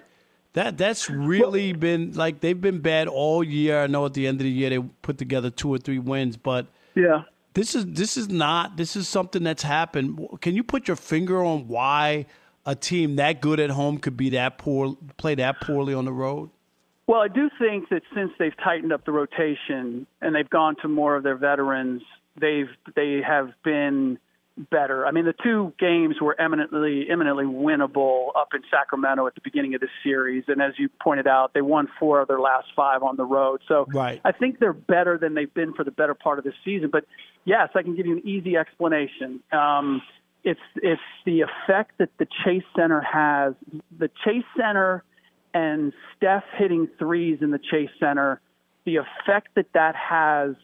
That. 0.55 0.77
That's 0.77 1.09
really 1.09 1.73
well, 1.73 1.81
been 1.81 2.13
like 2.15 2.41
they've 2.41 2.61
been 2.61 2.81
bad 2.81 3.07
all 3.07 3.45
year. 3.45 3.83
I 3.83 3.87
know 3.87 4.07
at 4.07 4.15
the 4.15 4.27
end 4.27 4.41
of 4.41 4.45
the 4.45 4.51
year 4.51 4.71
they 4.71 4.79
put 4.79 5.19
together 5.19 5.51
two 5.51 5.73
or 5.73 5.79
three 5.79 6.01
wins, 6.01 6.37
but 6.37 6.67
yeah, 6.95 7.25
this 7.53 7.75
is 7.75 7.87
this 7.87 8.17
is 8.17 8.29
not 8.29 8.77
this 8.77 8.97
is 8.97 9.07
something 9.09 9.45
that's 9.45 9.63
happened. 9.63 10.19
Can 10.41 10.55
you 10.55 10.65
put 10.65 10.89
your 10.89 10.97
finger 10.97 11.45
on 11.45 11.69
why? 11.69 12.27
a 12.67 12.75
team 12.75 13.17
that 13.17 13.41
good 13.41 13.61
at 13.61 13.71
home 13.71 13.99
could 13.99 14.17
be 14.17 14.31
that 14.31 14.59
poor, 14.59 14.97
play 15.17 15.35
that 15.35 15.61
poorly 15.61 15.95
on 15.95 16.05
the 16.05 16.13
road? 16.13 16.51
Well, 17.07 17.21
I 17.21 17.29
do 17.29 17.51
think 17.59 17.91
that 17.91 18.03
since 18.15 18.33
they've 18.39 18.57
tightened 18.63 18.93
up 18.93 19.05
the 19.05 19.13
rotation 19.13 20.07
and 20.23 20.35
they've 20.35 20.49
gone 20.49 20.77
to 20.83 20.89
more 20.89 21.17
of 21.17 21.23
their 21.23 21.37
veterans, 21.37 22.03
they've 22.41 22.71
they 22.97 23.21
have 23.27 23.51
been 23.63 24.19
better. 24.57 25.07
I 25.07 25.11
mean, 25.11 25.25
the 25.25 25.35
two 25.43 25.73
games 25.79 26.17
were 26.21 26.39
eminently 26.41 27.07
eminently 27.11 27.45
winnable 27.45 28.29
up 28.37 28.49
in 28.55 28.63
Sacramento 28.71 29.27
at 29.27 29.35
the 29.35 29.41
beginning 29.43 29.75
of 29.75 29.81
this 29.81 29.91
series, 30.03 30.45
and 30.49 30.63
as 30.63 30.73
you 30.79 30.89
pointed 31.03 31.27
out, 31.27 31.55
they 31.55 31.63
won 31.63 31.89
four 31.99 32.21
of 32.21 32.29
their 32.29 32.41
last 32.41 32.69
five 32.77 33.03
on 33.03 33.17
the 33.17 33.25
road. 33.25 33.61
So 33.67 33.87
right. 33.89 34.21
I 34.25 34.33
think 34.33 34.61
they're 34.61 34.73
better 34.73 35.19
than 35.19 35.35
they've 35.35 35.53
been 35.53 35.75
for 35.75 35.85
the 35.85 35.91
better 35.91 36.15
part 36.15 36.39
of 36.39 36.45
the 36.45 36.53
season. 36.65 36.91
But 36.91 37.05
yes, 37.45 37.71
I 37.75 37.83
can 37.83 37.97
give 37.97 38.07
you 38.07 38.17
an 38.17 38.27
easy 38.27 38.57
explanation. 38.57 39.41
Um, 39.53 40.03
it's 40.45 40.61
it's 40.77 41.01
the 41.25 41.41
effect 41.41 41.99
that 41.99 42.11
the 42.19 42.27
Chase 42.45 42.65
Center 42.77 43.01
has. 43.01 43.55
The 43.99 44.11
Chase 44.25 44.45
Center 44.57 45.03
and 45.53 45.93
Steph 46.17 46.45
hitting 46.57 46.89
threes 46.99 47.39
in 47.41 47.51
the 47.51 47.59
Chase 47.59 47.91
Center, 47.99 48.41
the 48.85 48.97
effect 48.97 49.49
that 49.55 49.67
that 49.73 49.95
has 49.97 50.55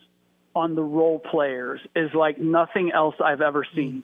on 0.54 0.74
the 0.74 0.82
role 0.82 1.18
players 1.18 1.80
is 1.94 2.12
like 2.14 2.38
nothing 2.38 2.92
else 2.92 3.14
I've 3.22 3.40
ever 3.40 3.64
seen. 3.74 4.02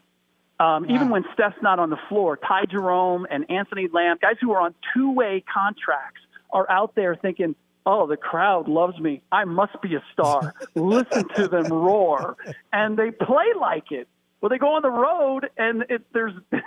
Um, 0.59 0.91
Even 0.91 1.11
when 1.11 1.25
Steph's 1.35 1.61
not 1.61 1.79
on 1.79 1.91
the 1.91 1.99
floor, 2.09 2.39
Ty 2.39 2.65
Jerome 2.71 3.27
and 3.31 3.51
Anthony 3.51 3.89
Lamb, 3.93 4.17
guys 4.23 4.37
who 4.41 4.53
are 4.53 4.61
on 4.61 4.75
two 4.95 5.13
way 5.13 5.45
contracts, 5.53 6.21
are 6.51 6.71
out 6.71 6.95
there 6.95 7.15
thinking, 7.15 7.55
oh, 7.85 8.07
the 8.07 8.17
crowd 8.17 8.67
loves 8.67 8.99
me. 8.99 9.21
I 9.31 9.45
must 9.45 9.81
be 9.83 9.95
a 9.97 10.03
star. 10.13 10.55
Listen 10.75 11.29
to 11.37 11.49
them 11.49 11.71
roar. 11.71 12.37
And 12.73 12.97
they 12.97 13.11
play 13.11 13.47
like 13.61 13.93
it. 13.93 14.09
Well, 14.41 14.49
they 14.49 14.59
go 14.59 14.75
on 14.75 14.83
the 14.83 14.91
road 14.91 15.51
and 15.59 15.85
it, 15.91 16.03
there's 16.15 16.33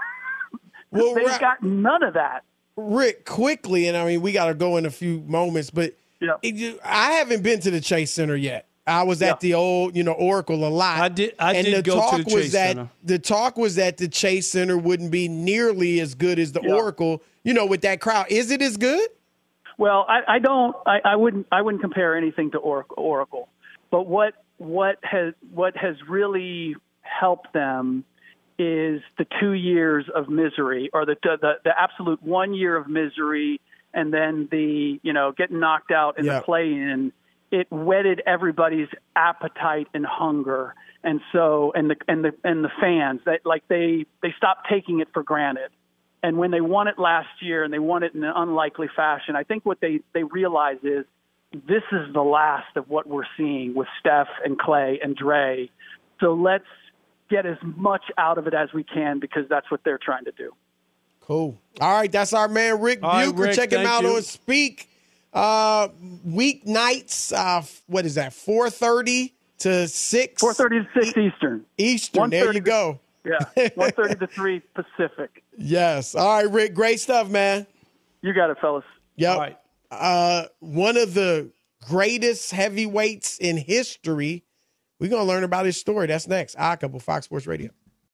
Well, 0.91 1.13
they've 1.13 1.25
Ra- 1.25 1.37
got 1.39 1.63
none 1.63 2.03
of 2.03 2.13
that. 2.15 2.43
Ric, 2.75 3.25
quickly, 3.25 3.87
and 3.87 3.97
I 3.97 4.05
mean, 4.05 4.21
we 4.21 4.31
got 4.31 4.45
to 4.47 4.53
go 4.53 4.77
in 4.77 4.85
a 4.85 4.91
few 4.91 5.19
moments, 5.27 5.69
but 5.69 5.95
it 6.21 6.79
I 6.83 7.11
haven't 7.13 7.43
been 7.43 7.59
to 7.61 7.71
the 7.71 7.81
Chase 7.81 8.11
Center 8.11 8.35
yet. 8.35 8.68
I 8.89 9.03
was 9.03 9.21
at 9.21 9.39
the 9.39 9.53
old, 9.53 9.95
you 9.95 10.03
know, 10.03 10.13
Oracle 10.13 10.67
a 10.67 10.69
lot. 10.69 10.99
I 10.99 11.09
did. 11.09 11.35
I 11.39 11.53
and 11.55 11.65
did 11.65 11.75
the 11.75 11.81
go 11.83 11.95
to 11.95 12.01
talk 12.01 12.17
the 12.17 12.33
was 12.35 12.43
Chase 12.45 12.51
that 12.53 12.75
Center. 12.75 12.89
the 13.03 13.19
talk 13.19 13.57
was 13.57 13.75
that 13.75 13.97
the 13.97 14.07
Chase 14.07 14.51
Center 14.51 14.77
wouldn't 14.77 15.11
be 15.11 15.27
nearly 15.27 15.99
as 15.99 16.15
good 16.15 16.39
as 16.39 16.51
the 16.51 16.67
Oracle. 16.67 17.21
You 17.43 17.53
know, 17.53 17.65
with 17.65 17.81
that 17.81 18.01
crowd, 18.01 18.25
is 18.29 18.51
it 18.51 18.61
as 18.61 18.75
good? 18.77 19.07
Well, 19.77 20.05
I, 20.09 20.35
I 20.35 20.39
don't. 20.39 20.75
I, 20.85 20.99
I 21.05 21.15
wouldn't. 21.15 21.47
I 21.51 21.61
wouldn't 21.61 21.81
compare 21.81 22.17
anything 22.17 22.51
to 22.51 22.57
Oracle. 22.57 22.95
Oracle. 22.97 23.47
But 23.91 24.07
what 24.07 24.33
what 24.57 24.97
has 25.03 25.33
what 25.53 25.77
has 25.77 25.95
really 26.09 26.75
helped 27.01 27.53
them 27.53 28.03
is 28.57 29.01
the 29.17 29.25
two 29.39 29.53
years 29.53 30.05
of 30.13 30.27
misery, 30.27 30.89
or 30.93 31.05
the 31.05 31.15
the, 31.23 31.53
the 31.63 31.71
absolute 31.79 32.21
one 32.21 32.53
year 32.53 32.75
of 32.75 32.89
misery, 32.89 33.61
and 33.93 34.13
then 34.13 34.49
the 34.51 34.99
you 35.01 35.13
know 35.13 35.31
getting 35.31 35.59
knocked 35.59 35.91
out 35.91 36.19
in 36.19 36.25
Yeah. 36.25 36.39
the 36.39 36.41
play 36.43 36.65
in. 36.73 37.13
It 37.51 37.67
whetted 37.71 38.21
everybody's 38.25 38.89
appetite 39.15 39.87
and 39.93 40.05
hunger, 40.05 40.75
and 41.03 41.19
so 41.31 41.71
and 41.75 41.89
the 41.89 41.95
and 42.07 42.23
the 42.23 42.31
and 42.43 42.63
the 42.63 42.69
fans 42.79 43.21
that 43.25 43.41
like 43.45 43.67
they 43.67 44.05
they 44.21 44.33
stopped 44.37 44.67
taking 44.69 44.99
it 44.99 45.07
for 45.13 45.23
granted. 45.23 45.71
And 46.21 46.37
when 46.37 46.51
they 46.51 46.61
won 46.61 46.87
it 46.87 46.99
last 46.99 47.29
year 47.41 47.63
and 47.63 47.73
they 47.73 47.79
won 47.79 48.03
it 48.03 48.13
in 48.13 48.23
an 48.23 48.33
unlikely 48.35 48.89
fashion, 48.93 49.35
I 49.35 49.43
think 49.43 49.65
what 49.65 49.79
they, 49.79 50.01
they 50.13 50.23
realize 50.23 50.77
is 50.83 51.05
this 51.53 51.83
is 51.91 52.13
the 52.13 52.21
last 52.21 52.75
of 52.75 52.89
what 52.89 53.07
we're 53.07 53.23
seeing 53.37 53.73
with 53.73 53.87
Steph 53.99 54.27
and 54.43 54.59
Klay 54.59 54.97
and 55.01 55.15
Dray. 55.15 55.71
So 56.19 56.33
let's 56.33 56.65
get 57.29 57.45
as 57.45 57.57
much 57.63 58.03
out 58.17 58.37
of 58.37 58.47
it 58.47 58.53
as 58.53 58.69
we 58.73 58.83
can 58.83 59.19
because 59.19 59.43
that's 59.49 59.69
what 59.71 59.81
they're 59.83 59.99
trying 59.99 60.25
to 60.25 60.31
do. 60.31 60.51
Cool. 61.21 61.57
All 61.79 61.93
right, 61.93 62.11
that's 62.11 62.33
our 62.33 62.47
man 62.47 62.81
Ric 62.81 62.99
All 63.01 63.11
right, 63.11 63.27
Bucher. 63.27 63.41
Ric, 63.43 63.55
Check 63.55 63.71
him 63.71 63.83
thank 63.83 63.89
out 63.89 64.03
you. 64.03 64.15
on 64.15 64.21
Speak. 64.23 64.88
Uh, 65.33 65.89
weeknights. 66.27 67.33
Uh, 67.33 67.61
what 67.87 68.05
is 68.05 68.15
that? 68.15 68.33
Four 68.33 68.69
thirty 68.69 69.33
to 69.59 69.87
six. 69.87 70.41
Four 70.41 70.53
thirty 70.53 70.79
to 70.79 70.87
six 70.93 71.17
Eastern. 71.17 71.65
Eastern. 71.77 72.29
There 72.29 72.51
you 72.53 72.61
1:30 72.61 72.65
go. 72.65 72.99
Yeah, 73.25 73.69
one 73.75 73.91
thirty 73.91 74.15
to 74.15 74.27
three 74.27 74.61
Pacific. 74.73 75.43
Yes. 75.57 76.15
All 76.15 76.43
right, 76.43 76.51
Ric. 76.51 76.73
Great 76.73 76.99
stuff, 76.99 77.29
man. 77.29 77.67
You 78.21 78.33
got 78.33 78.49
it, 78.49 78.57
fellas. 78.59 78.85
Yep. 79.17 79.61
Uh, 79.91 80.45
one 80.59 80.97
of 80.97 81.13
the 81.13 81.51
greatest 81.87 82.51
heavyweights 82.51 83.37
in 83.39 83.57
history. 83.57 84.43
We're 84.99 85.09
gonna 85.09 85.23
learn 85.23 85.43
about 85.43 85.65
his 85.65 85.77
story. 85.77 86.07
That's 86.07 86.27
next. 86.27 86.55
I 86.57 86.75
couple 86.75 86.99
Fox 86.99 87.25
Sports 87.25 87.47
Radio. 87.47 87.69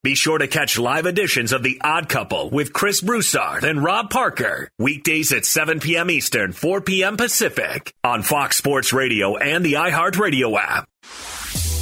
Be 0.05 0.13
sure 0.13 0.37
to 0.37 0.47
catch 0.47 0.77
live 0.77 1.07
editions 1.07 1.51
of 1.51 1.63
The 1.63 1.81
Odd 1.83 2.07
Couple 2.09 2.51
with 2.51 2.73
Chris 2.73 3.01
Broussard 3.01 3.63
and 3.63 3.83
Rob 3.83 4.11
Parker. 4.11 4.69
Weekdays 4.77 5.31
at 5.31 5.45
7 5.45 5.79
p.m. 5.79 6.11
Eastern, 6.11 6.51
4 6.51 6.81
p.m. 6.81 7.17
Pacific 7.17 7.91
on 8.03 8.21
Fox 8.21 8.55
Sports 8.55 8.93
Radio 8.93 9.35
and 9.35 9.65
the 9.65 9.73
iHeartRadio 9.73 10.59
app. 10.59 10.87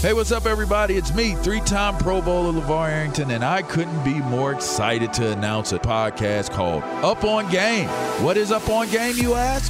Hey, 0.02 0.14
what's 0.14 0.32
up, 0.32 0.46
everybody? 0.46 0.96
It's 0.96 1.14
me, 1.14 1.36
three 1.36 1.60
time 1.60 1.98
Pro 1.98 2.22
Bowler 2.22 2.62
LaVar 2.62 2.90
Arrington, 2.90 3.30
and 3.30 3.44
I 3.44 3.62
couldn't 3.62 4.06
be 4.06 4.14
more 4.14 4.54
excited 4.54 5.12
to 5.16 5.34
announce 5.34 5.74
a 5.74 5.80
podcast 5.80 6.52
called 6.52 6.84
Up 7.04 7.26
on 7.26 7.52
Game. 7.52 7.90
What 8.24 8.38
is 8.38 8.54
Up 8.54 8.70
on 8.70 8.90
Game, 8.90 9.18
you 9.18 9.34
ask? 9.34 9.70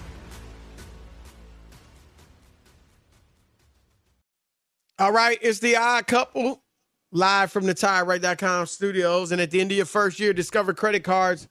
All 5.01 5.11
right, 5.11 5.39
it's 5.41 5.57
the 5.57 5.77
odd 5.77 6.05
couple 6.05 6.61
live 7.11 7.51
from 7.51 7.65
the 7.65 7.73
TireRack.com 7.73 8.67
studios. 8.67 9.31
And 9.31 9.41
at 9.41 9.49
the 9.49 9.59
end 9.59 9.71
of 9.71 9.77
your 9.77 9.87
first 9.87 10.19
year, 10.19 10.31
Discover 10.31 10.75
credit 10.75 11.03
cards 11.03 11.47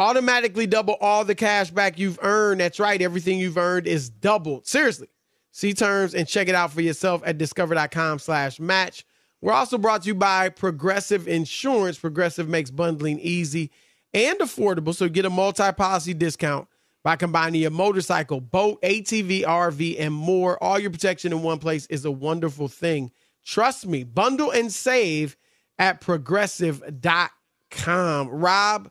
automatically 0.00 0.66
double 0.66 0.96
all 1.00 1.24
the 1.24 1.36
cash 1.36 1.70
back 1.70 1.96
you've 1.96 2.18
earned. 2.22 2.60
That's 2.60 2.80
right, 2.80 3.00
everything 3.00 3.38
you've 3.38 3.56
earned 3.56 3.86
is 3.86 4.10
doubled. 4.10 4.66
Seriously. 4.66 5.06
See 5.52 5.74
terms 5.74 6.12
and 6.12 6.26
check 6.26 6.48
it 6.48 6.56
out 6.56 6.72
for 6.72 6.80
yourself 6.80 7.22
at 7.24 7.38
discover.com 7.38 8.18
slash 8.18 8.58
match. 8.58 9.06
We're 9.40 9.52
also 9.52 9.78
brought 9.78 10.02
to 10.02 10.08
you 10.08 10.16
by 10.16 10.48
Progressive 10.48 11.28
Insurance. 11.28 12.00
Progressive 12.00 12.48
makes 12.48 12.72
bundling 12.72 13.20
easy 13.20 13.70
and 14.12 14.40
affordable, 14.40 14.92
so 14.92 15.08
get 15.08 15.24
a 15.24 15.30
multi-policy 15.30 16.14
discount 16.14 16.66
by 17.08 17.16
combining 17.16 17.62
your 17.62 17.70
motorcycle, 17.70 18.38
boat, 18.38 18.82
ATV, 18.82 19.42
RV, 19.42 19.98
and 19.98 20.12
more. 20.12 20.62
All 20.62 20.78
your 20.78 20.90
protection 20.90 21.32
in 21.32 21.40
one 21.40 21.58
place 21.58 21.86
is 21.86 22.04
a 22.04 22.10
wonderful 22.10 22.68
thing. 22.68 23.10
Trust 23.42 23.86
me, 23.86 24.04
bundle 24.04 24.50
and 24.50 24.70
save 24.70 25.38
at 25.78 26.02
progressive.com. 26.02 28.28
Rob, 28.28 28.90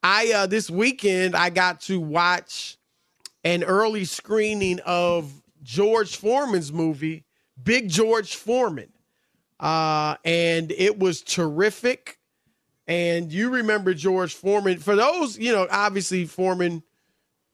I 0.00 0.32
uh 0.32 0.46
this 0.46 0.70
weekend 0.70 1.34
I 1.34 1.50
got 1.50 1.80
to 1.80 1.98
watch 1.98 2.78
an 3.42 3.64
early 3.64 4.04
screening 4.04 4.78
of 4.86 5.32
George 5.64 6.18
Foreman's 6.18 6.72
movie, 6.72 7.24
Big 7.60 7.88
George 7.88 8.36
Foreman. 8.36 8.92
Uh 9.58 10.14
and 10.24 10.70
it 10.70 11.00
was 11.00 11.20
terrific. 11.20 12.20
And 12.86 13.32
you 13.32 13.50
remember 13.50 13.92
George 13.92 14.36
Foreman. 14.36 14.78
For 14.78 14.94
those, 14.94 15.36
you 15.36 15.50
know, 15.50 15.66
obviously 15.68 16.26
Foreman 16.26 16.84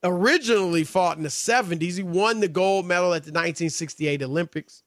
originally 0.03 0.83
fought 0.83 1.17
in 1.17 1.23
the 1.23 1.29
70s. 1.29 1.97
He 1.97 2.03
won 2.03 2.39
the 2.39 2.47
gold 2.47 2.85
medal 2.85 3.13
at 3.13 3.23
the 3.23 3.31
1968 3.31 4.21
Olympics. 4.21 4.83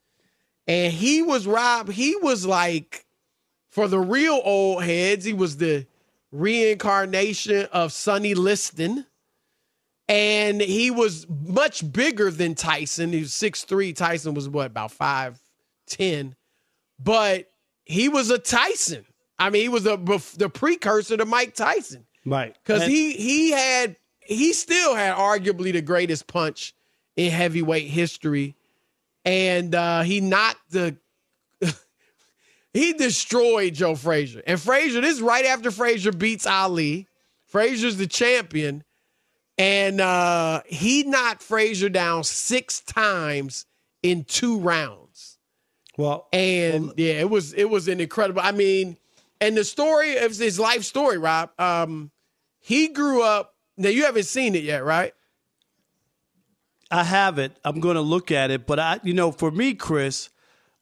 And 0.66 0.92
he 0.92 1.22
was 1.22 1.46
Rob, 1.46 1.90
he 1.90 2.16
was 2.16 2.44
like, 2.44 3.06
for 3.70 3.88
the 3.88 4.00
real 4.00 4.40
old 4.44 4.82
heads, 4.82 5.24
he 5.24 5.32
was 5.32 5.58
the 5.58 5.86
reincarnation 6.32 7.66
of 7.72 7.92
Sonny 7.92 8.34
Liston. 8.34 9.06
And 10.08 10.60
he 10.60 10.90
was 10.90 11.26
much 11.28 11.90
bigger 11.92 12.30
than 12.30 12.54
Tyson. 12.54 13.12
He 13.12 13.20
was 13.20 13.32
6'3. 13.32 13.94
Tyson 13.94 14.34
was 14.34 14.48
what, 14.48 14.66
about 14.66 14.92
5'10. 14.92 16.34
But 16.98 17.48
he 17.84 18.08
was 18.08 18.30
a 18.30 18.38
Tyson. 18.38 19.04
I 19.38 19.50
mean, 19.50 19.62
he 19.62 19.68
was 19.68 19.86
a, 19.86 19.96
the 20.36 20.48
precursor 20.48 21.16
to 21.16 21.24
Mike 21.24 21.54
Tyson. 21.54 22.06
Right. 22.24 22.56
Because 22.64 22.84
he 22.84 23.12
he 23.12 23.50
had 23.52 23.96
he 24.26 24.52
still 24.52 24.94
had 24.94 25.14
arguably 25.14 25.72
the 25.72 25.82
greatest 25.82 26.26
punch 26.26 26.74
in 27.16 27.32
heavyweight 27.32 27.88
history. 27.88 28.54
And 29.24 29.74
uh, 29.74 30.02
he 30.02 30.20
knocked 30.20 30.70
the 30.70 30.96
he 32.72 32.92
destroyed 32.92 33.74
Joe 33.74 33.94
Frazier. 33.94 34.42
And 34.46 34.60
Frazier, 34.60 35.00
this 35.00 35.16
is 35.16 35.22
right 35.22 35.44
after 35.44 35.70
Frazier 35.70 36.12
beats 36.12 36.46
Ali. 36.46 37.08
Frazier's 37.46 37.96
the 37.96 38.06
champion. 38.06 38.84
And 39.58 40.00
uh, 40.00 40.62
he 40.66 41.02
knocked 41.04 41.42
Frazier 41.42 41.88
down 41.88 42.24
six 42.24 42.80
times 42.80 43.64
in 44.02 44.24
two 44.24 44.58
rounds. 44.58 45.38
Well, 45.96 46.28
and 46.32 46.86
well, 46.86 46.94
yeah, 46.98 47.14
it 47.14 47.30
was 47.30 47.54
it 47.54 47.70
was 47.70 47.88
an 47.88 48.00
incredible. 48.00 48.42
I 48.42 48.52
mean, 48.52 48.98
and 49.40 49.56
the 49.56 49.64
story 49.64 50.18
of 50.18 50.36
his 50.36 50.60
life 50.60 50.84
story, 50.84 51.16
Rob. 51.16 51.50
Um, 51.58 52.10
he 52.58 52.88
grew 52.88 53.22
up. 53.22 53.54
Now 53.76 53.88
you 53.88 54.04
haven't 54.04 54.24
seen 54.24 54.54
it 54.54 54.62
yet, 54.64 54.84
right? 54.84 55.12
I 56.90 57.04
have 57.04 57.38
it. 57.38 57.52
I'm 57.64 57.80
going 57.80 57.96
to 57.96 58.00
look 58.00 58.30
at 58.30 58.50
it, 58.50 58.66
but 58.66 58.78
I, 58.78 59.00
you 59.02 59.12
know, 59.12 59.32
for 59.32 59.50
me, 59.50 59.74
Chris, 59.74 60.30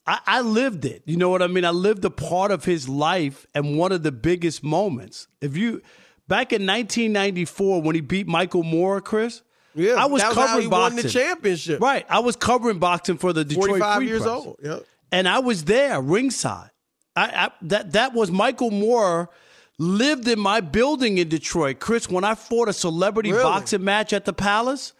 I, 0.06 0.20
I 0.26 0.40
lived 0.42 0.84
it. 0.84 1.02
You 1.06 1.16
know 1.16 1.30
what 1.30 1.42
I 1.42 1.46
mean? 1.46 1.64
I 1.64 1.70
lived 1.70 2.04
a 2.04 2.10
part 2.10 2.50
of 2.50 2.64
his 2.64 2.88
life 2.88 3.46
and 3.54 3.78
one 3.78 3.90
of 3.90 4.02
the 4.02 4.12
biggest 4.12 4.62
moments. 4.62 5.28
If 5.40 5.56
you 5.56 5.80
back 6.28 6.52
in 6.52 6.66
1994 6.66 7.82
when 7.82 7.94
he 7.94 8.00
beat 8.00 8.26
Michael 8.26 8.62
Moorer, 8.62 9.00
Chris. 9.00 9.42
Yeah, 9.76 9.94
I 9.94 10.06
was 10.06 10.22
was 10.22 10.34
covering 10.34 10.70
boxing. 10.70 11.02
the 11.02 11.08
championship. 11.08 11.80
Right, 11.80 12.06
I 12.08 12.20
was 12.20 12.36
covering 12.36 12.78
boxing 12.78 13.18
for 13.18 13.32
the 13.32 13.44
Detroit 13.44 13.70
45 13.70 13.96
Free 13.96 14.06
years 14.06 14.22
Press. 14.22 14.32
old. 14.32 14.56
Yep. 14.62 14.84
and 15.10 15.28
I 15.28 15.40
was 15.40 15.64
there 15.64 16.00
ringside. 16.00 16.70
I, 17.16 17.46
I 17.46 17.50
that 17.62 17.92
that 17.92 18.12
was 18.14 18.30
Michael 18.30 18.70
Moorer 18.70 19.30
lived 19.78 20.28
in 20.28 20.38
my 20.38 20.60
building 20.60 21.18
in 21.18 21.28
Detroit. 21.28 21.80
Chris, 21.80 22.08
when 22.08 22.24
I 22.24 22.34
fought 22.34 22.68
a 22.68 22.72
celebrity 22.72 23.32
Really? 23.32 23.42
boxing 23.42 23.84
match 23.84 24.12
at 24.12 24.24
the 24.24 24.32
Palace 24.32 24.92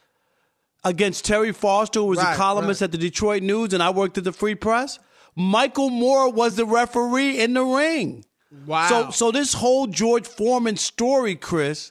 against 0.82 1.24
Terry 1.24 1.52
Foster, 1.52 2.00
who 2.00 2.06
was 2.06 2.18
Right, 2.18 2.34
a 2.34 2.36
columnist 2.36 2.82
at 2.82 2.92
the 2.92 2.98
Detroit 2.98 3.42
News, 3.42 3.72
and 3.72 3.82
I 3.82 3.90
worked 3.90 4.18
at 4.18 4.24
the 4.24 4.32
Free 4.32 4.54
Press. 4.54 4.98
Michael 5.36 5.90
Moorer 5.90 6.28
was 6.30 6.56
the 6.56 6.66
referee 6.66 7.40
in 7.40 7.54
the 7.54 7.64
ring. 7.64 8.24
Wow. 8.66 8.88
So 8.88 9.10
so 9.10 9.30
this 9.32 9.52
whole 9.54 9.86
George 9.88 10.26
Foreman 10.26 10.76
story, 10.76 11.34
Chris, 11.34 11.90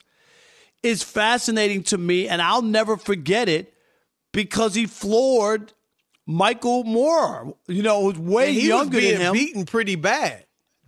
is 0.81 1.03
fascinating 1.03 1.83
to 1.83 1.97
me, 1.97 2.27
and 2.27 2.41
I'll 2.41 2.61
never 2.61 2.95
forget 2.95 3.49
it 3.49 3.73
because 4.31 4.73
he 4.75 4.85
floored 4.85 5.73
Michael 6.25 6.83
Moorer. 6.85 7.51
You 7.67 7.83
know, 7.83 8.03
who's 8.03 8.17
way 8.17 8.51
younger 8.51 8.95
was 8.95 9.03
being 9.03 9.13
than 9.17 9.21
him. 9.27 9.33
beaten 9.33 9.65
pretty 9.65 9.95
bad. 9.95 10.45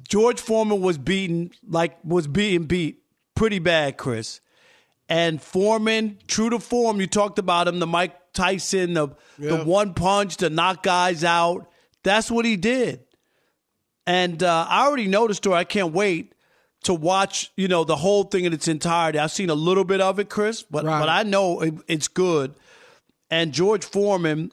George 0.07 0.39
Foreman 0.39 0.81
was 0.81 0.97
beaten 0.97 1.51
like 1.67 1.97
was 2.03 2.27
being 2.27 2.63
beat 2.65 2.99
pretty 3.35 3.59
bad, 3.59 3.97
Chris. 3.97 4.41
And 5.07 5.41
Foreman, 5.41 6.17
true 6.27 6.49
to 6.49 6.59
form, 6.59 6.99
you 6.99 7.07
talked 7.07 7.37
about 7.39 7.67
him, 7.67 7.79
the 7.79 7.87
Mike 7.87 8.15
Tyson, 8.33 8.93
the 8.93 9.09
the 9.37 9.63
one 9.63 9.93
punch, 9.93 10.37
to 10.37 10.49
knock 10.49 10.83
guys 10.83 11.23
out. 11.23 11.69
That's 12.03 12.29
what 12.31 12.45
he 12.45 12.55
did. 12.55 13.01
And 14.07 14.41
uh, 14.43 14.67
I 14.69 14.85
already 14.85 15.07
know 15.07 15.27
the 15.27 15.33
story. 15.33 15.55
I 15.57 15.63
can't 15.63 15.93
wait 15.93 16.33
to 16.83 16.93
watch, 16.93 17.51
you 17.57 17.67
know, 17.67 17.83
the 17.83 17.95
whole 17.95 18.23
thing 18.23 18.45
in 18.45 18.53
its 18.53 18.67
entirety. 18.67 19.17
I've 19.17 19.31
seen 19.31 19.49
a 19.49 19.55
little 19.55 19.83
bit 19.83 20.01
of 20.01 20.19
it, 20.19 20.29
Chris, 20.29 20.61
but 20.63 20.85
Right. 20.85 20.99
but 20.99 21.09
I 21.09 21.23
know 21.23 21.61
it, 21.61 21.73
it's 21.87 22.07
good. 22.07 22.53
And 23.31 23.51
George 23.51 23.83
Foreman, 23.83 24.51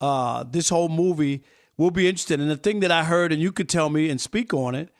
uh, 0.00 0.44
this 0.50 0.70
whole 0.70 0.88
movie 0.88 1.44
will 1.76 1.90
be 1.90 2.08
interesting. 2.08 2.40
And 2.40 2.50
the 2.50 2.56
thing 2.56 2.80
that 2.80 2.90
I 2.90 3.04
heard, 3.04 3.32
and 3.32 3.40
you 3.40 3.52
could 3.52 3.68
tell 3.68 3.90
me 3.90 4.08
and 4.10 4.20
speak 4.20 4.54
on 4.54 4.74
it, 4.74 4.90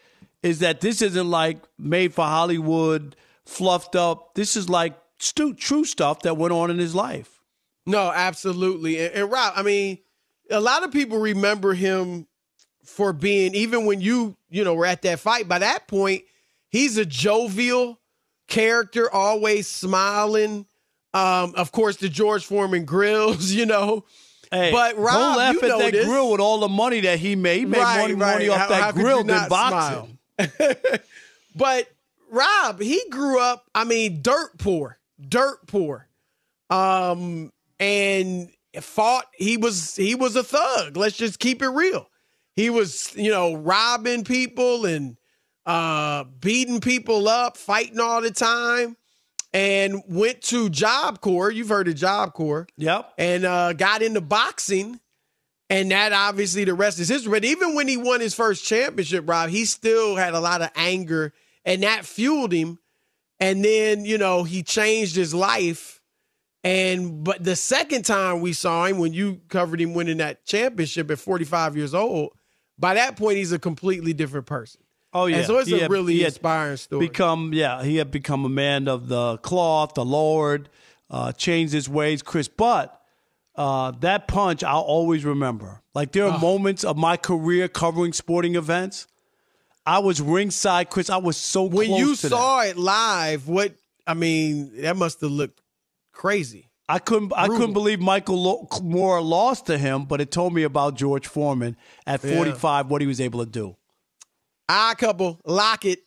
is 0.43 0.61
that 0.61 0.81
this 0.81 1.03
isn't 1.03 1.31
like 1.31 1.59
made 1.79 2.15
for 2.15 2.25
Hollywood, 2.25 3.17
fluffed 3.45 3.97
up. 3.97 4.35
This 4.35 4.57
is 4.57 4.69
like 4.69 4.95
stu- 5.19 5.55
true 5.55 5.85
stuff 5.85 6.23
that 6.23 6.37
went 6.37 6.53
on 6.53 6.71
in 6.71 6.79
his 6.79 6.95
life. 6.95 7.41
No, 7.87 8.11
absolutely. 8.13 9.05
And, 9.05 9.15
and 9.15 9.31
Rob, 9.31 9.55
I 9.57 9.63
mean, 9.63 9.99
a 10.51 10.61
lot 10.61 10.85
of 10.85 10.93
people 10.93 11.19
remember 11.19 11.75
him 11.75 12.27
for 12.85 13.13
being, 13.13 13.55
even 13.55 13.87
when 13.87 14.01
you, 14.01 14.37
you 14.49 14.65
know, 14.65 14.75
were 14.75 14.87
at 14.87 15.03
that 15.03 15.21
fight, 15.21 15.49
by 15.49 15.59
that 15.59 15.89
point, 15.89 16.23
he's 16.69 16.97
a 16.99 17.05
jovial 17.07 17.99
character, 18.49 19.11
always 19.11 19.67
smiling. 19.67 20.67
Um, 21.15 21.55
of 21.57 21.73
course, 21.73 21.97
the 21.97 22.09
George 22.09 22.45
Foreman 22.45 22.85
grills, 22.85 23.51
you 23.53 23.67
know. 23.67 24.05
Hey, 24.51 24.71
but 24.73 24.97
Rob, 24.97 25.13
don't 25.15 25.37
laugh 25.37 25.55
you 25.55 25.61
at 25.63 25.69
know 25.69 25.79
that 25.81 25.93
this. 25.93 26.07
grill 26.07 26.31
with 26.31 26.41
all 26.41 26.59
the 26.61 26.69
money 26.69 27.01
that 27.01 27.19
he 27.19 27.35
made. 27.37 27.59
He 27.61 27.65
made 27.67 27.79
Right, 27.79 28.03
money, 28.03 28.15
money 28.15 28.49
off 28.49 28.59
How- 28.59 28.69
that 28.69 28.83
how 28.83 28.93
grill 28.93 29.25
than 29.25 29.49
boxing. 29.49 30.19
But 31.55 31.89
Rob, 32.31 32.81
he 32.81 33.03
grew 33.11 33.41
up, 33.41 33.65
I 33.75 33.85
mean, 33.85 34.21
dirt 34.23 34.59
poor, 34.59 34.99
dirt 35.27 35.67
poor. 35.67 36.07
Um, 36.69 37.53
and 37.81 38.51
fought, 38.81 39.27
he 39.37 39.57
was 39.57 39.97
he 39.97 40.15
was 40.15 40.37
a 40.37 40.43
thug. 40.45 40.97
Let's 40.97 41.17
just 41.17 41.39
keep 41.39 41.63
it 41.63 41.69
real. 41.69 42.09
he 42.55 42.69
was, 42.71 43.13
you 43.17 43.31
know, 43.31 43.55
robbing 43.55 44.25
people 44.25 44.85
and 44.87 45.17
uh, 45.65 46.25
beating 46.41 46.81
people 46.81 47.29
up, 47.29 47.57
fighting 47.57 48.01
all 48.01 48.21
the 48.21 48.31
time, 48.31 48.97
and 49.57 50.03
went 50.07 50.43
to 50.43 50.69
Job 50.69 51.23
Corps. 51.23 51.51
You've 51.51 51.71
heard 51.71 51.89
of 51.89 51.95
Job 51.95 52.35
Corps. 52.35 52.69
Yep. 52.77 53.15
And 53.17 53.47
uh, 53.47 53.73
got 53.73 54.03
into 54.03 54.21
boxing. 54.21 55.01
And 55.71 55.91
that 55.93 56.13
obviously 56.13 56.65
the 56.65 56.75
rest 56.75 57.01
is 57.01 57.09
history. 57.09 57.31
But 57.31 57.45
even 57.47 57.75
when 57.75 57.89
he 57.89 57.97
won 57.97 58.21
his 58.21 58.35
first 58.35 58.67
championship, 58.67 59.27
Rob, 59.27 59.49
he 59.49 59.65
still 59.65 60.15
had 60.15 60.35
a 60.35 60.41
lot 60.41 60.61
of 60.61 60.71
anger, 60.77 61.33
and 61.65 61.83
that 61.83 62.05
fueled 62.05 62.53
him. 62.53 62.79
And 63.41 63.65
then, 63.65 64.05
you 64.05 64.19
know, 64.19 64.45
he 64.45 64.63
changed 64.63 65.17
his 65.17 65.35
life. 65.35 66.03
And 66.63 67.25
but 67.25 67.43
the 67.43 67.57
second 67.57 68.05
time 68.05 68.43
we 68.43 68.53
saw 68.53 68.85
him, 68.85 68.99
when 68.99 69.15
you 69.15 69.41
covered 69.49 69.81
him 69.81 69.95
winning 69.95 70.19
that 70.19 70.45
championship 70.45 71.11
at 71.11 71.19
45 71.19 71.77
years 71.77 71.95
old, 71.95 72.33
by 72.79 72.95
that 72.95 73.17
point 73.17 73.39
he's 73.39 73.53
a 73.53 73.59
completely 73.59 74.13
different 74.13 74.47
person. 74.47 74.83
Oh 75.17 75.27
yeah, 75.27 75.39
And 75.39 75.47
so 75.47 75.59
it's 75.59 75.69
He 75.69 75.77
a 75.79 75.83
had- 75.83 75.91
really 75.91 76.25
inspiring 76.25 76.77
story. 76.77 77.07
Become 77.09 77.53
yeah, 77.55 77.83
he 77.83 77.97
had 77.97 78.11
become 78.11 78.45
a 78.45 78.49
man 78.51 78.87
of 78.89 79.09
the 79.09 79.39
cloth, 79.39 79.95
the 79.95 80.05
Lord, 80.05 80.69
uh, 81.11 81.33
changed 81.33 81.73
his 81.73 81.89
ways, 81.89 82.23
Chris. 82.23 82.49
But 82.49 83.01
uh, 83.55 83.93
that 84.01 84.29
punch 84.29 84.63
I'll 84.63 84.81
always 84.83 85.25
remember. 85.25 85.81
Like 85.95 86.13
there 86.13 86.27
are 86.27 86.39
moments 86.39 86.85
of 86.85 86.97
my 86.97 87.17
career 87.17 87.69
covering 87.69 88.13
sporting 88.13 88.55
events. 88.57 89.07
I 89.87 90.01
was 90.01 90.21
ringside, 90.21 90.91
Chris. 90.91 91.09
I 91.09 91.17
was 91.19 91.37
so 91.37 91.63
when 91.63 91.91
you 91.93 92.15
saw 92.17 92.63
it 92.63 92.77
live, 92.77 93.49
what 93.49 93.73
I 94.07 94.15
mean, 94.15 94.83
that 94.83 94.97
must 94.97 95.21
have 95.23 95.31
looked 95.31 95.61
crazy. 96.13 96.69
I 96.89 96.99
couldn't. 97.01 97.33
I 97.37 97.49
couldn't 97.49 97.73
believe 97.73 97.99
Michael 98.01 98.41
Lo- 98.43 98.69
Moorer 98.83 99.21
lost 99.21 99.67
to 99.67 99.79
him, 99.79 100.05
but 100.05 100.21
it 100.21 100.31
told 100.31 100.53
me 100.55 100.63
about 100.63 100.95
George 100.97 101.27
Foreman 101.27 101.77
at 102.07 102.23
Yeah. 102.23 102.37
45, 102.37 102.89
what 102.91 103.01
he 103.01 103.07
was 103.09 103.21
able 103.21 103.41
to 103.45 103.51
do. 103.51 103.77
I 104.69 104.95
couple 104.95 105.41
lock 105.45 105.85
it. 105.85 106.01